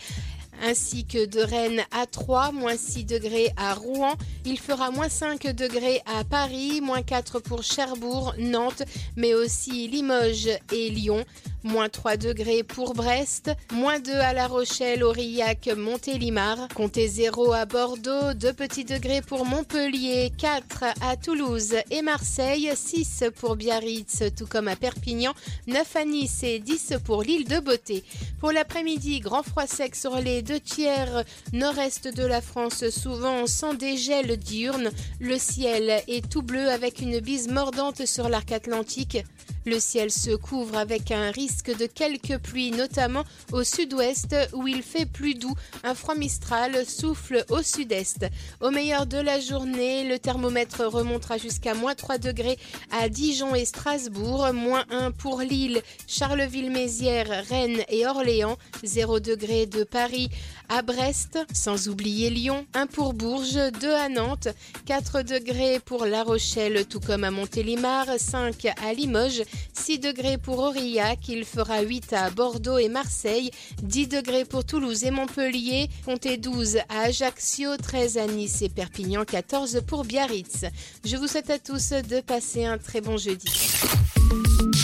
ainsi 0.63 1.05
que 1.05 1.27
de 1.27 1.41
Rennes 1.41 1.83
à 1.91 2.07
3, 2.07 2.53
moins 2.53 2.77
6 2.77 3.05
degrés 3.05 3.51
à 3.57 3.75
Rouen. 3.75 4.15
Il 4.45 4.59
fera 4.59 4.91
moins 4.91 5.09
5 5.09 5.49
degrés 5.55 6.01
à 6.07 6.25
Paris, 6.25 6.81
moins 6.81 7.03
4 7.03 7.41
pour 7.41 7.63
Cherbourg, 7.63 8.35
Nantes, 8.39 8.83
mais 9.17 9.35
aussi 9.35 9.89
Limoges 9.89 10.51
et 10.73 10.91
Lyon. 10.91 11.25
Moins 11.63 11.91
3 11.91 12.17
degrés 12.17 12.63
pour 12.63 12.95
Brest, 12.95 13.51
moins 13.73 14.01
2 14.01 14.13
à 14.13 14.33
La 14.33 14.47
Rochelle, 14.47 15.05
Aurillac, 15.05 15.69
Montélimar. 15.77 16.69
Comptez 16.75 17.07
0 17.07 17.53
à 17.53 17.67
Bordeaux, 17.67 18.33
2 18.35 18.53
petits 18.55 18.87
degrés 18.87 19.21
pour 19.21 19.45
Montpellier, 19.45 20.33
4 20.39 20.85
à 21.03 21.17
Toulouse 21.17 21.75
et 21.91 22.01
Marseille, 22.01 22.71
6 22.75 23.25
pour 23.37 23.57
Biarritz, 23.57 24.23
tout 24.35 24.47
comme 24.47 24.69
à 24.69 24.77
Perpignan, 24.77 25.35
9 25.67 25.97
à 25.97 26.05
Nice 26.07 26.43
et 26.45 26.61
10 26.61 26.95
pour 27.05 27.23
l'île 27.23 27.47
de 27.47 27.61
Beauté. 27.61 28.05
Pour 28.41 28.53
l'après-midi, 28.53 29.21
grand 29.21 29.43
froid 29.43 29.67
sec 29.67 29.95
sur 29.95 30.17
les 30.17 30.41
deux 30.41 30.61
tiers 30.61 31.25
nord-est 31.53 32.09
de 32.09 32.25
la 32.25 32.41
France, 32.41 32.89
souvent 32.89 33.47
sans 33.47 33.75
dégel 33.75 34.39
diurne. 34.39 34.91
Le 35.21 35.37
ciel 35.37 36.03
est 36.09 36.27
tout 36.27 36.43
bleu 36.43 36.71
avec 36.71 37.01
une 37.01 37.21
bise 37.21 37.49
mordante 37.49 38.07
sur 38.07 38.31
l'arc 38.31 38.51
atlantique. 38.51 39.19
Le 39.67 39.79
ciel 39.79 40.11
se 40.11 40.35
couvre 40.35 40.79
avec 40.79 41.11
un 41.11 41.31
risque 41.31 41.50
de 41.51 41.87
quelques 41.87 42.39
pluies, 42.39 42.71
notamment 42.71 43.25
au 43.53 43.65
sud-ouest 43.65 44.37
où 44.53 44.69
il 44.69 44.83
fait 44.83 45.07
plus 45.07 45.35
doux. 45.35 45.55
Un 45.83 45.95
froid 45.95 46.15
mistral 46.15 46.87
souffle 46.87 47.45
au 47.49 47.63
sud-est. 47.63 48.27
Au 48.61 48.71
meilleur 48.71 49.07
de 49.07 49.19
la 49.19 49.41
journée, 49.41 50.05
le 50.05 50.19
thermomètre 50.19 50.85
remontera 50.85 51.39
jusqu'à 51.39 51.75
moins 51.75 51.95
3 51.95 52.19
degrés 52.19 52.59
à 52.91 53.09
Dijon 53.09 53.55
et 53.55 53.65
Strasbourg, 53.65 54.53
moins 54.53 54.85
1 54.91 55.11
pour 55.11 55.41
Lille, 55.41 55.83
Charleville-Mézières, 56.07 57.45
Rennes 57.49 57.83
et 57.89 58.07
Orléans, 58.07 58.57
0 58.85 59.21
degré 59.21 59.67
de 59.67 59.85
Paris 59.85 60.31
à 60.69 60.83
Brest, 60.83 61.39
sans 61.53 61.89
oublier 61.89 62.31
Lyon, 62.31 62.65
1 62.75 62.87
pour 62.87 63.13
Bourges, 63.13 63.59
2 63.81 63.93
à 63.93 64.09
Nantes, 64.09 64.49
4 64.87 65.23
degrés 65.23 65.81
pour 65.85 66.07
La 66.07 66.23
Rochelle, 66.23 66.87
tout 66.87 67.01
comme 67.01 67.25
à 67.25 67.33
Montélimar, 67.33 68.07
5 68.19 68.67
à 68.81 68.93
Limoges, 68.93 69.43
6 69.73 69.99
degrés 69.99 70.39
pour 70.39 70.61
Aurillac, 70.61 71.19
il 71.41 71.47
fera 71.47 71.81
8 71.81 72.13
à 72.13 72.29
Bordeaux 72.29 72.77
et 72.77 72.91
Marseille, 72.91 73.51
10 73.83 74.09
degrés 74.09 74.45
pour 74.45 74.63
Toulouse 74.63 75.05
et 75.05 75.11
Montpellier, 75.11 75.89
comptez 76.05 76.37
12 76.37 76.77
à 76.91 77.05
Ajaccio, 77.05 77.79
13 77.79 78.19
à 78.19 78.27
Nice 78.27 78.61
et 78.61 78.69
Perpignan, 78.69 79.25
14 79.25 79.81
pour 79.87 80.05
Biarritz. 80.05 80.67
Je 81.03 81.17
vous 81.17 81.27
souhaite 81.27 81.49
à 81.49 81.59
tous 81.59 81.93
de 81.93 82.21
passer 82.21 82.67
un 82.67 82.77
très 82.77 83.01
bon 83.01 83.17
jeudi. 83.17 83.51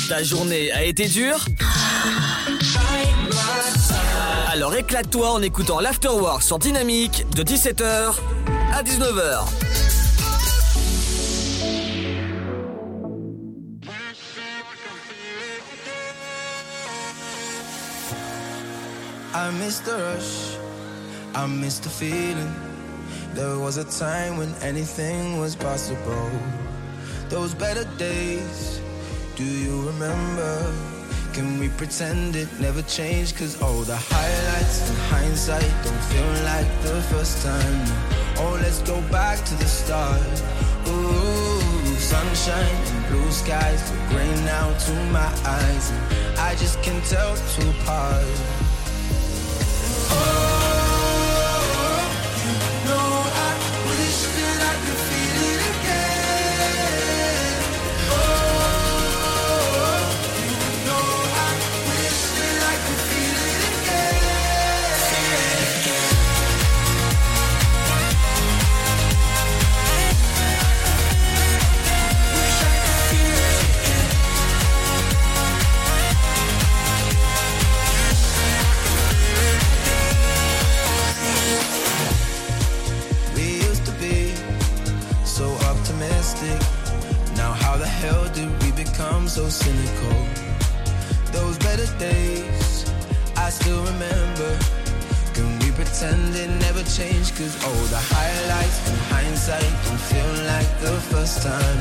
Ta 0.09 0.23
journée 0.23 0.73
a 0.73 0.83
été 0.83 1.07
dure? 1.09 1.45
Alors 4.49 4.75
éclate-toi 4.75 5.31
en 5.33 5.43
écoutant 5.43 5.81
l'Afterwork 5.81 6.43
sur 6.43 6.59
Dynamique 6.59 7.27
de 7.35 7.43
17h 7.43 8.15
à 8.73 8.83
19h. 8.83 9.96
I 19.37 19.51
miss 19.51 19.81
the 19.81 19.93
rush, 19.93 20.57
I 21.35 21.47
miss 21.47 21.79
the 21.79 21.91
feeling. 21.91 22.55
There 23.35 23.59
was 23.59 23.77
a 23.77 23.85
time 23.85 24.39
when 24.39 24.55
anything 24.63 25.39
was 25.39 25.55
possible. 25.55 26.31
Those 27.29 27.53
better 27.53 27.85
days, 27.99 28.81
do 29.37 29.45
you 29.45 29.89
remember? 29.89 30.75
Can 31.35 31.59
we 31.61 31.69
pretend 31.69 32.35
it 32.35 32.49
never 32.61 32.81
changed? 32.81 33.37
Cause 33.37 33.61
all 33.61 33.83
the 33.83 33.99
highlights 34.11 34.89
in 34.89 34.97
hindsight 35.13 35.71
don't 35.85 36.05
feel 36.11 36.33
like 36.51 36.71
the 36.81 36.97
first 37.13 37.45
time. 37.45 37.85
Oh, 38.39 38.59
let's 38.63 38.81
go 38.81 39.03
back 39.13 39.45
to 39.45 39.55
the 39.57 39.67
start. 39.67 40.35
Ooh, 40.89 41.95
sunshine 41.99 42.81
and 42.91 43.07
blue 43.11 43.31
skies 43.31 43.83
look 43.93 44.09
gray 44.09 44.35
now 44.47 44.73
to 44.87 44.93
my 45.13 45.31
eyes. 45.45 45.91
And 45.91 46.39
I 46.39 46.55
just 46.55 46.83
can't 46.83 47.05
tell 47.05 47.37
two 47.53 47.69
apart. 47.83 48.66
We 50.09 50.56
cynical? 89.51 90.17
Those 91.33 91.59
better 91.59 91.87
days, 91.99 92.91
I 93.37 93.51
still 93.51 93.83
remember. 93.85 94.59
Can 95.35 95.59
we 95.61 95.71
pretend 95.73 96.35
it 96.35 96.51
never 96.67 96.83
changed? 96.83 97.37
Cause 97.37 97.55
all 97.65 97.85
the 97.95 98.03
highlights 98.15 98.79
in 98.91 98.97
hindsight 99.13 99.73
don't 99.85 100.01
feel 100.11 100.33
like 100.51 100.71
the 100.81 100.97
first 101.13 101.43
time. 101.43 101.81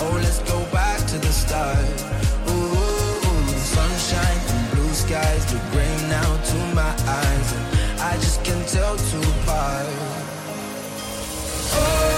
Oh, 0.00 0.20
let's 0.22 0.40
go 0.50 0.58
back 0.72 0.98
to 1.08 1.18
the 1.18 1.32
start. 1.32 1.78
Ooh, 2.50 3.48
sunshine 3.56 4.40
and 4.52 4.70
blue 4.72 4.92
skies 4.92 5.52
look 5.52 5.64
gray 5.72 5.96
now 6.08 6.30
to 6.50 6.56
my 6.74 6.92
eyes. 7.06 7.52
And 7.52 8.00
I 8.00 8.14
just 8.16 8.44
can't 8.44 8.68
tell 8.68 8.96
two 8.96 9.22
apart. 9.42 9.86
Oh 11.72 12.17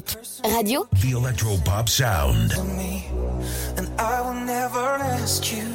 Dynamique 0.00 0.40
Radio. 0.44 0.86
The 0.92 1.12
Electropop 1.12 1.88
sound. 1.88 2.52
and 3.76 3.88
I 3.98 4.20
will 4.22 4.34
never 4.34 4.78
ask 4.78 5.52
you. 5.52 5.66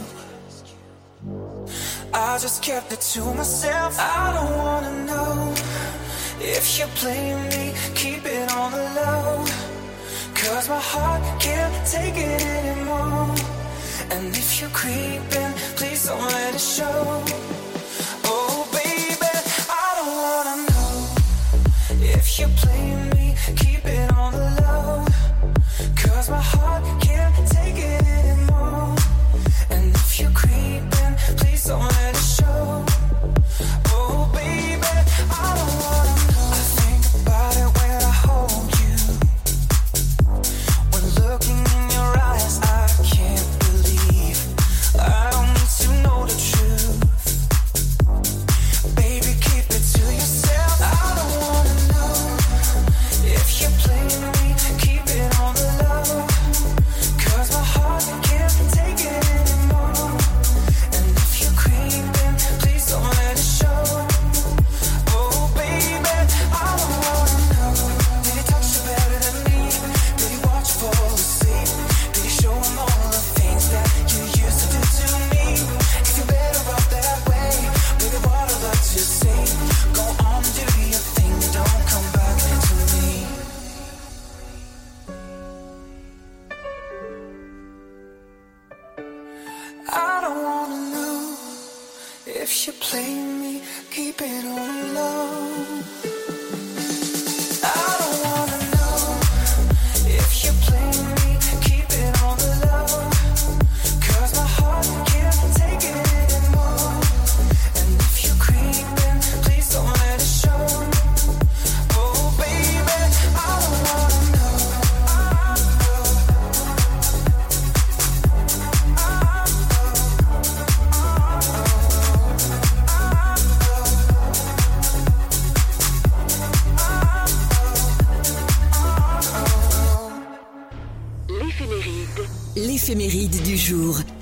I 2.13 2.37
just 2.39 2.63
kept 2.63 2.91
it 2.91 3.01
to 3.01 3.21
myself. 3.33 3.97
I 3.99 4.33
don't 4.33 4.57
wanna 4.57 5.05
know 5.05 5.53
if 6.39 6.77
you're 6.77 6.95
playing 6.95 7.41
me. 7.49 7.73
Keep 7.93 8.25
it 8.25 8.51
on 8.53 8.71
the 8.71 8.85
low. 8.99 9.45
Cause 10.33 10.69
my 10.69 10.79
heart 10.79 11.21
can't 11.39 11.87
take 11.87 12.15
it 12.17 12.41
anymore. 12.41 13.35
And 14.11 14.35
if 14.35 14.59
you're 14.59 14.69
creeping, 14.71 15.53
please 15.75 16.05
don't 16.07 16.21
let 16.21 16.55
it 16.55 16.59
show. 16.61 17.23
Oh, 18.25 18.67
baby, 18.71 19.33
I 19.69 19.87
don't 19.97 20.15
wanna 20.25 20.55
know 20.69 20.93
if 22.15 22.39
you're 22.39 22.55
playing 22.63 23.09
me. 23.09 23.14
Don't 31.67 31.81
let 31.81 32.14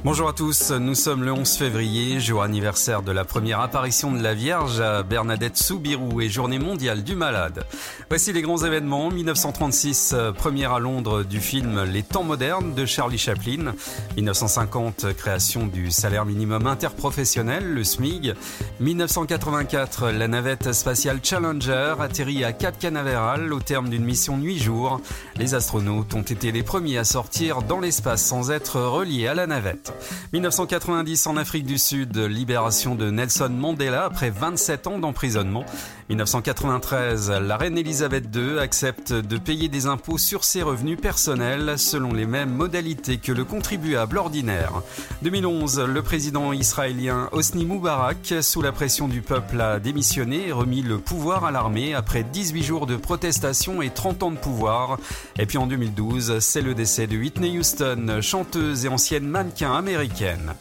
Bonjour 0.06 0.28
à 0.28 0.34
tous, 0.34 0.72
nous 0.72 0.96
sommes 0.96 1.24
le 1.24 1.32
11 1.32 1.56
février, 1.56 2.20
jour 2.20 2.44
anniversaire 2.44 3.04
de 3.04 3.14
la 3.14 3.24
première 3.24 3.62
apparition 3.62 4.12
de 4.12 4.22
la 4.22 4.34
Vierge 4.34 4.82
à 4.82 5.02
Bernadette 5.02 5.56
Soubirou 5.56 6.20
et 6.20 6.28
journée 6.28 6.60
mondiale 6.60 7.06
du 7.06 7.16
malade. 7.16 7.64
Voici 8.10 8.34
les 8.34 8.42
grands 8.42 8.64
événements. 8.64 9.10
1936, 9.10 10.14
euh, 10.14 10.32
première 10.32 10.74
à 10.74 10.80
Londres 10.80 11.24
du 11.24 11.40
film 11.40 11.84
Les 11.84 12.04
temps 12.04 12.24
modernes 12.24 12.74
de 12.76 12.86
Charlie 12.86 13.18
Chaplin. 13.18 13.74
1950, 14.16 15.14
création 15.14 15.66
du 15.66 15.90
salaire 15.90 16.26
minimum 16.26 16.68
interprofessionnel, 16.68 17.74
le 17.74 17.84
SMIG. 17.84 18.34
1984, 18.80 20.10
la 20.12 20.28
navette 20.28 20.74
spatiale 20.74 21.20
Challenger 21.24 21.96
atterrit 22.00 22.44
à 22.44 22.54
Cap 22.54 22.78
Canaveral 22.78 23.52
au 23.52 23.60
terme 23.60 23.90
d'une 23.90 24.04
mission 24.06 24.38
nuit-jour. 24.38 25.02
Les 25.38 25.56
astronautes 25.56 26.14
ont 26.14 26.22
été 26.22 26.52
les 26.52 26.64
premiers 26.64 26.98
à 26.98 27.04
sortir 27.04 27.62
dans 27.64 27.80
l'espace 27.80 28.24
sans 28.24 28.52
être 28.52 28.80
reliés 28.80 29.28
à 29.28 29.34
la 29.34 29.48
navette. 29.48 29.94
1990 30.34 31.28
en 31.28 31.38
Afrique 31.38 31.66
du 31.66 31.78
Sud, 31.78 32.18
libération 32.18 32.96
de 32.96 33.10
Nelson 33.10 33.50
Mandela 33.50 34.06
après 34.06 34.30
27 34.30 34.88
ans 34.88 35.00
d'emprisonnement. 35.00 35.66
1993, 36.10 37.32
la 37.32 37.58
reine 37.58 37.78
Elisabeth 37.78 38.03
II 38.12 38.60
accepte 38.60 39.14
de 39.14 39.38
payer 39.38 39.70
des 39.70 39.86
impôts 39.86 40.18
sur 40.18 40.44
ses 40.44 40.62
revenus 40.62 41.00
personnels 41.00 41.76
selon 41.78 42.12
les 42.12 42.26
mêmes 42.26 42.54
modalités 42.54 43.18
que 43.18 43.32
le 43.32 43.46
contribuable 43.46 44.18
ordinaire. 44.18 44.82
2011, 45.22 45.80
le 45.80 46.02
président 46.02 46.52
israélien 46.52 47.30
Hosni 47.32 47.66
Moubarak, 47.66 48.36
sous 48.42 48.62
la 48.62 48.72
pression 48.72 49.08
du 49.08 49.22
peuple, 49.22 49.62
a 49.62 49.80
démissionné 49.80 50.48
et 50.48 50.52
remis 50.52 50.82
le 50.82 50.98
pouvoir 50.98 51.46
à 51.46 51.52
l'armée 51.52 51.94
après 51.94 52.24
18 52.24 52.64
jours 52.64 52.88
de 52.88 52.96
protestation 52.96 53.82
et 53.82 53.90
30 53.90 54.24
ans 54.24 54.32
de 54.32 54.38
pouvoir. 54.38 54.98
Et 55.40 55.46
puis 55.46 55.58
en 55.58 55.68
2012, 55.68 56.40
c'est 56.40 56.62
le 56.62 56.74
décès 56.74 57.08
de 57.08 57.18
Whitney 57.18 57.58
Houston, 57.58 58.20
chanteuse 58.22 58.86
et 58.86 58.90
ancienne 58.90 59.28
mannequin 59.28 59.74
américaine. 59.74 60.54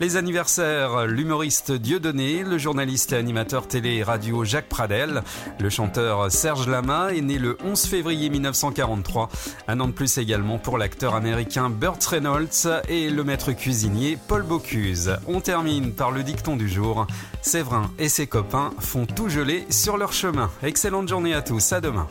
Les 0.00 0.16
anniversaires, 0.16 1.06
l'humoriste 1.06 1.72
Dieudonné, 1.72 2.42
le 2.42 2.58
journaliste 2.58 3.12
et 3.12 3.16
animateur 3.16 3.66
télé 3.68 3.96
et 3.96 4.02
radio 4.02 4.44
Jacques 4.44 4.68
Pradel, 4.68 5.22
le 5.58 5.70
chanteur 5.70 6.30
Serge 6.30 6.66
Est 6.80 7.20
né 7.20 7.38
le 7.38 7.58
11 7.62 7.84
février 7.86 8.30
1943. 8.30 9.28
Un 9.68 9.80
an 9.80 9.86
de 9.86 9.92
plus 9.92 10.16
également 10.16 10.58
pour 10.58 10.78
l'acteur 10.78 11.14
américain 11.14 11.68
Burt 11.68 12.02
Reynolds 12.02 12.82
et 12.88 13.10
le 13.10 13.22
maître 13.22 13.52
cuisinier 13.52 14.18
Paul 14.28 14.42
Bocuse. 14.42 15.16
On 15.26 15.40
termine 15.40 15.92
par 15.92 16.10
le 16.10 16.22
dicton 16.22 16.56
du 16.56 16.68
jour. 16.68 17.06
Séverin 17.42 17.90
et 17.98 18.08
ses 18.08 18.26
copains 18.26 18.70
font 18.78 19.04
tout 19.04 19.28
geler 19.28 19.66
sur 19.68 19.98
leur 19.98 20.12
chemin. 20.12 20.50
Excellente 20.62 21.08
journée 21.08 21.34
à 21.34 21.42
tous, 21.42 21.72
à 21.72 21.82
demain. 21.82 22.08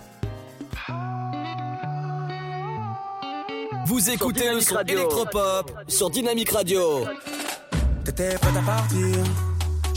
Vous 3.87 4.09
écoutez 4.11 4.53
le 4.53 4.61
son 4.61 4.77
électropop 4.87 5.71
sur 5.87 6.11
Dynamique 6.11 6.51
Radio. 6.51 7.05
T'étais 8.05 8.35
prête 8.35 8.55
à 8.55 8.61
partir. 8.61 9.48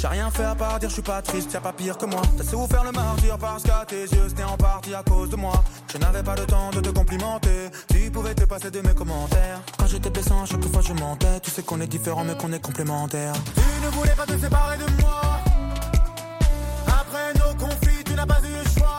J'ai 0.03 0.09
rien 0.09 0.33
fait 0.33 0.43
à 0.43 0.57
part 0.57 0.81
dire, 0.81 0.89
je 0.89 0.95
suis 0.95 1.03
pas 1.03 1.23
triste, 1.23 1.53
y'a 1.53 1.61
pas 1.61 1.73
pire 1.73 1.97
que 1.97 2.07
moi. 2.07 2.23
T'as 2.37 2.43
vous 2.57 2.67
faire 2.67 2.83
le 2.83 2.91
martyr 2.91 3.39
parce 3.39 3.63
qu'à 3.63 3.85
tes 3.87 4.03
yeux, 4.03 4.29
c'était 4.29 4.43
en 4.43 4.57
partie 4.57 4.93
à 4.93 5.05
cause 5.05 5.31
de 5.31 5.37
moi. 5.37 5.63
Je 5.93 5.99
n'avais 5.99 6.25
pas 6.25 6.35
le 6.35 6.45
temps 6.45 6.71
de 6.73 6.81
te 6.81 6.89
complimenter. 6.89 7.71
Tu 7.87 8.11
pouvais 8.11 8.35
te 8.35 8.43
passer 8.43 8.73
de 8.73 8.81
mes 8.81 8.95
commentaires. 8.95 9.61
Quand 9.79 9.87
j'étais 9.87 10.11
blessant, 10.11 10.45
chaque 10.45 10.65
fois 10.65 10.83
je 10.83 10.93
mentais. 10.95 11.39
Tu 11.45 11.53
sais 11.53 11.63
qu'on 11.63 11.81
est 11.81 11.87
différents, 11.87 12.25
mais 12.25 12.35
qu'on 12.35 12.53
est 12.53 12.59
complémentaires. 12.59 13.35
Tu 13.55 13.87
ne 13.87 13.91
voulais 13.93 14.17
pas 14.17 14.27
te 14.27 14.37
séparer 14.37 14.79
de 14.79 15.03
moi. 15.03 15.21
Après 16.89 17.33
nos 17.39 17.55
conflits, 17.55 18.03
tu 18.05 18.15
n'as 18.15 18.27
pas 18.27 18.41
eu 18.41 18.57
le 18.57 18.71
choix. 18.77 18.99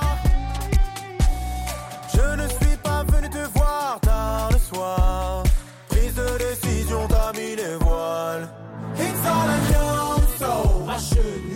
Je 2.14 2.42
ne 2.42 2.48
suis 2.48 2.78
pas 2.82 3.04
venu 3.04 3.30
te 3.30 3.60
voir 3.60 4.00
tard 4.00 4.50
le 4.54 4.58
soir. 4.58 5.03
I 10.94 11.00
should 11.00 11.53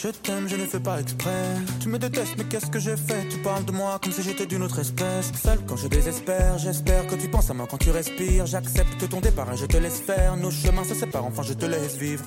Je 0.00 0.10
t'aime, 0.10 0.48
je 0.48 0.54
ne 0.54 0.64
fais 0.64 0.78
pas 0.78 1.00
exprès. 1.00 1.56
Tu 1.80 1.88
me 1.88 1.98
détestes, 1.98 2.36
mais 2.38 2.44
qu'est-ce 2.44 2.70
que 2.70 2.78
j'ai 2.78 2.96
fait 2.96 3.26
Tu 3.30 3.38
parles 3.38 3.64
de 3.64 3.72
moi 3.72 3.98
comme 4.00 4.12
si 4.12 4.22
j'étais 4.22 4.46
d'une 4.46 4.62
autre 4.62 4.78
espèce. 4.78 5.32
Seul 5.42 5.58
quand 5.66 5.74
je 5.74 5.88
désespère, 5.88 6.56
j'espère 6.56 7.04
que 7.08 7.16
tu 7.16 7.28
penses 7.28 7.50
à 7.50 7.54
moi 7.54 7.66
quand 7.68 7.78
tu 7.78 7.90
respires. 7.90 8.46
J'accepte 8.46 9.08
ton 9.08 9.20
départ 9.20 9.52
et 9.52 9.56
je 9.56 9.66
te 9.66 9.76
laisse 9.76 10.00
faire. 10.00 10.36
Nos 10.36 10.52
chemins 10.52 10.84
se 10.84 10.94
séparent, 10.94 11.24
enfin 11.26 11.42
je 11.42 11.52
te 11.52 11.66
laisse 11.66 11.96
vivre. 11.96 12.24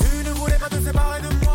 Tu 0.00 0.28
ne 0.28 0.30
voulais 0.34 0.58
pas 0.58 0.68
te 0.68 0.80
séparer 0.80 1.20
de 1.20 1.44
moi. 1.44 1.47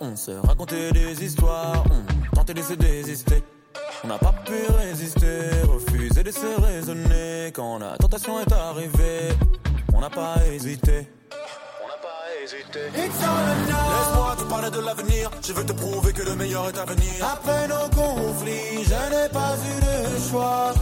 On 0.00 0.16
se 0.16 0.32
racontait 0.32 0.90
des 0.92 1.24
histoires, 1.24 1.84
on 2.32 2.36
tentait 2.36 2.54
de 2.54 2.62
se 2.62 2.74
désister. 2.74 3.42
On 4.04 4.08
n'a 4.08 4.18
pas 4.18 4.34
pu 4.44 4.52
résister, 4.78 5.62
refuser 5.64 6.22
de 6.22 6.30
se 6.30 6.60
raisonner. 6.60 7.52
Quand 7.54 7.78
la 7.78 7.96
tentation 7.98 8.40
est 8.40 8.52
arrivée, 8.52 9.28
on 9.94 10.00
n'a 10.00 10.10
pas 10.10 10.36
hésité. 10.52 11.08
Laisse-moi 12.94 14.36
te 14.38 14.44
parler 14.44 14.70
de 14.70 14.80
l'avenir. 14.80 15.30
Je 15.46 15.52
veux 15.52 15.66
te 15.66 15.72
prouver 15.72 16.12
que 16.12 16.22
le 16.22 16.34
meilleur 16.34 16.68
est 16.68 16.78
à 16.78 16.84
venir. 16.84 17.12
Après 17.22 17.68
nos 17.68 17.88
conflits, 17.90 18.84
je 18.84 19.10
n'ai 19.12 19.28
pas 19.28 19.54
eu 19.56 19.80
de 19.80 20.30
choix. 20.30 20.72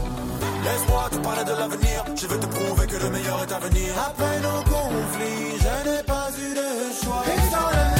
Laisse-moi 0.65 1.09
te 1.11 1.17
parler 1.17 1.45
de 1.45 1.53
l'avenir. 1.53 2.05
Je 2.17 2.27
veux 2.27 2.41
te 2.41 2.47
prouver 2.47 2.87
que 2.87 2.97
le 2.97 3.11
meilleur 3.11 3.43
est 3.43 3.53
à 3.53 3.59
venir. 3.59 3.89
Après 3.99 4.41
nos 4.41 4.63
conflits, 4.63 5.59
je 5.59 5.91
n'ai 5.91 6.03
pas 6.05 6.31
eu 6.39 6.55
de 6.55 7.05
choix. 7.05 7.96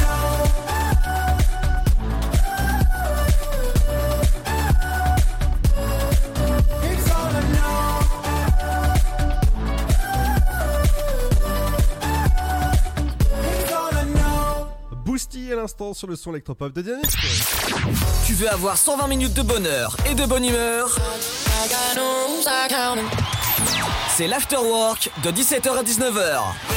À 15.17 15.55
l'instant 15.55 15.95
sur 15.95 16.07
le 16.07 16.15
son 16.15 16.29
électropop 16.29 16.71
de 16.73 16.83
Dynamique. 16.83 17.09
Tu 18.27 18.33
veux 18.33 18.47
avoir 18.51 18.77
120 18.77 19.07
minutes 19.07 19.33
de 19.33 19.41
bonheur 19.41 19.97
et 20.07 20.13
de 20.13 20.23
bonne 20.27 20.45
humeur? 20.45 20.95
C'est 24.15 24.27
l'afterwork 24.27 25.09
de 25.23 25.31
17h 25.31 25.75
à 25.75 25.81
19h. 25.81 26.76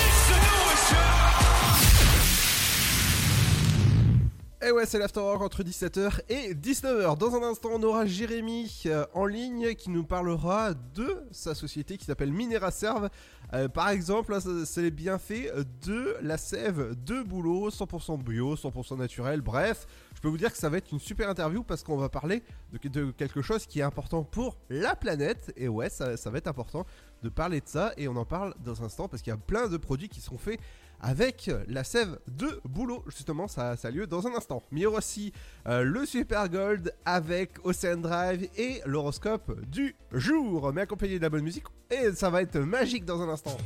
Et 4.62 4.73
ouais, 4.73 4.85
c'est 4.85 4.99
l'afterwork 4.99 5.41
entre 5.41 5.62
17h 5.62 6.20
et 6.28 6.53
19h. 6.55 7.16
Dans 7.16 7.35
un 7.35 7.43
instant, 7.43 7.70
on 7.73 7.82
aura 7.82 8.05
Jérémy 8.05 8.82
euh, 8.85 9.07
en 9.15 9.24
ligne 9.24 9.74
qui 9.74 9.89
nous 9.89 10.05
parlera 10.05 10.74
de 10.74 11.24
sa 11.31 11.55
société 11.55 11.97
qui 11.97 12.05
s'appelle 12.05 12.31
Mineraserve. 12.31 13.09
Euh, 13.55 13.69
par 13.69 13.89
exemple, 13.89 14.39
ça- 14.39 14.66
c'est 14.66 14.82
les 14.82 14.91
bienfaits 14.91 15.51
de 15.87 16.15
la 16.20 16.37
sève 16.37 16.95
de 17.07 17.23
boulot, 17.23 17.70
100% 17.70 18.19
bio, 18.19 18.55
100% 18.55 18.99
naturel. 18.99 19.41
Bref, 19.41 19.87
je 20.15 20.20
peux 20.20 20.28
vous 20.28 20.37
dire 20.37 20.53
que 20.53 20.59
ça 20.59 20.69
va 20.69 20.77
être 20.77 20.93
une 20.93 21.01
super 21.01 21.31
interview 21.31 21.62
parce 21.62 21.82
qu'on 21.82 21.97
va 21.97 22.11
parler 22.11 22.43
de, 22.82 23.12
quelque 23.12 23.41
chose 23.41 23.65
qui 23.65 23.81
est 23.81 23.85
important 23.85 24.24
pour 24.24 24.59
la 24.69 24.95
planète. 24.95 25.55
Et 25.57 25.69
ouais, 25.69 25.89
ça, 25.89 26.19
ça 26.19 26.28
va 26.28 26.37
être 26.37 26.49
important 26.49 26.85
de 27.23 27.31
parler 27.31 27.62
de 27.62 27.66
ça. 27.69 27.95
Et 27.97 28.09
on 28.09 28.16
en 28.16 28.27
parle 28.27 28.55
dans 28.62 28.82
un 28.82 28.85
instant 28.85 29.09
parce 29.09 29.23
qu'il 29.23 29.31
y 29.31 29.35
a 29.35 29.39
plein 29.39 29.69
de 29.69 29.78
produits 29.78 30.11
qui 30.11 30.20
sont 30.20 30.37
faits 30.37 30.61
avec 31.01 31.51
la 31.68 31.85
sève 31.85 32.18
de 32.28 32.60
boulot. 32.64 33.02
Justement, 33.06 33.48
ça, 33.48 33.77
ça 33.77 33.89
a 33.89 33.90
lieu 33.90 34.06
dans 34.06 34.27
un 34.27 34.35
instant. 34.35 34.62
Mais 34.70 34.86
aussi 34.86 35.32
euh, 35.66 35.82
le 35.82 36.06
Super 36.06 36.48
Gold 36.48 36.94
avec 37.05 37.64
Ocean 37.64 37.97
Drive 37.97 38.48
et 38.56 38.81
l'horoscope 38.86 39.60
du 39.66 39.97
jour, 40.12 40.72
mais 40.72 40.82
accompagné 40.82 41.18
de 41.18 41.22
la 41.22 41.31
bonne 41.31 41.44
musique. 41.44 41.64
Et 41.90 42.12
ça 42.12 42.31
va 42.31 42.43
être 42.43 42.59
magique 42.59 43.05
dans 43.05 43.20
un 43.20 43.28
instant. 43.28 43.56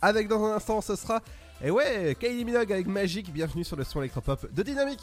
Avec 0.00 0.28
dans 0.28 0.44
un 0.44 0.54
instant, 0.56 0.80
ce 0.80 0.94
sera. 0.94 1.20
Et 1.62 1.70
ouais, 1.70 2.16
Kylie 2.18 2.44
Minogue 2.44 2.72
avec 2.72 2.86
Magic. 2.86 3.32
Bienvenue 3.32 3.64
sur 3.64 3.76
le 3.76 3.82
son 3.82 4.00
électropop 4.00 4.52
de 4.52 4.62
Dynamique. 4.62 5.02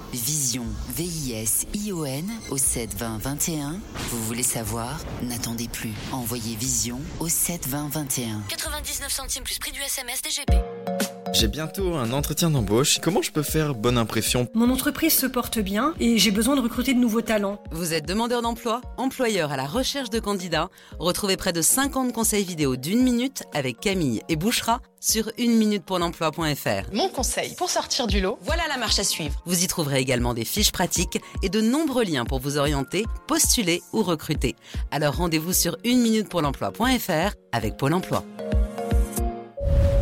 Vision, 0.13 0.65
V-I-S-I-O-N 0.95 2.29
au 2.49 2.57
72021. 2.57 3.79
Vous 4.09 4.23
voulez 4.25 4.43
savoir? 4.43 4.99
N'attendez 5.23 5.69
plus. 5.69 5.93
Envoyez 6.11 6.55
Vision 6.55 6.99
au 7.19 7.29
72021. 7.29 8.41
99 8.49 9.09
centimes 9.09 9.43
plus 9.43 9.57
prix 9.57 9.71
du 9.71 9.79
SMS 9.79 10.21
DGP. 10.21 10.51
J'ai 11.33 11.47
bientôt 11.47 11.95
un 11.95 12.11
entretien 12.11 12.49
d'embauche. 12.49 12.99
Comment 13.01 13.21
je 13.21 13.31
peux 13.31 13.41
faire 13.41 13.73
bonne 13.73 13.97
impression? 13.97 14.49
Mon 14.53 14.69
entreprise 14.69 15.17
se 15.17 15.27
porte 15.27 15.59
bien 15.59 15.93
et 15.97 16.17
j'ai 16.17 16.31
besoin 16.31 16.57
de 16.57 16.61
recruter 16.61 16.93
de 16.93 16.99
nouveaux 16.99 17.21
talents. 17.21 17.63
Vous 17.71 17.93
êtes 17.93 18.05
demandeur 18.05 18.41
d'emploi, 18.41 18.81
employeur 18.97 19.53
à 19.53 19.55
la 19.55 19.65
recherche 19.65 20.09
de 20.09 20.19
candidats? 20.19 20.69
Retrouvez 20.99 21.37
près 21.37 21.53
de 21.53 21.61
50 21.61 22.11
conseils 22.11 22.43
vidéo 22.43 22.75
d'une 22.75 23.01
minute 23.01 23.43
avec 23.53 23.79
Camille 23.79 24.21
et 24.27 24.35
Bouchera 24.35 24.81
sur 25.01 25.29
une 25.37 25.57
minute 25.57 25.83
pour 25.83 25.99
l'emploi.fr. 25.99 26.93
Mon 26.93 27.09
conseil 27.09 27.53
pour 27.55 27.69
sortir 27.69 28.07
du 28.07 28.21
lot, 28.21 28.39
voilà 28.43 28.63
la 28.69 28.77
marche 28.77 28.99
à 28.99 29.03
suivre. 29.03 29.41
Vous 29.45 29.63
y 29.63 29.67
trouverez 29.67 29.99
également 29.99 30.33
des 30.33 30.45
fiches 30.45 30.71
pratiques 30.71 31.19
et 31.41 31.49
de 31.49 31.59
nombreux 31.59 32.05
liens 32.05 32.23
pour 32.23 32.39
vous 32.39 32.57
orienter, 32.57 33.05
postuler 33.27 33.81
ou 33.91 34.03
recruter. 34.03 34.55
Alors 34.91 35.17
rendez-vous 35.17 35.53
sur 35.53 35.75
une 35.83 36.01
minute 36.01 36.29
pour 36.29 36.41
l'emploi.fr 36.41 37.35
avec 37.51 37.75
Pôle 37.75 37.93
emploi. 37.93 38.23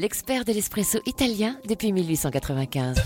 l'expert 0.00 0.46
de 0.46 0.52
l'espresso 0.52 0.98
italien 1.04 1.56
depuis 1.68 1.92
1895. 1.92 2.96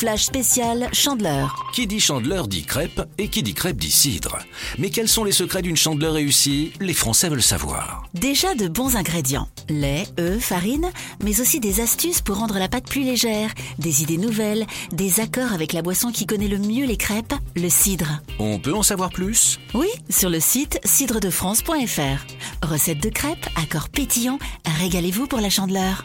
Flash 0.00 0.24
spécial 0.24 0.88
Chandeleur. 0.92 1.54
Qui 1.74 1.86
dit 1.86 2.00
chandeleur 2.00 2.48
dit 2.48 2.64
crêpe 2.64 3.02
et 3.18 3.28
qui 3.28 3.42
dit 3.42 3.54
crêpe 3.54 3.76
dit 3.76 3.90
cidre. 3.90 4.38
Mais 4.78 4.90
quels 4.90 5.08
sont 5.08 5.24
les 5.24 5.32
secrets 5.32 5.62
d'une 5.62 5.76
chandeleur 5.76 6.14
réussie? 6.14 6.72
Les 6.80 6.94
Français 6.94 7.28
veulent 7.28 7.42
savoir. 7.42 8.08
Déjà 8.14 8.54
de 8.54 8.66
bons 8.66 8.96
ingrédients. 8.96 9.46
Lait, 9.68 10.06
œufs, 10.18 10.42
farine, 10.42 10.90
mais 11.22 11.40
aussi 11.40 11.60
des 11.60 11.80
astuces 11.80 12.22
pour 12.22 12.38
rendre 12.38 12.58
la 12.58 12.68
pâte 12.68 12.88
plus 12.88 13.02
légère, 13.02 13.50
des 13.78 14.02
idées 14.02 14.16
nouvelles, 14.16 14.66
des 14.90 15.20
accords 15.20 15.52
avec 15.52 15.72
la 15.72 15.82
boisson 15.82 16.10
qui 16.10 16.26
connaît 16.26 16.48
le 16.48 16.58
mieux 16.58 16.86
les 16.86 16.96
crêpes, 16.96 17.34
le 17.54 17.68
cidre. 17.68 18.22
On 18.38 18.58
peut 18.58 18.74
en 18.74 18.82
savoir 18.82 19.10
plus? 19.10 19.60
Oui, 19.74 19.88
sur 20.08 20.30
le 20.30 20.40
site 20.40 20.80
cidredefrance.fr. 20.84 22.66
Recette 22.66 23.02
de 23.02 23.10
crêpes, 23.10 23.46
accords 23.54 23.90
pétillants, 23.90 24.38
régalez-vous 24.80 25.26
pour 25.26 25.40
la 25.40 25.50
chandeleur. 25.50 26.04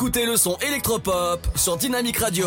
Écoutez 0.00 0.24
le 0.24 0.38
son 0.38 0.56
électropop 0.66 1.46
sur 1.56 1.76
Dynamic 1.76 2.16
Radio. 2.16 2.46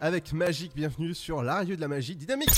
Avec 0.00 0.32
Magique, 0.32 0.72
bienvenue 0.74 1.14
sur 1.14 1.42
la 1.42 1.56
radio 1.56 1.76
de 1.76 1.80
la 1.80 1.88
magie 1.88 2.16
dynamique. 2.16 2.50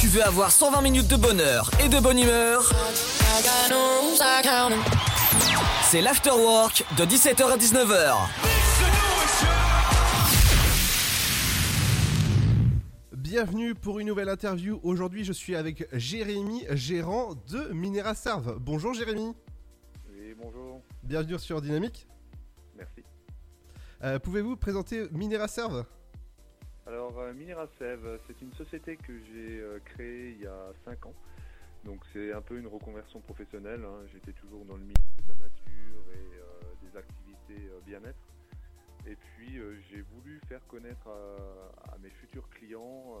Tu 0.00 0.06
veux 0.08 0.22
avoir 0.22 0.50
120 0.50 0.82
minutes 0.82 1.08
de 1.08 1.16
bonheur 1.16 1.70
et 1.84 1.88
de 1.88 1.98
bonne 1.98 2.18
humeur? 2.18 2.62
C'est 5.84 6.00
l'afterwork 6.00 6.84
de 6.96 7.04
17h 7.04 7.42
à 7.42 7.56
19h. 7.56 8.16
Bienvenue 13.16 13.74
pour 13.74 14.00
une 14.00 14.08
nouvelle 14.08 14.28
interview. 14.28 14.80
Aujourd'hui, 14.82 15.24
je 15.24 15.32
suis 15.32 15.54
avec 15.54 15.86
Jérémy, 15.92 16.64
gérant 16.70 17.34
de 17.48 17.72
Minera 17.72 18.14
Serve. 18.14 18.58
Bonjour 18.58 18.94
Jérémy. 18.94 19.32
Oui, 20.10 20.34
bonjour. 20.40 20.82
Bienvenue 21.02 21.38
sur 21.38 21.60
Dynamique. 21.60 22.06
Euh, 24.02 24.18
Pouvez-vous 24.18 24.56
présenter 24.56 25.08
Minera 25.10 25.46
Serve? 25.46 25.84
Alors, 26.86 27.18
euh, 27.18 27.34
Minera 27.34 27.66
Serve, 27.78 28.18
c'est 28.26 28.40
une 28.40 28.52
société 28.54 28.96
que 28.96 29.12
j'ai 29.18 29.60
euh, 29.60 29.78
créée 29.84 30.30
il 30.30 30.42
y 30.42 30.46
a 30.46 30.72
5 30.86 31.04
ans. 31.06 31.14
Donc, 31.84 32.00
c'est 32.12 32.32
un 32.32 32.40
peu 32.40 32.58
une 32.58 32.66
reconversion 32.66 33.20
professionnelle. 33.20 33.82
hein. 33.84 34.06
J'étais 34.12 34.32
toujours 34.32 34.64
dans 34.64 34.76
le 34.76 34.84
milieu 34.84 34.94
de 34.94 35.28
la 35.28 35.34
nature 35.34 36.02
et 36.14 36.86
des 36.86 36.96
activités 36.96 37.70
bien-être. 37.86 38.18
Et 39.06 39.16
puis, 39.16 39.58
j'ai 39.90 40.02
voulu 40.14 40.40
faire 40.48 40.66
connaître 40.66 41.08
à, 41.08 41.96
mes 42.02 42.10
futurs 42.10 42.48
clients 42.50 43.16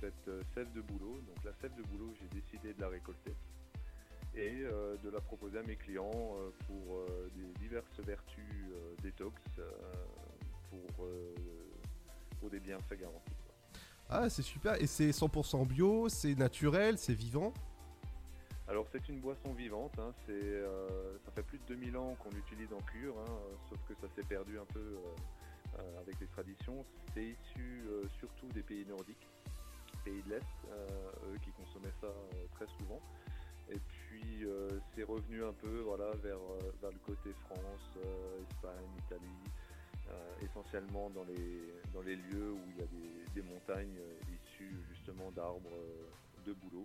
cette 0.00 0.30
sève 0.54 0.72
de 0.72 0.80
boulot. 0.80 1.20
Donc, 1.26 1.44
la 1.44 1.52
sève 1.60 1.74
de 1.76 1.82
boulot, 1.82 2.14
j'ai 2.20 2.40
décidé 2.40 2.72
de 2.72 2.80
la 2.80 2.88
récolter 2.88 3.34
et 4.34 4.62
euh, 4.62 4.96
de 5.02 5.10
la 5.10 5.20
proposer 5.20 5.58
à 5.58 5.62
mes 5.62 5.76
clients 5.76 6.10
euh, 6.14 6.50
pour 6.66 6.96
euh, 6.96 7.30
des 7.34 7.60
diverses 7.60 8.00
vertus 8.00 8.44
détox 9.02 9.40
pour, 10.70 11.08
pour 12.38 12.50
des 12.50 12.60
bienfaits 12.60 13.00
garantis. 13.00 13.34
Ah, 14.08 14.28
c'est 14.28 14.42
super. 14.42 14.80
Et 14.80 14.86
c'est 14.86 15.10
100% 15.10 15.66
bio, 15.66 16.08
c'est 16.08 16.34
naturel, 16.34 16.98
c'est 16.98 17.14
vivant? 17.14 17.52
Alors 18.70 18.86
c'est 18.92 19.08
une 19.08 19.18
boisson 19.18 19.52
vivante, 19.52 19.98
hein, 19.98 20.12
c'est, 20.26 20.32
euh, 20.32 21.18
ça 21.24 21.32
fait 21.32 21.42
plus 21.42 21.58
de 21.58 21.64
2000 21.74 21.96
ans 21.96 22.14
qu'on 22.20 22.30
l'utilise 22.30 22.72
en 22.72 22.80
cure, 22.82 23.16
hein, 23.18 23.24
euh, 23.28 23.56
sauf 23.68 23.78
que 23.88 23.94
ça 24.00 24.06
s'est 24.14 24.22
perdu 24.22 24.60
un 24.60 24.64
peu 24.66 24.78
euh, 24.78 26.00
avec 26.00 26.20
les 26.20 26.28
traditions. 26.28 26.84
C'est 27.12 27.24
issu 27.24 27.82
surtout 28.20 28.46
des 28.54 28.62
pays 28.62 28.86
nordiques, 28.86 29.26
pays 30.04 30.22
de 30.22 30.30
l'Est, 30.30 30.46
eux 31.26 31.38
qui 31.42 31.50
consommaient 31.50 31.92
ça 32.00 32.14
très 32.54 32.66
souvent. 32.78 33.00
Et 33.72 33.78
puis 33.78 34.44
euh, 34.44 34.68
c'est 34.94 35.04
revenu 35.04 35.44
un 35.44 35.52
peu 35.52 35.80
voilà, 35.80 36.10
vers, 36.22 36.36
euh, 36.36 36.58
vers 36.80 36.90
le 36.90 36.98
côté 37.06 37.30
France, 37.44 37.88
euh, 38.04 38.42
Espagne, 38.50 38.88
Italie, 39.06 39.50
euh, 40.10 40.44
essentiellement 40.44 41.08
dans 41.10 41.24
les, 41.24 41.62
dans 41.94 42.02
les 42.02 42.16
lieux 42.16 42.52
où 42.52 42.60
il 42.70 42.78
y 42.78 42.82
a 42.82 42.86
des, 42.86 43.40
des 43.40 43.42
montagnes 43.48 44.00
issues 44.44 44.74
justement 44.92 45.30
d'arbres 45.30 45.70
de 46.44 46.52
bouleau 46.52 46.84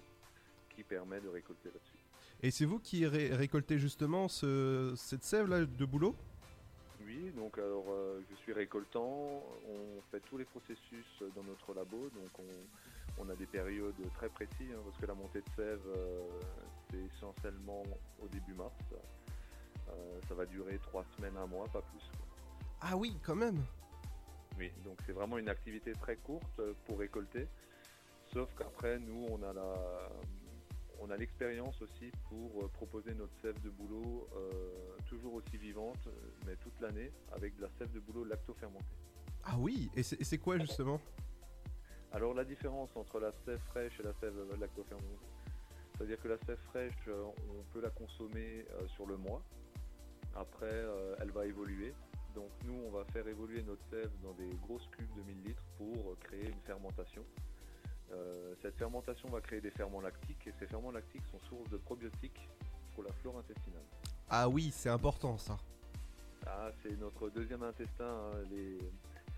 qui 0.75 0.83
permet 0.83 1.19
de 1.21 1.29
récolter 1.29 1.69
là-dessus. 1.69 1.97
Et 2.43 2.51
c'est 2.51 2.65
vous 2.65 2.79
qui 2.79 3.05
ré- 3.07 3.33
récoltez 3.33 3.79
justement 3.79 4.27
ce- 4.27 4.93
cette 4.97 5.23
sève 5.23 5.47
là 5.47 5.65
de 5.65 5.85
boulot 5.85 6.15
Oui, 7.05 7.31
donc 7.35 7.57
alors 7.57 7.85
euh, 7.89 8.21
je 8.29 8.35
suis 8.35 8.53
récoltant, 8.53 9.41
on 9.67 10.01
fait 10.11 10.19
tous 10.29 10.37
les 10.37 10.45
processus 10.45 11.23
dans 11.35 11.43
notre 11.43 11.73
labo, 11.73 12.09
donc 12.13 12.37
on, 12.39 13.23
on 13.25 13.29
a 13.29 13.35
des 13.35 13.45
périodes 13.45 13.95
très 14.15 14.27
précises, 14.29 14.71
hein, 14.73 14.81
parce 14.85 14.97
que 14.97 15.05
la 15.05 15.13
montée 15.13 15.39
de 15.39 15.49
sève 15.55 15.79
euh, 15.95 16.27
c'est 16.95 17.15
essentiellement 17.15 17.83
au 18.21 18.27
début 18.27 18.53
mars. 18.53 18.73
Euh, 19.89 20.19
ça 20.27 20.35
va 20.35 20.45
durer 20.45 20.77
trois 20.79 21.05
semaines, 21.15 21.37
un 21.37 21.45
mois, 21.45 21.67
pas 21.67 21.81
plus. 21.81 22.09
Ah 22.81 22.95
oui, 22.97 23.17
quand 23.23 23.35
même. 23.35 23.63
Oui, 24.57 24.71
donc 24.83 24.99
c'est 25.05 25.11
vraiment 25.11 25.37
une 25.37 25.49
activité 25.49 25.93
très 25.93 26.15
courte 26.15 26.61
pour 26.85 26.99
récolter. 26.99 27.47
Sauf 28.33 28.53
qu'après, 28.57 28.99
nous, 28.99 29.27
on 29.29 29.43
a 29.43 29.53
la, 29.53 30.09
on 30.99 31.09
a 31.09 31.17
l'expérience 31.17 31.81
aussi 31.81 32.11
pour 32.29 32.69
proposer 32.71 33.13
notre 33.13 33.35
sève 33.41 33.59
de 33.61 33.69
boulot 33.69 34.27
euh, 34.35 34.97
toujours 35.07 35.33
aussi 35.35 35.57
vivante, 35.57 36.07
mais 36.45 36.55
toute 36.57 36.79
l'année, 36.79 37.11
avec 37.33 37.55
de 37.57 37.63
la 37.63 37.69
sève 37.77 37.91
de 37.91 37.99
boulot 37.99 38.23
lacto-fermentée. 38.23 38.85
Ah 39.43 39.55
oui, 39.59 39.91
et 39.95 40.01
c'est 40.03 40.37
quoi 40.39 40.57
justement? 40.57 40.99
Alors 42.11 42.33
la 42.33 42.45
différence 42.45 42.95
entre 42.95 43.19
la 43.19 43.31
sève 43.45 43.59
fraîche 43.59 43.99
et 43.99 44.03
la 44.03 44.13
sève 44.13 44.33
lacto-fermentée, 44.59 45.19
c'est-à-dire 45.97 46.19
que 46.21 46.27
la 46.27 46.37
sève 46.45 46.57
fraîche, 46.69 46.93
euh, 47.07 47.23
on 47.49 47.63
peut 47.73 47.81
la 47.81 47.89
consommer 47.89 48.65
euh, 48.71 48.87
sur 48.89 49.05
le 49.05 49.17
mois. 49.17 49.41
Après, 50.35 50.65
euh, 50.71 51.15
elle 51.21 51.31
va 51.31 51.45
évoluer. 51.45 51.93
Donc 52.33 52.49
nous, 52.65 52.73
on 52.85 52.91
va 52.91 53.05
faire 53.05 53.25
évoluer 53.27 53.63
notre 53.63 53.83
sève 53.89 54.11
dans 54.21 54.33
des 54.33 54.49
grosses 54.67 54.87
cuves 54.89 55.13
de 55.15 55.21
1000 55.23 55.43
litres 55.45 55.63
pour 55.77 56.17
créer 56.19 56.47
une 56.49 56.61
fermentation. 56.65 57.23
Cette 58.61 58.75
fermentation 58.77 59.27
va 59.29 59.41
créer 59.41 59.61
des 59.61 59.71
ferments 59.71 59.99
lactiques 59.99 60.45
et 60.47 60.53
ces 60.59 60.67
ferments 60.67 60.91
lactiques 60.91 61.23
sont 61.31 61.39
source 61.49 61.69
de 61.69 61.77
probiotiques 61.77 62.47
pour 62.93 63.03
la 63.03 63.11
flore 63.13 63.37
intestinale. 63.39 63.83
Ah 64.29 64.47
oui, 64.47 64.69
c'est 64.71 64.89
important 64.89 65.37
ça. 65.37 65.57
Ah, 66.45 66.71
c'est 66.83 66.95
notre 66.99 67.29
deuxième 67.29 67.63
intestin. 67.63 68.05
hein, 68.05 68.31
les- 68.51 68.77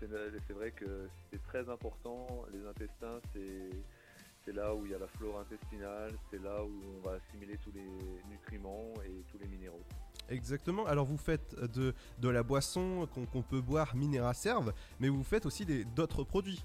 c'est 0.00 0.52
vrai 0.52 0.70
que 0.70 1.08
c'est 1.30 1.42
très 1.44 1.68
important. 1.68 2.44
Les 2.52 2.64
intestins, 2.66 3.20
c'est 3.32 3.70
c'est 4.48 4.54
là 4.54 4.74
où 4.74 4.86
il 4.86 4.92
y 4.92 4.94
a 4.94 4.98
la 4.98 5.06
flore 5.08 5.40
intestinale, 5.40 6.12
c'est 6.30 6.42
là 6.42 6.64
où 6.64 6.80
on 6.96 7.06
va 7.06 7.16
assimiler 7.16 7.58
tous 7.58 7.72
les 7.72 7.86
nutriments 8.30 8.94
et 9.04 9.22
tous 9.30 9.38
les 9.38 9.46
minéraux. 9.46 9.82
Exactement. 10.30 10.86
Alors 10.86 11.04
vous 11.04 11.18
faites 11.18 11.54
de, 11.54 11.94
de 12.18 12.28
la 12.28 12.42
boisson 12.42 13.06
qu'on 13.14 13.42
peut 13.42 13.60
boire 13.60 13.94
Minera 13.94 14.32
Serve, 14.32 14.72
mais 15.00 15.08
vous 15.08 15.22
faites 15.22 15.44
aussi 15.44 15.66
d'autres 15.94 16.24
produits. 16.24 16.64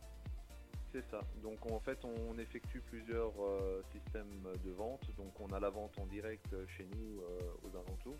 C'est 0.92 1.04
ça. 1.12 1.22
Donc 1.44 1.72
en 1.72 1.80
fait, 1.80 2.00
on 2.04 2.38
effectue 2.40 2.82
plusieurs 2.82 3.34
euh, 3.40 3.84
systèmes 3.92 4.44
de 4.64 4.72
vente. 4.72 5.02
Donc 5.18 5.40
on 5.40 5.48
a 5.54 5.60
la 5.60 5.70
vente 5.70 5.98
en 6.00 6.06
direct 6.08 6.56
chez 6.78 6.88
nous 6.96 7.22
euh, 7.22 7.40
aux 7.64 7.76
alentours. 7.76 8.18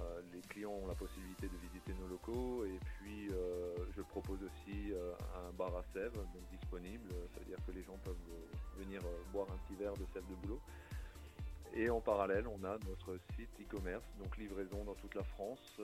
Euh, 0.00 0.22
les 0.32 0.40
clients 0.42 0.70
ont 0.70 0.86
la 0.86 0.94
possibilité 0.94 1.48
de 1.48 1.56
visiter 1.56 1.92
nos 2.00 2.06
locaux 2.06 2.64
et 2.64 2.78
puis 2.84 3.28
euh, 3.30 3.74
je 3.94 4.02
propose 4.02 4.38
aussi 4.42 4.92
euh, 4.92 5.12
un 5.46 5.52
bar 5.52 5.76
à 5.76 5.84
sève 5.92 6.18
disponible. 6.50 7.10
Ça 7.34 7.40
veut 7.40 7.46
dire 7.46 7.58
que 7.66 7.72
les 7.72 7.82
gens 7.82 7.98
peuvent 8.04 8.16
venir 8.78 9.00
boire 9.32 9.46
un 9.50 9.58
petit 9.66 9.76
verre 9.76 9.94
de 9.94 10.06
sève 10.12 10.26
de 10.28 10.34
boulot. 10.36 10.60
Et 11.74 11.88
en 11.88 12.00
parallèle, 12.00 12.46
on 12.46 12.62
a 12.64 12.76
notre 12.86 13.18
site 13.34 13.48
e-commerce, 13.60 14.04
donc 14.18 14.36
livraison 14.36 14.84
dans 14.84 14.94
toute 14.94 15.14
la 15.14 15.22
France, 15.22 15.80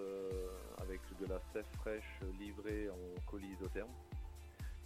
avec 0.82 1.00
de 1.18 1.26
la 1.26 1.40
sève 1.52 1.64
fraîche 1.78 2.20
livrée 2.38 2.90
en 2.90 3.20
colis 3.30 3.48
isotherme. 3.58 3.90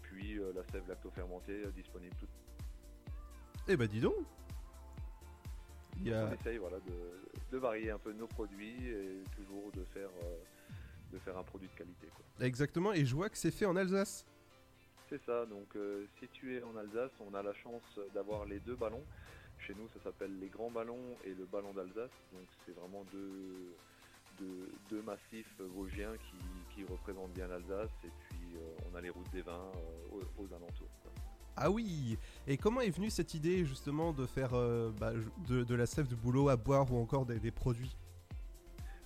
puis 0.03 0.39
la 0.55 0.63
sève 0.71 0.87
lacto-fermentée 0.87 1.65
disponible 1.75 2.15
tout. 2.21 2.29
Eh 3.67 3.77
bah 3.77 3.89
dis 3.89 4.01
donc 4.01 4.15
A- 6.13 6.27
On 6.29 6.33
essaye 6.33 6.59
voilà, 6.59 6.79
de, 6.81 7.53
de 7.53 7.59
varier 7.59 7.91
un 7.91 7.99
peu 7.99 8.13
nos 8.13 8.27
produits 8.27 8.87
et 8.89 9.23
toujours 9.37 9.71
de 9.73 9.85
faire, 9.93 10.09
euh, 10.25 10.37
de 11.13 11.19
faire 11.19 11.37
un 11.39 11.43
produit 11.45 11.69
de 11.69 11.75
qualité. 11.75 12.09
Quoi. 12.15 12.47
Exactement, 12.47 12.93
et 12.93 13.05
je 13.05 13.15
vois 13.15 13.29
que 13.29 13.37
c'est 13.39 13.51
fait 13.51 13.67
en 13.67 13.77
Alsace. 13.77 14.25
C'est 15.09 15.23
ça, 15.25 15.45
donc 15.47 15.77
euh, 15.77 16.07
situé 16.21 16.63
en 16.63 16.75
Alsace, 16.77 17.11
on 17.21 17.35
a 17.35 17.43
la 17.43 17.53
chance 17.55 18.01
d'avoir 18.15 18.47
les 18.47 18.61
deux 18.61 18.77
ballons. 18.77 19.05
Chez 19.59 19.75
nous, 19.75 19.87
ça 19.95 20.01
s'appelle 20.03 20.37
les 20.41 20.49
grands 20.49 20.71
ballons 20.71 21.17
et 21.25 21.35
le 21.35 21.45
ballon 21.45 21.73
d'Alsace. 21.73 22.11
Donc 22.33 22.47
c'est 22.67 22.73
vraiment 22.73 23.05
deux, 23.13 23.77
deux, 24.41 24.69
deux 24.91 25.03
massifs 25.03 25.55
vosgiens 25.61 26.15
qui, 26.17 26.75
qui 26.75 26.85
représentent 26.91 27.33
bien 27.35 27.47
l'Alsace. 27.47 27.91
Et 28.05 28.11
puis 28.29 28.57
euh, 28.57 28.89
on 28.91 28.97
a 28.97 29.01
les 29.01 29.11
routes 29.11 29.31
des 29.31 29.43
vins 29.43 29.71
euh, 29.77 30.17
aux, 30.17 30.43
aux 30.43 30.47
alentours. 30.47 30.89
quoi. 31.03 31.13
Ah 31.57 31.71
oui 31.71 32.19
Et 32.47 32.57
comment 32.57 32.81
est 32.81 32.91
venue 32.91 33.11
cette 33.11 33.35
idée 33.35 33.65
justement 33.65 34.13
de 34.13 34.27
faire 34.27 34.55
euh, 34.55 34.91
bah, 34.99 35.13
de, 35.49 35.75
la 35.75 35.87
sève 35.87 36.09
de 36.09 36.15
boulot 36.15 36.49
à 36.49 36.57
boire 36.57 36.91
ou 36.93 36.97
encore 36.99 37.27
des, 37.27 37.51
produits? 37.51 37.97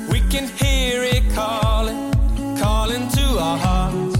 We 0.10 0.22
can 0.30 0.48
hear 0.58 1.04
it 1.04 1.24
calling, 1.34 2.12
calling 2.58 3.08
to 3.10 3.40
our 3.40 3.58
hearts. 3.58 4.17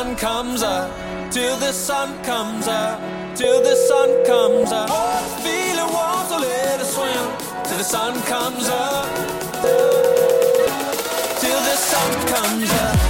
Sun 0.00 0.16
comes 0.16 0.62
up, 0.62 0.90
till 1.30 1.56
the 1.58 1.72
sun 1.72 2.08
comes 2.24 2.66
up, 2.66 2.98
till 3.36 3.62
the 3.62 3.76
sun 3.76 4.08
comes 4.24 4.72
up. 4.72 4.88
Oh, 4.90 5.40
feeling 5.44 5.92
warm, 5.92 6.26
so 6.26 6.38
let 6.38 6.80
us 6.80 6.94
swim 6.94 7.64
till 7.64 7.76
the 7.76 7.84
sun 7.84 8.14
comes 8.22 8.66
up, 8.66 9.06
till 11.42 11.60
the 11.68 11.76
sun 11.76 12.10
comes 12.34 12.70
up. 12.72 13.09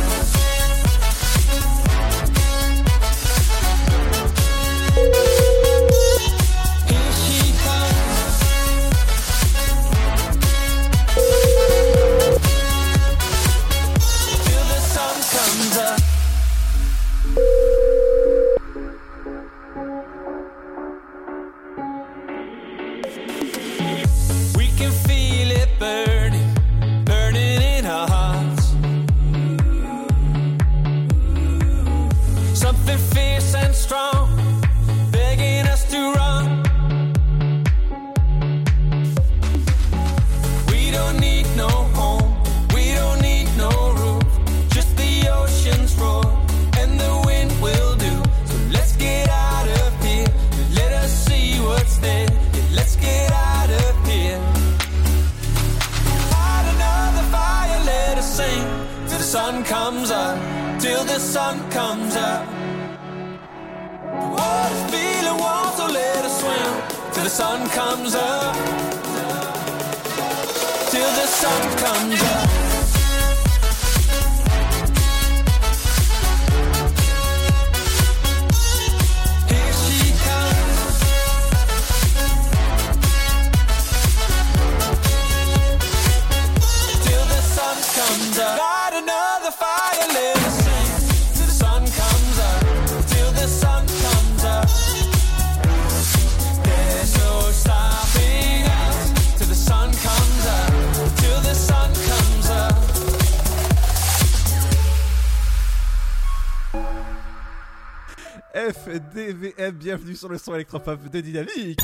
Bienvenue 109.91 110.15
sur 110.15 110.29
le 110.29 110.39
son 110.39 110.55
électropop 110.55 111.11
de 111.11 111.21
Dynamique. 111.21 111.81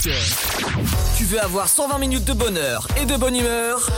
Tu 1.19 1.25
veux 1.25 1.41
avoir 1.41 1.67
120 1.67 1.99
minutes 1.99 2.25
de 2.25 2.35
bonheur 2.35 2.87
et 2.97 3.05
de 3.05 3.17
bonne 3.17 3.35
humeur? 3.35 3.91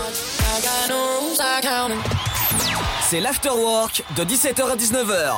C'est 3.02 3.20
l'afterwork 3.20 4.02
de 4.16 4.24
17h 4.24 4.62
à 4.62 4.76
19h. 4.76 5.34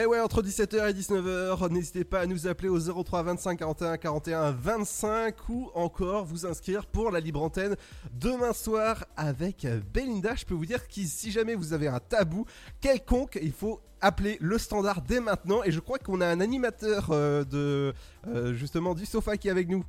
Et 0.00 0.04
Eh 0.04 0.06
ouais, 0.06 0.18
entre 0.18 0.40
17h 0.40 0.88
et 0.88 0.94
19h, 0.94 1.70
n'hésitez 1.70 2.04
pas 2.04 2.20
à 2.20 2.26
nous 2.26 2.46
appeler 2.46 2.70
au 2.70 2.78
03 2.78 3.22
25 3.22 3.58
41 3.58 3.98
41 3.98 4.50
25 4.52 5.48
ou 5.50 5.70
encore 5.74 6.24
vous 6.24 6.46
inscrire 6.46 6.86
pour 6.86 7.10
la 7.10 7.20
libre 7.20 7.42
antenne 7.42 7.76
demain 8.14 8.54
soir 8.54 9.04
avec 9.14 9.66
Belinda. 9.92 10.34
Je 10.36 10.46
peux 10.46 10.54
vous 10.54 10.64
dire 10.64 10.88
que 10.88 11.02
si 11.02 11.30
jamais 11.30 11.54
vous 11.54 11.74
avez 11.74 11.86
un 11.86 12.00
tabou 12.00 12.46
quelconque, 12.80 13.38
il 13.42 13.52
faut 13.52 13.82
appeler 14.00 14.38
le 14.40 14.56
standard 14.56 15.02
dès 15.02 15.20
maintenant. 15.20 15.62
Et 15.64 15.70
je 15.70 15.80
crois 15.80 15.98
qu'on 15.98 16.22
a 16.22 16.26
un 16.28 16.40
animateur 16.40 17.08
euh, 17.10 17.44
de 17.44 17.92
euh, 18.26 18.54
justement 18.54 18.94
du 18.94 19.04
sofa 19.04 19.36
qui 19.36 19.48
est 19.48 19.50
avec 19.50 19.68
nous. 19.68 19.84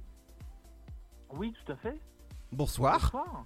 Oui, 1.30 1.54
tout 1.54 1.72
à 1.72 1.78
fait. 1.78 1.98
Bonsoir. 2.52 3.00
Bonsoir. 3.14 3.46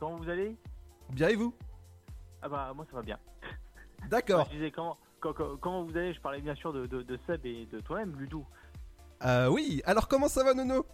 Comment 0.00 0.16
vous 0.16 0.30
allez? 0.30 0.56
Bien 1.10 1.28
et 1.28 1.36
vous? 1.36 1.52
Ah 2.40 2.48
bah 2.48 2.72
moi 2.74 2.86
ça 2.90 2.96
va 2.96 3.02
bien. 3.02 3.18
D'accord. 4.08 4.46
Je 4.50 4.56
disais 4.56 4.70
comment, 4.70 4.96
quand- 5.20 5.32
quand- 5.32 5.56
comment 5.60 5.84
vous 5.84 5.96
allez 5.96 6.12
Je 6.14 6.20
parlais 6.20 6.40
bien 6.40 6.54
sûr 6.54 6.72
de, 6.72 6.86
de- 6.86 7.02
de 7.02 7.18
Seb 7.26 7.44
et 7.46 7.66
de 7.66 7.80
toi-même, 7.80 8.14
Ludo. 8.18 8.44
Euh, 9.24 9.48
oui, 9.48 9.80
alors 9.84 10.08
comment 10.08 10.28
ça 10.28 10.42
va 10.44 10.52
Nono? 10.54 10.84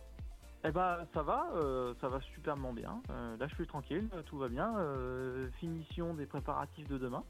Eh 0.65 0.71
bah 0.73 1.07
ça 1.15 1.23
va, 1.23 1.47
euh, 1.55 1.95
ça 2.01 2.09
va 2.09 2.21
superment 2.21 2.73
bien. 2.73 3.01
Euh, 3.11 3.37
là 3.37 3.47
je 3.47 3.55
suis 3.55 3.67
tranquille, 3.67 4.09
tout 4.27 4.39
va 4.39 4.49
bien. 4.49 4.77
Euh, 4.79 5.49
finition 5.61 6.15
des 6.15 6.27
préparatifs 6.27 6.89
de 6.89 6.99
demain. 6.99 7.23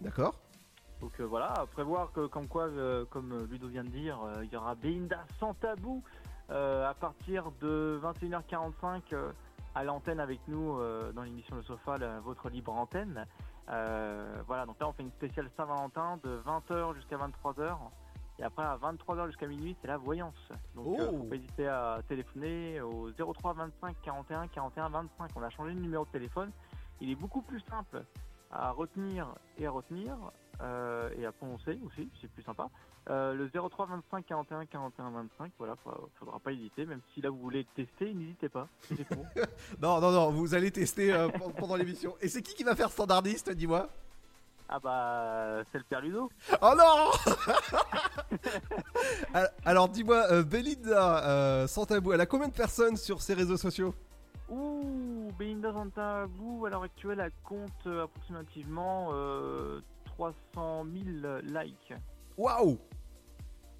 D'accord. 0.00 0.34
Donc 1.00 1.18
voilà, 1.20 1.52
à 1.52 1.66
prévoir 1.66 2.12
que 2.12 2.26
comme 2.26 2.46
quoi, 2.48 2.68
comme 3.10 3.46
Ludo 3.50 3.68
vient 3.68 3.84
de 3.84 3.88
dire, 3.88 4.18
il 4.42 4.52
y 4.52 4.56
aura 4.56 4.74
Beinda 4.74 5.24
sans 5.40 5.54
tabou 5.54 6.02
à 6.50 6.94
partir 7.00 7.50
de 7.60 8.00
21h45 8.02 9.02
euh, 9.12 9.32
à 9.74 9.84
l'antenne 9.84 10.18
avec 10.20 10.40
nous 10.48 10.78
dans 11.14 11.22
l'émission 11.22 11.56
Le 11.56 11.62
Sofa, 11.62 11.96
la- 11.98 12.20
votre 12.20 12.48
libre 12.48 12.72
antenne. 12.74 13.26
Euh, 13.70 14.42
voilà, 14.46 14.66
donc 14.66 14.80
là 14.80 14.88
on 14.88 14.92
fait 14.92 15.02
une 15.02 15.10
spéciale 15.12 15.50
Saint-Valentin 15.56 16.18
de 16.24 16.40
20h 16.46 16.94
jusqu'à 16.94 17.16
23h. 17.16 17.76
Et 18.40 18.44
après 18.44 18.62
à 18.62 18.76
23h 18.76 19.26
jusqu'à 19.26 19.46
minuit, 19.46 19.76
c'est 19.80 19.88
la 19.88 19.96
voyance. 19.98 20.34
Donc 20.74 20.98
euh, 21.00 21.08
Oh. 21.10 21.18
faut 21.18 21.24
pas 21.24 21.34
hésiter 21.36 21.66
à 21.66 22.00
téléphoner 22.08 22.80
au 22.80 23.10
03 23.10 23.52
25 23.54 23.96
41 24.02 24.46
41 24.48 24.88
25. 24.88 25.30
On 25.36 25.42
a 25.42 25.50
changé 25.50 25.74
le 25.74 25.80
numéro 25.80 26.04
de 26.04 26.10
téléphone. 26.10 26.50
Il 27.00 27.10
est 27.10 27.16
beaucoup 27.16 27.42
plus 27.42 27.60
simple 27.68 28.02
à 28.50 28.70
retenir 28.70 29.34
et 29.58 29.66
à 29.66 29.70
retenir 29.70 30.16
euh, 30.60 31.10
et 31.16 31.24
à 31.26 31.32
prononcer 31.32 31.78
aussi, 31.86 32.08
c'est 32.20 32.30
plus 32.32 32.42
sympa. 32.42 32.68
Euh, 33.10 33.32
le 33.32 33.48
03 33.48 33.86
25 33.86 34.26
41 34.26 34.66
41 34.66 35.10
25, 35.10 35.52
voilà, 35.58 35.76
fa- 35.76 35.96
faudra 36.18 36.38
pas 36.40 36.52
hésiter, 36.52 36.84
même 36.84 37.00
si 37.14 37.20
là 37.20 37.30
vous 37.30 37.38
voulez 37.38 37.64
tester, 37.76 38.12
n'hésitez 38.12 38.48
pas. 38.48 38.68
Pour. 39.08 39.24
Non, 39.80 40.00
non, 40.00 40.10
non, 40.10 40.30
vous 40.30 40.54
allez 40.54 40.70
tester 40.70 41.12
euh, 41.12 41.28
pen- 41.28 41.52
pendant 41.56 41.76
l'émission. 41.76 42.16
Et 42.20 42.28
c'est 42.28 42.42
qui 42.42 42.54
qui 42.54 42.64
va 42.64 42.74
faire 42.74 42.90
standardiste, 42.90 43.50
dis-moi? 43.50 43.88
Ah 44.68 44.78
bah, 44.80 45.62
c'est 45.72 45.78
le 45.78 45.84
père 45.84 46.00
Ludo. 46.02 46.28
Oh 46.60 46.72
non 46.76 47.10
Al- 49.34 49.50
Alors 49.64 49.88
dis-moi, 49.88 50.42
Belinda, 50.42 51.66
sans 51.68 51.86
tabou, 51.86 52.12
elle 52.12 52.20
a 52.20 52.26
combien 52.26 52.48
de 52.48 52.52
personnes 52.52 52.96
sur 52.96 53.22
ses 53.22 53.34
réseaux 53.34 53.56
sociaux? 53.56 53.94
Ouh, 54.48 55.30
Belinda 55.38 55.72
Santabou, 55.72 56.64
à 56.66 56.70
l'heure 56.70 56.82
actuelle, 56.82 57.20
elle 57.20 57.32
compte 57.44 57.86
euh, 57.86 58.04
approximativement 58.04 59.10
euh, 59.12 59.80
300 60.06 60.84
000 60.84 61.38
likes. 61.42 61.92
Waouh 62.36 62.78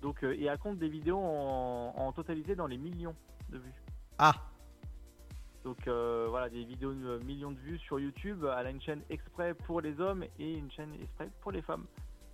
Donc, 0.02 0.22
euh, 0.22 0.34
et 0.38 0.44
elle 0.44 0.58
compte 0.58 0.78
des 0.78 0.88
vidéos 0.88 1.18
en, 1.18 1.94
en 1.96 2.12
totalisé 2.12 2.54
dans 2.54 2.66
les 2.66 2.76
millions 2.76 3.14
de 3.48 3.58
vues. 3.58 3.82
Ah 4.18 4.34
Donc 5.64 5.88
euh, 5.88 6.26
voilà, 6.28 6.50
des 6.50 6.64
vidéos 6.64 6.92
de 6.92 7.18
millions 7.24 7.52
de 7.52 7.58
vues 7.60 7.78
sur 7.78 7.98
YouTube. 7.98 8.44
Elle 8.58 8.66
a 8.66 8.70
une 8.70 8.82
chaîne 8.82 9.02
exprès 9.08 9.54
pour 9.54 9.80
les 9.80 9.98
hommes 10.00 10.24
et 10.38 10.54
une 10.54 10.70
chaîne 10.70 10.92
exprès 11.00 11.30
pour 11.40 11.52
les 11.52 11.62
femmes. 11.62 11.86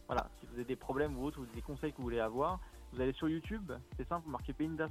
Voilà, 0.07 0.29
si 0.39 0.47
vous 0.47 0.55
avez 0.55 0.65
des 0.65 0.77
problèmes 0.77 1.17
ou 1.19 1.25
autres, 1.25 1.41
ou 1.41 1.47
des 1.47 1.63
conseils 1.63 1.93
que 1.93 1.99
vous 1.99 2.05
voulez 2.05 2.21
avoir, 2.21 2.59
vous 2.93 3.01
allez 3.01 3.13
sur 3.13 3.29
YouTube, 3.29 3.73
c'est 3.97 4.07
simple, 4.09 4.25
vous 4.27 4.33
marquez 4.33 4.53
Belinda. 4.53 4.89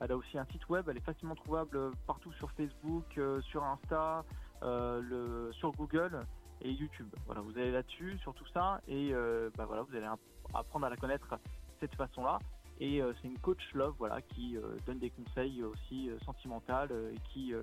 Elle 0.00 0.12
a 0.12 0.16
aussi 0.16 0.38
un 0.38 0.44
site 0.46 0.68
web, 0.68 0.88
elle 0.88 0.96
est 0.96 1.04
facilement 1.04 1.34
trouvable 1.34 1.92
partout 2.06 2.32
sur 2.32 2.50
Facebook, 2.52 3.06
euh, 3.18 3.40
sur 3.42 3.62
Insta, 3.64 4.24
euh, 4.62 5.00
le, 5.00 5.52
sur 5.52 5.72
Google 5.72 6.20
et 6.60 6.70
YouTube. 6.70 7.14
Voilà, 7.26 7.40
vous 7.40 7.52
allez 7.52 7.72
là-dessus, 7.72 8.18
sur 8.18 8.34
tout 8.34 8.46
ça, 8.52 8.80
et 8.86 9.12
euh, 9.12 9.50
bah 9.56 9.66
voilà, 9.66 9.82
vous 9.82 9.94
allez 9.94 10.06
app- 10.06 10.20
apprendre 10.54 10.86
à 10.86 10.90
la 10.90 10.96
connaître 10.96 11.38
cette 11.80 11.94
façon-là. 11.94 12.38
Et 12.80 13.00
c'est 13.22 13.28
une 13.28 13.38
coach 13.38 13.62
love, 13.74 13.94
voilà, 13.98 14.20
qui 14.20 14.56
donne 14.84 14.98
des 14.98 15.10
conseils 15.10 15.62
aussi 15.62 16.10
sentimentaux 16.24 16.92
et 17.12 17.20
qui 17.32 17.54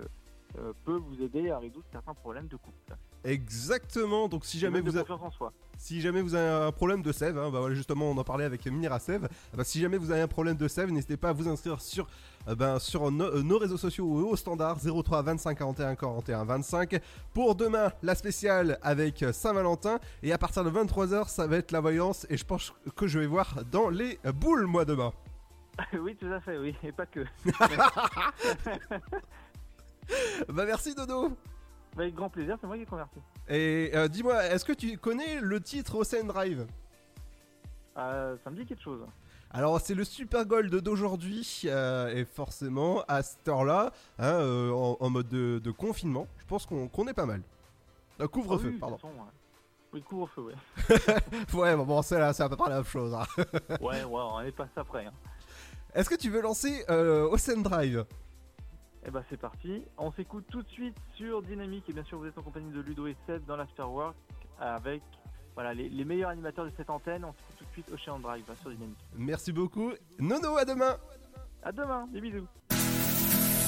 euh, 0.58 0.72
peut 0.84 0.96
vous 0.96 1.22
aider 1.22 1.50
à 1.50 1.58
résoudre 1.58 1.86
certains 1.92 2.14
problèmes 2.14 2.46
de 2.48 2.56
couple. 2.56 2.94
Exactement, 3.24 4.28
donc 4.28 4.44
si 4.44 4.58
jamais 4.58 4.80
vous 4.80 4.98
en 4.98 5.30
soi. 5.30 5.52
Si 5.78 6.00
jamais 6.00 6.22
vous 6.22 6.34
avez 6.34 6.66
un 6.66 6.72
problème 6.72 7.02
de 7.02 7.12
sève, 7.12 7.38
hein, 7.38 7.50
bah 7.50 7.60
voilà, 7.60 7.74
justement 7.74 8.10
on 8.10 8.16
en 8.18 8.24
parlait 8.24 8.44
avec 8.44 8.66
Minira 8.66 8.98
Sève, 8.98 9.28
ah 9.52 9.56
bah, 9.56 9.64
si 9.64 9.80
jamais 9.80 9.96
vous 9.96 10.10
avez 10.10 10.20
un 10.20 10.28
problème 10.28 10.56
de 10.56 10.68
sève, 10.68 10.90
n'hésitez 10.90 11.16
pas 11.16 11.30
à 11.30 11.32
vous 11.32 11.48
inscrire 11.48 11.80
sur, 11.80 12.06
euh, 12.48 12.54
ben, 12.54 12.78
sur 12.78 13.10
no- 13.10 13.24
euh, 13.24 13.42
nos 13.42 13.58
réseaux 13.58 13.76
sociaux 13.76 14.04
ou 14.04 14.28
au 14.28 14.36
standard 14.36 14.78
03 14.78 15.22
25 15.22 15.56
41 15.58 15.94
41 15.94 16.44
25 16.44 17.00
pour 17.32 17.54
demain 17.54 17.90
la 18.02 18.14
spéciale 18.14 18.78
avec 18.82 19.24
Saint-Valentin 19.32 19.98
et 20.22 20.32
à 20.32 20.38
partir 20.38 20.64
de 20.64 20.70
23h 20.70 21.28
ça 21.28 21.46
va 21.46 21.56
être 21.56 21.72
la 21.72 21.80
voyance 21.80 22.26
et 22.28 22.36
je 22.36 22.44
pense 22.44 22.72
que 22.96 23.06
je 23.06 23.18
vais 23.18 23.26
voir 23.26 23.60
dans 23.70 23.88
les 23.88 24.18
boules 24.34 24.66
moi 24.66 24.84
demain. 24.84 25.12
oui, 25.98 26.14
tout 26.16 26.26
à 26.26 26.40
fait, 26.40 26.58
oui, 26.58 26.74
et 26.82 26.92
pas 26.92 27.06
que. 27.06 27.20
bah 30.48 30.64
merci 30.66 30.94
Dodo 30.94 31.28
Bah, 31.96 32.02
Avec 32.02 32.14
grand 32.14 32.28
plaisir, 32.30 32.56
c'est 32.60 32.66
moi 32.66 32.76
qui 32.78 32.84
convertis. 32.86 33.20
Et 33.48 33.90
euh, 33.94 34.08
dis-moi, 34.08 34.44
est-ce 34.46 34.64
que 34.64 34.72
tu 34.72 34.96
connais 34.98 35.40
le 35.40 35.60
titre 35.60 35.96
Ocean 35.96 36.24
Drive? 36.26 36.66
Euh, 37.98 38.36
ça 38.42 38.50
me 38.50 38.56
dit 38.56 38.64
quelque 38.66 38.82
chose. 38.82 39.00
Alors 39.50 39.78
c'est 39.80 39.94
le 39.94 40.04
Super 40.04 40.46
Gold 40.46 40.74
d'aujourd'hui 40.76 41.62
euh, 41.66 42.08
et 42.08 42.24
forcément 42.24 43.02
à 43.06 43.22
cette 43.22 43.46
heure-là, 43.46 43.92
hein, 44.18 44.24
euh, 44.32 44.70
en, 44.70 44.96
en 44.98 45.10
mode 45.10 45.28
de, 45.28 45.60
de 45.62 45.70
confinement, 45.70 46.26
je 46.38 46.46
pense 46.46 46.64
qu'on 46.64 47.06
est 47.08 47.12
pas 47.14 47.26
mal. 47.26 47.42
Euh, 48.20 48.28
couvre-feu, 48.28 48.68
Ah 48.68 48.72
oui, 48.72 48.78
pardon. 48.78 48.96
toute 48.96 49.02
façon, 49.10 49.14
ouais. 49.20 49.28
Oui, 49.92 50.02
couvre-feu, 50.02 50.40
ouais. 50.40 50.54
ouais, 51.52 51.76
bon, 51.76 51.84
bon 51.84 52.00
c'est 52.00 52.16
à 52.18 52.32
peu 52.48 52.56
près 52.56 52.70
la 52.70 52.76
même 52.76 52.84
chose. 52.86 53.12
hein. 53.12 53.26
ouais, 53.82 54.02
ouais, 54.04 54.06
on 54.10 54.40
est 54.40 54.52
passé 54.52 54.70
après. 54.76 55.04
Hein. 55.04 55.12
Est-ce 55.94 56.08
que 56.08 56.14
tu 56.14 56.30
veux 56.30 56.40
lancer 56.40 56.86
euh, 56.88 57.28
Ocean 57.28 57.60
Drive? 57.60 58.06
Et 59.04 59.10
bah 59.10 59.22
c'est 59.28 59.36
parti. 59.36 59.82
On 59.98 60.12
s'écoute 60.12 60.44
tout 60.50 60.62
de 60.62 60.68
suite 60.68 60.96
sur 61.14 61.42
Dynamique 61.42 61.88
et 61.88 61.92
bien 61.92 62.04
sûr 62.04 62.18
vous 62.18 62.26
êtes 62.26 62.38
en 62.38 62.42
compagnie 62.42 62.70
de 62.70 62.80
Ludo 62.80 63.06
et 63.06 63.16
Seb 63.26 63.44
dans 63.46 63.56
l'Afterwork 63.56 64.14
avec 64.60 65.02
voilà, 65.54 65.74
les, 65.74 65.88
les 65.88 66.04
meilleurs 66.04 66.30
animateurs 66.30 66.64
de 66.64 66.72
cette 66.76 66.88
antenne. 66.88 67.24
On 67.24 67.32
s'écoute 67.32 67.56
tout 67.58 67.64
de 67.64 67.70
suite 67.72 67.92
Ocean 67.92 68.18
Drive 68.20 68.44
hein, 68.48 68.54
sur 68.60 68.70
Dynamique. 68.70 68.98
Merci 69.16 69.52
beaucoup. 69.52 69.92
Nono, 70.18 70.56
à 70.56 70.64
demain 70.64 70.96
À 71.62 71.72
demain, 71.72 72.06
des 72.12 72.20
bisous. 72.20 72.46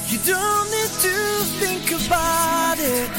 You 0.07 0.19
don't 0.25 0.69
need 0.69 0.91
to 1.01 1.43
think 1.59 1.91
about 1.91 2.79
it. 2.79 3.09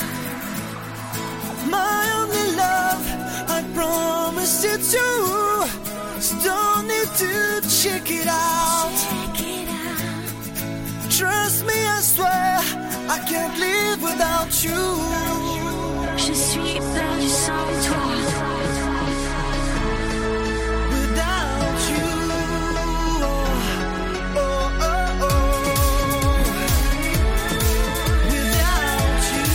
My 1.69 2.13
only 2.21 2.57
love, 2.57 3.03
I 3.49 3.63
promise 3.75 4.65
you 4.65 4.77
to. 4.79 5.67
So 6.21 6.37
don't 6.43 6.87
need 6.87 7.09
to 7.19 7.61
check 7.69 8.11
it 8.11 8.27
out. 8.29 9.36
Trust 11.17 11.65
me, 11.65 11.73
I 11.73 12.01
swear, 12.03 12.61
I 13.09 13.19
can't 13.27 13.59
live 13.59 14.03
without 14.03 14.53
you. 14.63 14.83
Je 16.19 16.33
suis 16.35 16.79
perdu 16.95 17.29
sans 17.29 17.67
toi. 17.87 18.07
Without 20.93 21.81
you. 21.91 22.09
Oh, 24.37 24.43
oh, 24.83 25.23
oh. 25.23 25.37
Without 28.31 29.23
you. 29.37 29.49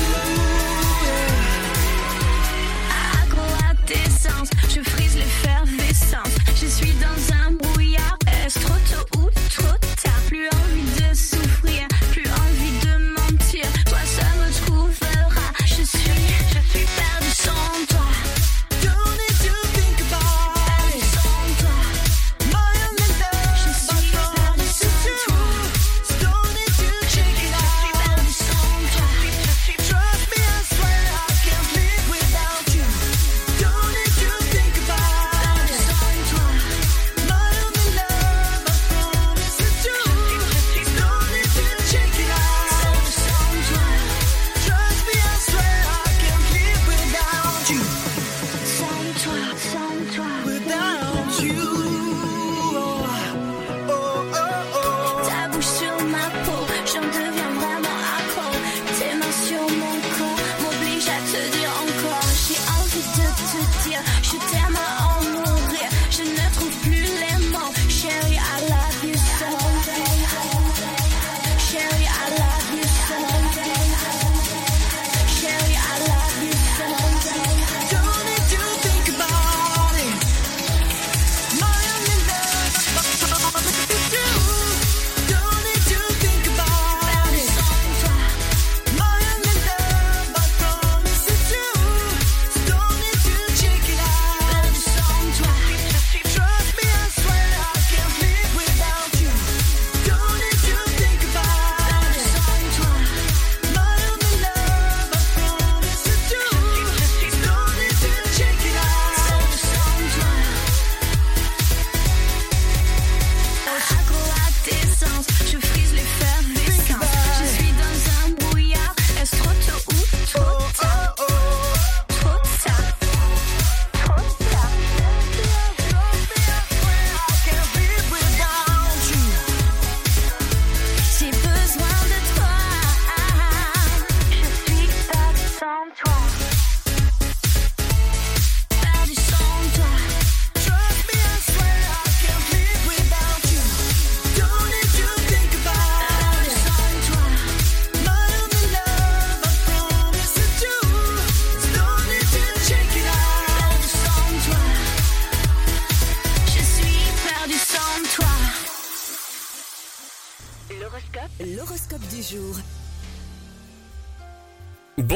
À 2.90 3.26
quoi 3.36 3.66
d'essence, 3.86 4.50
je 4.68 4.82
frise 4.90 5.16
l'effervescence. 5.16 6.36
Je 6.60 6.66
suis 6.68 6.94
dans 6.94 7.31
you. 47.72 48.11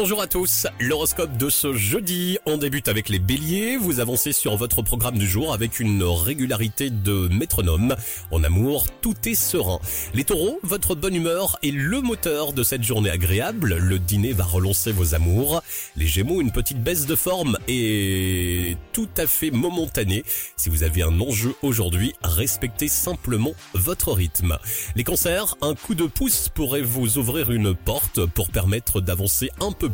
Bonjour 0.05 0.21
à 0.21 0.27
tous, 0.27 0.67
l'horoscope 0.79 1.35
de 1.35 1.49
ce 1.49 1.73
jeudi, 1.73 2.37
on 2.45 2.57
débute 2.57 2.89
avec 2.89 3.09
les 3.09 3.17
béliers, 3.17 3.75
vous 3.75 3.99
avancez 3.99 4.33
sur 4.33 4.55
votre 4.55 4.83
programme 4.83 5.17
du 5.17 5.27
jour 5.27 5.51
avec 5.51 5.79
une 5.79 6.03
régularité 6.03 6.91
de 6.91 7.27
métronome. 7.29 7.95
En 8.29 8.43
amour, 8.43 8.85
tout 9.01 9.15
est 9.25 9.33
serein. 9.33 9.79
Les 10.13 10.23
taureaux, 10.23 10.59
votre 10.61 10.93
bonne 10.93 11.15
humeur 11.15 11.57
est 11.63 11.71
le 11.71 12.01
moteur 12.01 12.53
de 12.53 12.61
cette 12.61 12.83
journée 12.83 13.09
agréable, 13.09 13.77
le 13.77 13.97
dîner 13.97 14.31
va 14.31 14.43
relancer 14.43 14.91
vos 14.91 15.15
amours. 15.15 15.63
Les 15.95 16.05
gémeaux, 16.05 16.39
une 16.39 16.51
petite 16.51 16.83
baisse 16.83 17.07
de 17.07 17.15
forme 17.15 17.57
est 17.67 18.77
tout 18.93 19.09
à 19.17 19.25
fait 19.25 19.49
momentanée. 19.49 20.23
Si 20.55 20.69
vous 20.69 20.83
avez 20.83 21.01
un 21.01 21.19
enjeu 21.19 21.55
aujourd'hui, 21.63 22.13
respectez 22.21 22.89
simplement 22.89 23.55
votre 23.73 24.11
rythme. 24.11 24.59
Les 24.95 25.03
cancers, 25.03 25.55
un 25.63 25.73
coup 25.73 25.95
de 25.95 26.05
pouce 26.05 26.49
pourrait 26.53 26.83
vous 26.83 27.17
ouvrir 27.17 27.49
une 27.49 27.73
porte 27.73 28.23
pour 28.27 28.51
permettre 28.51 29.01
d'avancer 29.01 29.49
un 29.59 29.71
peu 29.71 29.89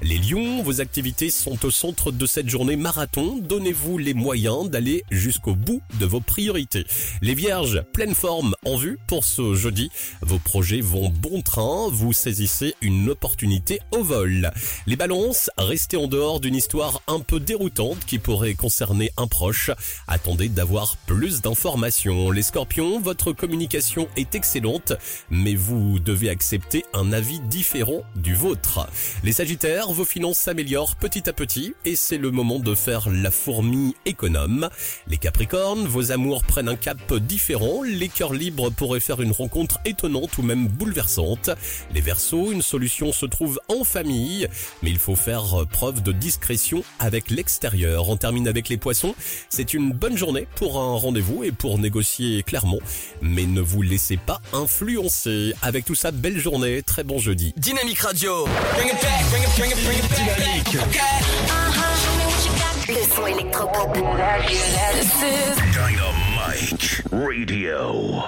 Les 0.00 0.16
lions, 0.16 0.62
vos 0.62 0.80
activités 0.80 1.28
sont 1.28 1.66
au 1.66 1.70
centre 1.70 2.12
de 2.12 2.24
cette 2.24 2.48
journée 2.48 2.76
marathon. 2.76 3.38
Donnez-vous 3.38 3.98
les 3.98 4.14
moyens 4.14 4.70
d'aller 4.70 5.04
jusqu'au 5.10 5.54
bout 5.54 5.82
de 6.00 6.06
vos 6.06 6.20
priorités. 6.20 6.86
Les 7.20 7.34
vierges, 7.34 7.82
pleine 7.92 8.14
forme 8.14 8.54
en 8.64 8.76
vue 8.78 8.98
pour 9.06 9.24
ce 9.24 9.54
jeudi. 9.54 9.90
Vos 10.22 10.38
projets 10.38 10.80
vont 10.80 11.10
bon 11.10 11.42
train. 11.42 11.88
Vous 11.90 12.14
saisissez 12.14 12.74
une 12.80 13.10
opportunité 13.10 13.80
au 13.90 14.02
vol. 14.02 14.50
Les 14.86 14.96
balances, 14.96 15.50
restez 15.58 15.98
en 15.98 16.06
dehors 16.06 16.40
d'une 16.40 16.56
histoire 16.56 17.02
un 17.06 17.20
peu 17.20 17.38
déroutante 17.38 18.06
qui 18.06 18.18
pourrait 18.18 18.54
concerner 18.54 19.12
un 19.18 19.26
proche. 19.26 19.70
Attendez 20.06 20.48
d'avoir 20.48 20.96
plus 21.06 21.42
d'informations. 21.42 22.30
Les 22.30 22.42
scorpions, 22.42 22.98
votre 22.98 23.32
communication 23.32 24.08
est 24.16 24.34
excellente, 24.34 24.94
mais 25.28 25.54
vous 25.54 25.98
devez 25.98 26.30
accepter 26.30 26.84
un 26.94 27.12
avis 27.12 27.40
différent 27.40 28.04
du 28.16 28.34
vôtre. 28.34 28.88
Les 29.24 29.32
sagittaires, 29.32 29.90
vos 29.92 30.04
finances 30.04 30.38
s'améliorent 30.38 30.96
petit 30.96 31.28
à 31.28 31.32
petit 31.32 31.74
et 31.84 31.96
c'est 31.96 32.18
le 32.18 32.30
moment 32.30 32.58
de 32.58 32.74
faire 32.74 33.08
la 33.10 33.30
fourmi 33.30 33.94
économe. 34.06 34.68
Les 35.06 35.18
capricornes, 35.18 35.86
vos 35.86 36.12
amours 36.12 36.44
prennent 36.44 36.68
un 36.68 36.76
cap 36.76 37.14
différent. 37.14 37.82
Les 37.82 38.08
cœurs 38.08 38.34
libres 38.34 38.70
pourraient 38.70 39.00
faire 39.00 39.20
une 39.20 39.32
rencontre 39.32 39.78
étonnante 39.84 40.38
ou 40.38 40.42
même 40.42 40.68
bouleversante. 40.68 41.50
Les 41.94 42.00
versos, 42.00 42.52
une 42.52 42.62
solution 42.62 43.12
se 43.12 43.26
trouve 43.26 43.60
en 43.68 43.84
famille, 43.84 44.48
mais 44.82 44.90
il 44.90 44.98
faut 44.98 45.16
faire 45.16 45.66
preuve 45.70 46.02
de 46.02 46.12
discrétion 46.12 46.82
avec 46.98 47.30
l'extérieur. 47.30 48.08
On 48.08 48.16
termine 48.16 48.48
avec 48.48 48.68
les 48.68 48.76
poissons. 48.76 49.14
C'est 49.48 49.74
une 49.74 49.92
bonne 49.92 50.16
journée 50.16 50.46
pour 50.56 50.80
un 50.80 50.96
rendez-vous 50.96 51.44
et 51.44 51.52
pour 51.52 51.78
négocier 51.78 52.42
clairement, 52.42 52.78
mais 53.22 53.46
ne 53.46 53.60
vous 53.60 53.82
laissez 53.82 54.16
pas 54.16 54.40
influencer. 54.52 55.54
Avec 55.62 55.84
tout 55.84 55.94
ça, 55.94 56.10
belle 56.10 56.38
journée, 56.38 56.82
très 56.82 57.04
bon 57.04 57.18
jeudi. 57.18 57.54
Radio. 57.98 58.46
Le 62.88 63.02
son 63.14 63.26
électropop. 63.26 63.92
Dynamite 65.72 67.02
Radio. 67.12 68.22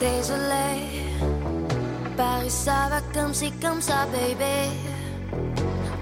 Désolé, 0.00 0.68
Paris 2.16 2.50
ça 2.50 2.88
va 2.90 3.00
comme 3.12 3.34
c'est 3.34 3.52
comme 3.60 3.80
ça, 3.80 4.06
baby. 4.12 4.70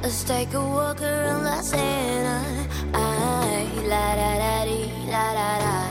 Let's 0.03 0.25
take 0.25 0.55
a 0.55 0.61
walk 0.61 1.01
around 1.03 1.45
la 1.45 1.63
Seine. 1.63 2.69
Ay, 2.95 3.67
la 3.89 4.15
la 4.15 4.39
la 4.39 4.65
di, 4.67 4.91
la 5.11 5.33
la 5.35 5.59
la. 5.59 5.86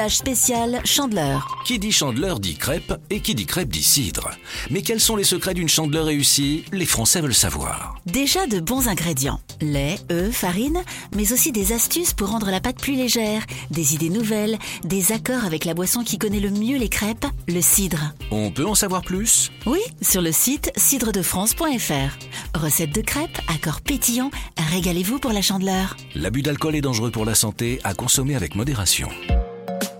Flash 0.00 0.16
spécial 0.16 0.80
Chandeleur. 0.86 1.62
Qui 1.66 1.78
dit 1.78 1.92
chandeleur 1.92 2.40
dit 2.40 2.54
crêpe 2.54 2.94
et 3.10 3.20
qui 3.20 3.34
dit 3.34 3.44
crêpe 3.44 3.68
dit 3.68 3.82
cidre. 3.82 4.30
Mais 4.70 4.80
quels 4.80 4.98
sont 4.98 5.14
les 5.14 5.24
secrets 5.24 5.52
d'une 5.52 5.68
chandeleur 5.68 6.06
réussie? 6.06 6.64
Les 6.72 6.86
Français 6.86 7.20
veulent 7.20 7.34
savoir. 7.34 7.96
Déjà 8.06 8.46
de 8.46 8.60
bons 8.60 8.88
ingrédients. 8.88 9.40
Lait, 9.60 9.98
œufs, 10.10 10.34
farine, 10.34 10.80
mais 11.14 11.34
aussi 11.34 11.52
des 11.52 11.74
astuces 11.74 12.14
pour 12.14 12.28
rendre 12.28 12.50
la 12.50 12.60
pâte 12.60 12.80
plus 12.80 12.94
légère, 12.94 13.44
des 13.70 13.94
idées 13.94 14.08
nouvelles, 14.08 14.58
des 14.84 15.12
accords 15.12 15.44
avec 15.44 15.66
la 15.66 15.74
boisson 15.74 16.02
qui 16.02 16.16
connaît 16.16 16.40
le 16.40 16.48
mieux 16.48 16.78
les 16.78 16.88
crêpes, 16.88 17.26
le 17.46 17.60
cidre. 17.60 18.14
On 18.30 18.50
peut 18.50 18.66
en 18.66 18.74
savoir 18.74 19.02
plus? 19.02 19.52
Oui, 19.66 19.80
sur 20.00 20.22
le 20.22 20.32
site 20.32 20.72
cidredefrance.fr. 20.76 22.58
Recette 22.58 22.94
de 22.94 23.02
crêpes, 23.02 23.38
accords 23.54 23.82
pétillants, 23.82 24.30
régalez-vous 24.70 25.18
pour 25.18 25.34
la 25.34 25.42
chandeleur. 25.42 25.98
L'abus 26.14 26.40
d'alcool 26.40 26.74
est 26.74 26.80
dangereux 26.80 27.10
pour 27.10 27.26
la 27.26 27.34
santé, 27.34 27.80
à 27.84 27.92
consommer 27.92 28.34
avec 28.34 28.54
modération. 28.54 29.10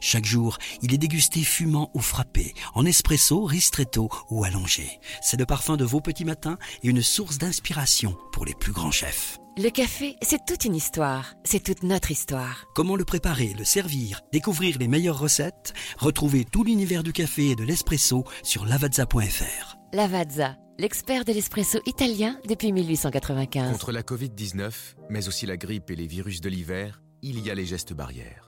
Chaque 0.00 0.24
jour, 0.24 0.58
il 0.82 0.94
est 0.94 0.98
dégusté 0.98 1.40
fumant 1.40 1.90
ou 1.94 2.00
frappé, 2.00 2.54
en 2.74 2.84
espresso, 2.84 3.44
ristretto 3.44 4.08
ou 4.30 4.44
allongé. 4.44 5.00
C'est 5.22 5.38
le 5.38 5.46
parfum 5.46 5.76
de 5.76 5.84
vos 5.84 6.00
petits 6.00 6.24
matins 6.24 6.58
et 6.82 6.88
une 6.88 7.02
source 7.02 7.38
d'inspiration 7.38 8.16
pour 8.32 8.44
les 8.44 8.54
plus 8.54 8.72
grands 8.72 8.90
chefs. 8.90 9.38
Le 9.60 9.70
café, 9.70 10.14
c'est 10.22 10.44
toute 10.46 10.64
une 10.64 10.76
histoire. 10.76 11.34
C'est 11.42 11.64
toute 11.64 11.82
notre 11.82 12.12
histoire. 12.12 12.66
Comment 12.76 12.94
le 12.94 13.04
préparer, 13.04 13.54
le 13.58 13.64
servir, 13.64 14.20
découvrir 14.32 14.78
les 14.78 14.86
meilleures 14.86 15.18
recettes 15.18 15.72
Retrouvez 15.98 16.44
tout 16.44 16.62
l'univers 16.62 17.02
du 17.02 17.12
café 17.12 17.50
et 17.50 17.56
de 17.56 17.64
l'espresso 17.64 18.22
sur 18.44 18.66
lavazza.fr. 18.66 19.76
Lavazza, 19.92 20.56
l'expert 20.78 21.24
de 21.24 21.32
l'espresso 21.32 21.80
italien 21.86 22.38
depuis 22.46 22.70
1895. 22.70 23.72
Contre 23.72 23.90
la 23.90 24.02
Covid-19, 24.02 24.70
mais 25.10 25.26
aussi 25.26 25.44
la 25.44 25.56
grippe 25.56 25.90
et 25.90 25.96
les 25.96 26.06
virus 26.06 26.40
de 26.40 26.48
l'hiver, 26.48 27.02
il 27.22 27.44
y 27.44 27.50
a 27.50 27.54
les 27.56 27.66
gestes 27.66 27.94
barrières. 27.94 28.47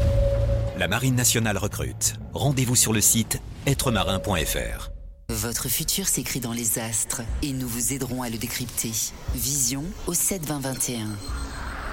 La 0.77 0.87
Marine 0.87 1.15
nationale 1.15 1.57
recrute. 1.57 2.15
Rendez-vous 2.33 2.75
sur 2.75 2.93
le 2.93 3.01
site 3.01 3.39
êtremarin.fr. 3.65 4.89
Votre 5.29 5.69
futur 5.69 6.07
s'écrit 6.07 6.39
dans 6.39 6.51
les 6.51 6.79
astres 6.79 7.21
et 7.41 7.53
nous 7.53 7.67
vous 7.67 7.93
aiderons 7.93 8.21
à 8.21 8.29
le 8.29 8.37
décrypter. 8.37 8.91
Vision 9.33 9.83
au 10.07 10.13
7 10.13 10.45
20 10.45 10.59
21. 10.59 11.07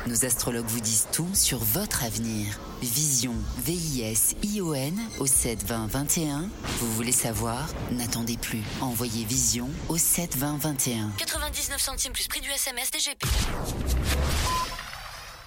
Nos 0.06 0.24
astrologues 0.24 0.66
vous 0.66 0.80
disent 0.80 1.06
tout 1.12 1.28
sur 1.34 1.58
votre 1.58 2.02
avenir. 2.02 2.58
Vision, 2.80 3.34
V-I-S-I-O-N 3.64 4.98
au 5.18 5.26
7 5.26 5.64
20 5.66 5.86
21. 5.88 6.48
Vous 6.80 6.92
voulez 6.94 7.12
savoir? 7.12 7.68
N'attendez 7.92 8.36
plus. 8.36 8.62
Envoyez 8.80 9.24
Vision 9.24 9.68
au 9.88 9.98
7 9.98 10.36
20 10.36 10.58
21. 10.58 11.10
99 11.18 11.80
centimes 11.80 12.12
plus 12.12 12.26
prix 12.26 12.40
du 12.40 12.48
SMS 12.50 12.90
DGP. 12.90 13.24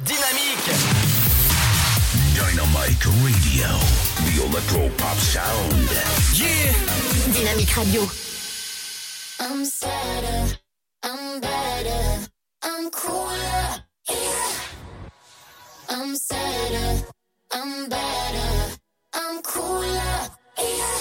Dynamique 0.01 1.50
Dynamite 2.35 3.05
Radio. 3.23 3.67
The 4.25 4.43
Electro 4.45 4.89
Pop 4.97 5.17
Sound. 5.17 5.89
Yeah 6.33 7.11
Dynamique 7.33 7.75
Radio. 7.77 8.03
I'm 9.39 9.65
sadder, 9.65 10.57
I'm 11.03 11.41
better, 11.41 12.27
I'm 12.61 12.89
cooler, 12.91 13.83
yeah. 14.09 14.51
I'm 15.89 16.15
sadder, 16.15 17.05
I'm 17.51 17.89
better, 17.89 18.77
I'm 19.13 19.41
cooler, 19.41 20.29
yeah. 20.57 20.97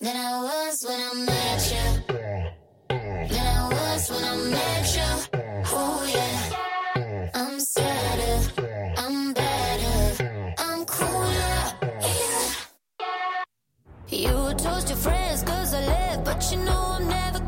Than 0.00 0.16
I 0.16 0.42
was 0.42 0.84
when 0.86 1.00
I 1.00 1.14
met 1.26 1.72
you. 1.72 2.16
Than 2.88 3.46
I 3.46 3.68
was 3.72 4.10
when 4.10 4.24
I 4.24 4.36
met 4.50 4.96
you. 4.96 5.62
Oh 5.72 6.06
yeah. 6.14 6.69
Your 14.90 14.98
friends 14.98 15.44
cause 15.44 15.72
I 15.72 15.86
left, 15.86 16.24
but 16.24 16.50
you 16.50 16.58
know 16.64 16.96
I'm 16.98 17.06
never 17.06 17.38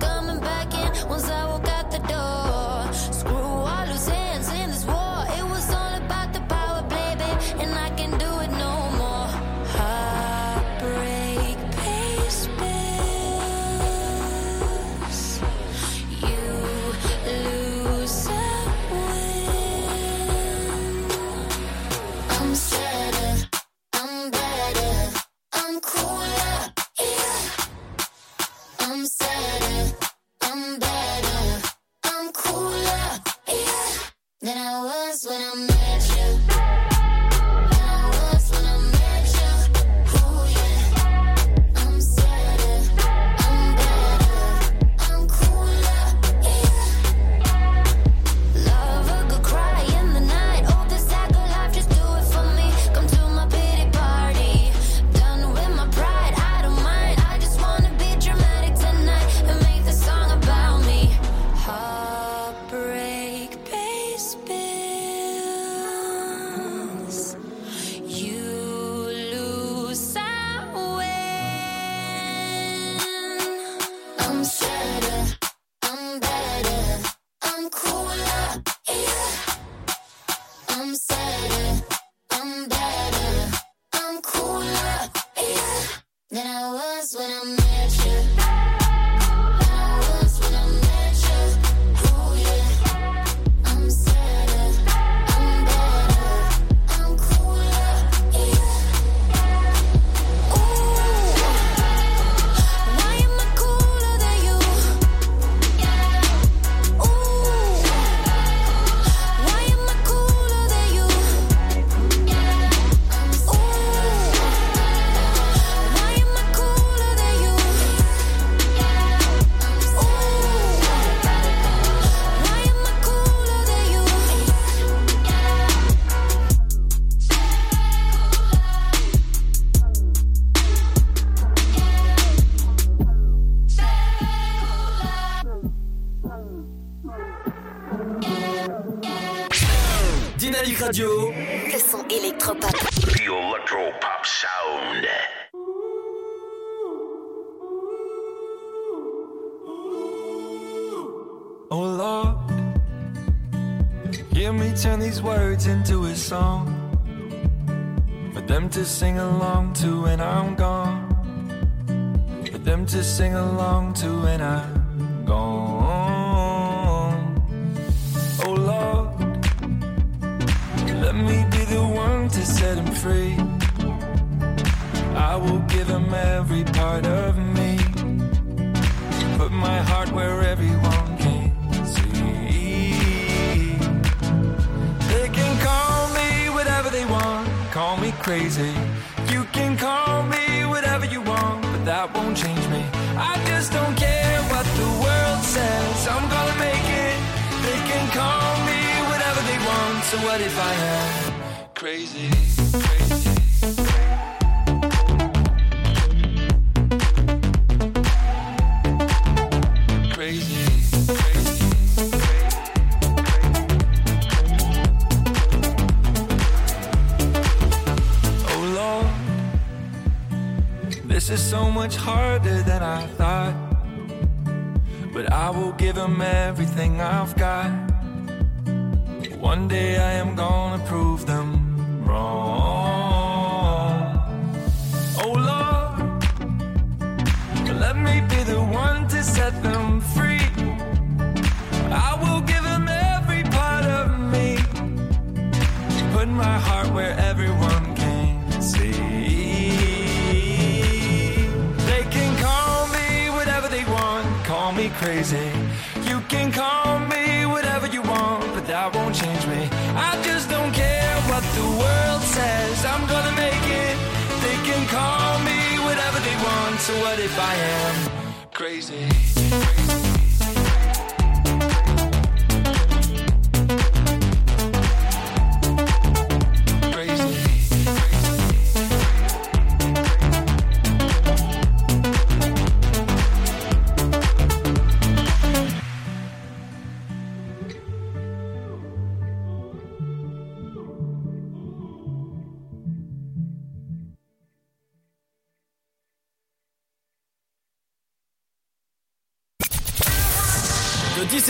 so 266.83 266.93
what 267.01 267.17
if 267.21 267.39
I 267.39 267.55
am 267.55 268.51
crazy? 268.53 269.32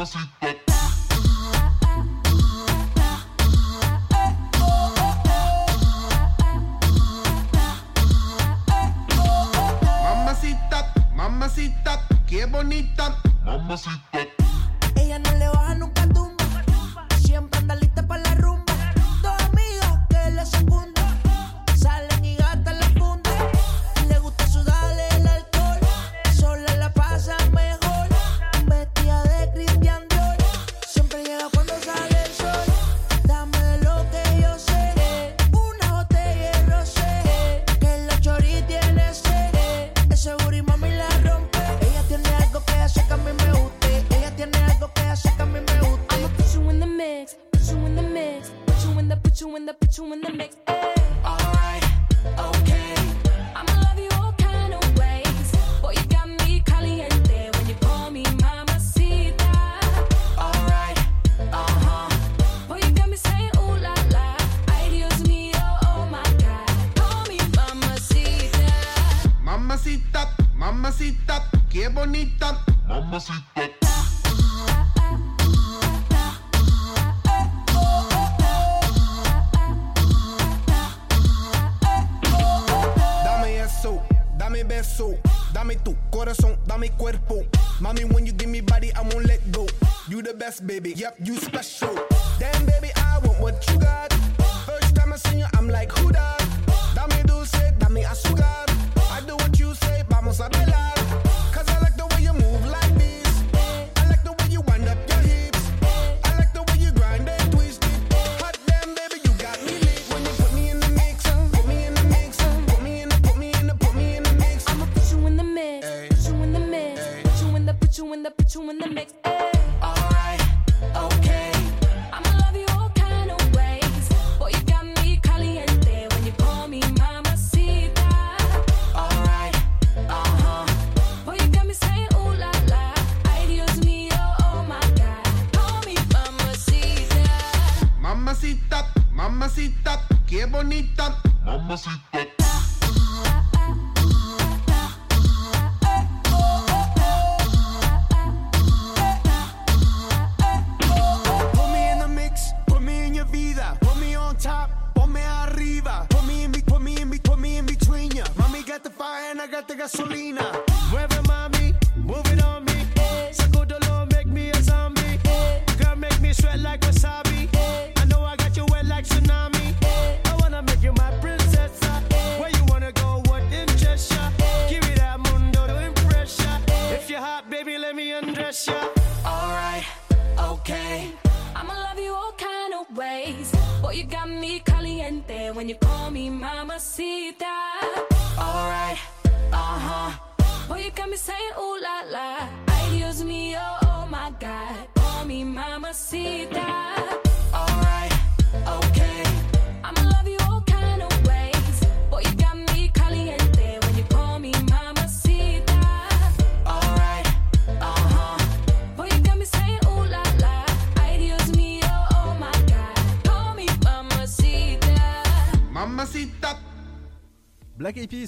Embassy. 0.00 0.39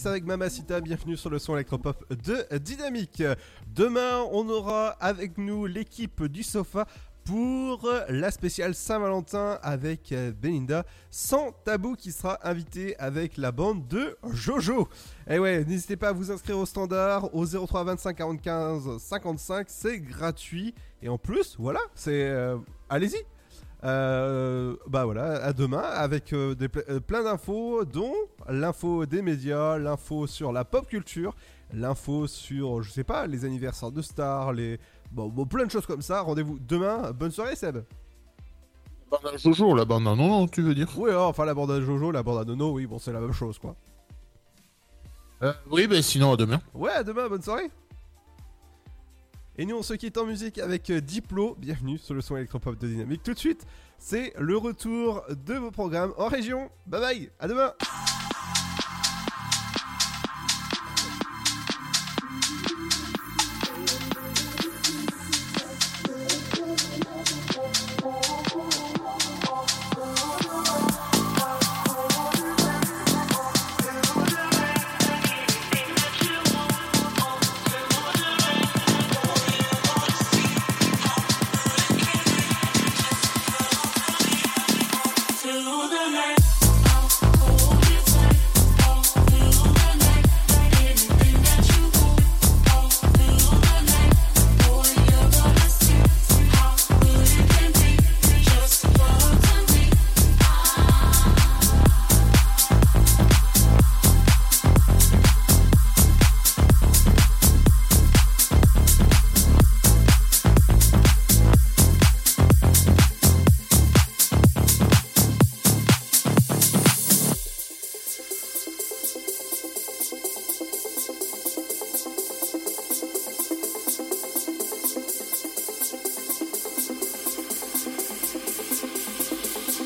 Avec 0.05 0.24
Mamacita, 0.24 0.81
bienvenue 0.81 1.16
sur 1.16 1.31
le 1.31 1.39
son 1.39 1.55
électropop 1.55 2.05
de 2.24 2.59
Dynamique. 2.59 3.23
Demain, 3.74 4.23
on 4.33 4.49
aura 4.49 4.89
avec 5.01 5.39
nous 5.39 5.66
l'équipe 5.66 6.24
du 6.24 6.43
sofa 6.43 6.87
pour 7.24 7.89
la 8.09 8.31
spéciale 8.33 8.74
Saint-Valentin 8.74 9.59
avec 9.62 10.11
euh, 10.11 10.33
Belinda, 10.33 10.85
sans 11.11 11.53
tabou 11.65 11.95
qui 11.95 12.11
sera 12.11 12.39
invité 12.43 12.97
avec 12.99 13.37
la 13.37 13.53
bande 13.53 13.87
de 13.87 14.16
Jojo. 14.33 14.89
Et 15.31 15.39
ouais, 15.39 15.65
n'hésitez 15.65 15.97
pas 15.97 16.09
à 16.09 16.12
vous 16.12 16.33
inscrire 16.33 16.59
au 16.59 16.66
standard 16.66 17.33
au 17.35 17.47
03 17.47 17.85
25 17.85 18.16
45 18.16 18.99
55, 18.99 19.66
c'est 19.70 20.01
gratuit. 20.01 20.74
Et 21.01 21.09
en 21.09 21.19
plus, 21.19 21.55
voilà, 21.59 21.81
c'est... 21.95 22.24
euh, 22.29 22.57
Allez-y 22.89 23.19
euh, 23.84 24.76
bah 24.86 25.04
voilà, 25.04 25.42
à 25.44 25.52
demain 25.52 25.82
avec 25.82 26.32
euh, 26.32 26.54
des 26.54 26.68
ple- 26.68 26.84
euh, 26.88 27.00
plein 27.00 27.24
d'infos, 27.24 27.84
dont 27.84 28.14
l'info 28.48 29.06
des 29.06 29.22
médias, 29.22 29.78
l'info 29.78 30.26
sur 30.26 30.52
la 30.52 30.64
pop 30.64 30.86
culture, 30.86 31.34
l'info 31.72 32.26
sur, 32.26 32.82
je 32.82 32.90
sais 32.90 33.04
pas, 33.04 33.26
les 33.26 33.44
anniversaires 33.44 33.90
de 33.90 34.02
stars, 34.02 34.52
les. 34.52 34.78
Bon, 35.10 35.28
bon, 35.28 35.44
plein 35.46 35.66
de 35.66 35.70
choses 35.70 35.86
comme 35.86 36.02
ça. 36.02 36.20
Rendez-vous 36.22 36.59
demain. 36.59 37.12
Bonne 37.12 37.30
soirée, 37.32 37.56
Seb. 37.56 37.78
Bande 39.10 39.26
à 39.34 39.36
Jojo, 39.36 39.74
la 39.74 39.84
bande 39.84 40.09
à 40.09 40.14
non, 40.14 40.46
tu 40.48 40.62
veux 40.62 40.74
dire? 40.74 40.88
Oui, 40.96 41.10
oh, 41.12 41.18
enfin 41.24 41.44
la 41.44 41.52
bande 41.52 41.70
à 41.70 41.80
Jojo, 41.82 42.10
la 42.12 42.22
bande 42.22 42.38
à 42.38 42.44
Nono, 42.46 42.70
oui, 42.72 42.86
bon, 42.86 42.98
c'est 42.98 43.12
la 43.12 43.20
même 43.20 43.32
chose 43.34 43.59
quoi. 43.59 43.76
Euh, 45.42 45.52
Oui, 45.70 45.86
ben 45.86 46.00
sinon 46.00 46.32
à 46.32 46.36
demain. 46.36 46.60
Ouais, 46.72 46.92
à 46.92 47.02
demain, 47.02 47.28
bonne 47.28 47.42
soirée. 47.42 47.70
Et 49.59 49.66
nous, 49.66 49.77
on 49.77 49.83
se 49.83 49.93
quitte 49.93 50.16
en 50.16 50.24
musique 50.24 50.59
avec 50.59 50.89
euh, 50.89 51.01
Diplo. 51.01 51.57
Bienvenue 51.59 51.99
sur 51.99 52.15
le 52.15 52.23
son 52.23 52.37
électropop 52.37 52.79
de 52.79 52.89
Dynamique. 52.89 53.23
Tout 53.23 53.35
de 53.35 53.39
suite, 53.39 53.66
c'est 53.99 54.33
le 54.39 54.57
retour 54.57 55.23
de 55.29 55.55
vos 55.55 55.70
programmes 55.70 56.15
en 56.16 56.29
région. 56.29 56.70
Bye 56.87 57.01
bye, 57.01 57.31
à 57.39 57.49
demain. 57.49 57.74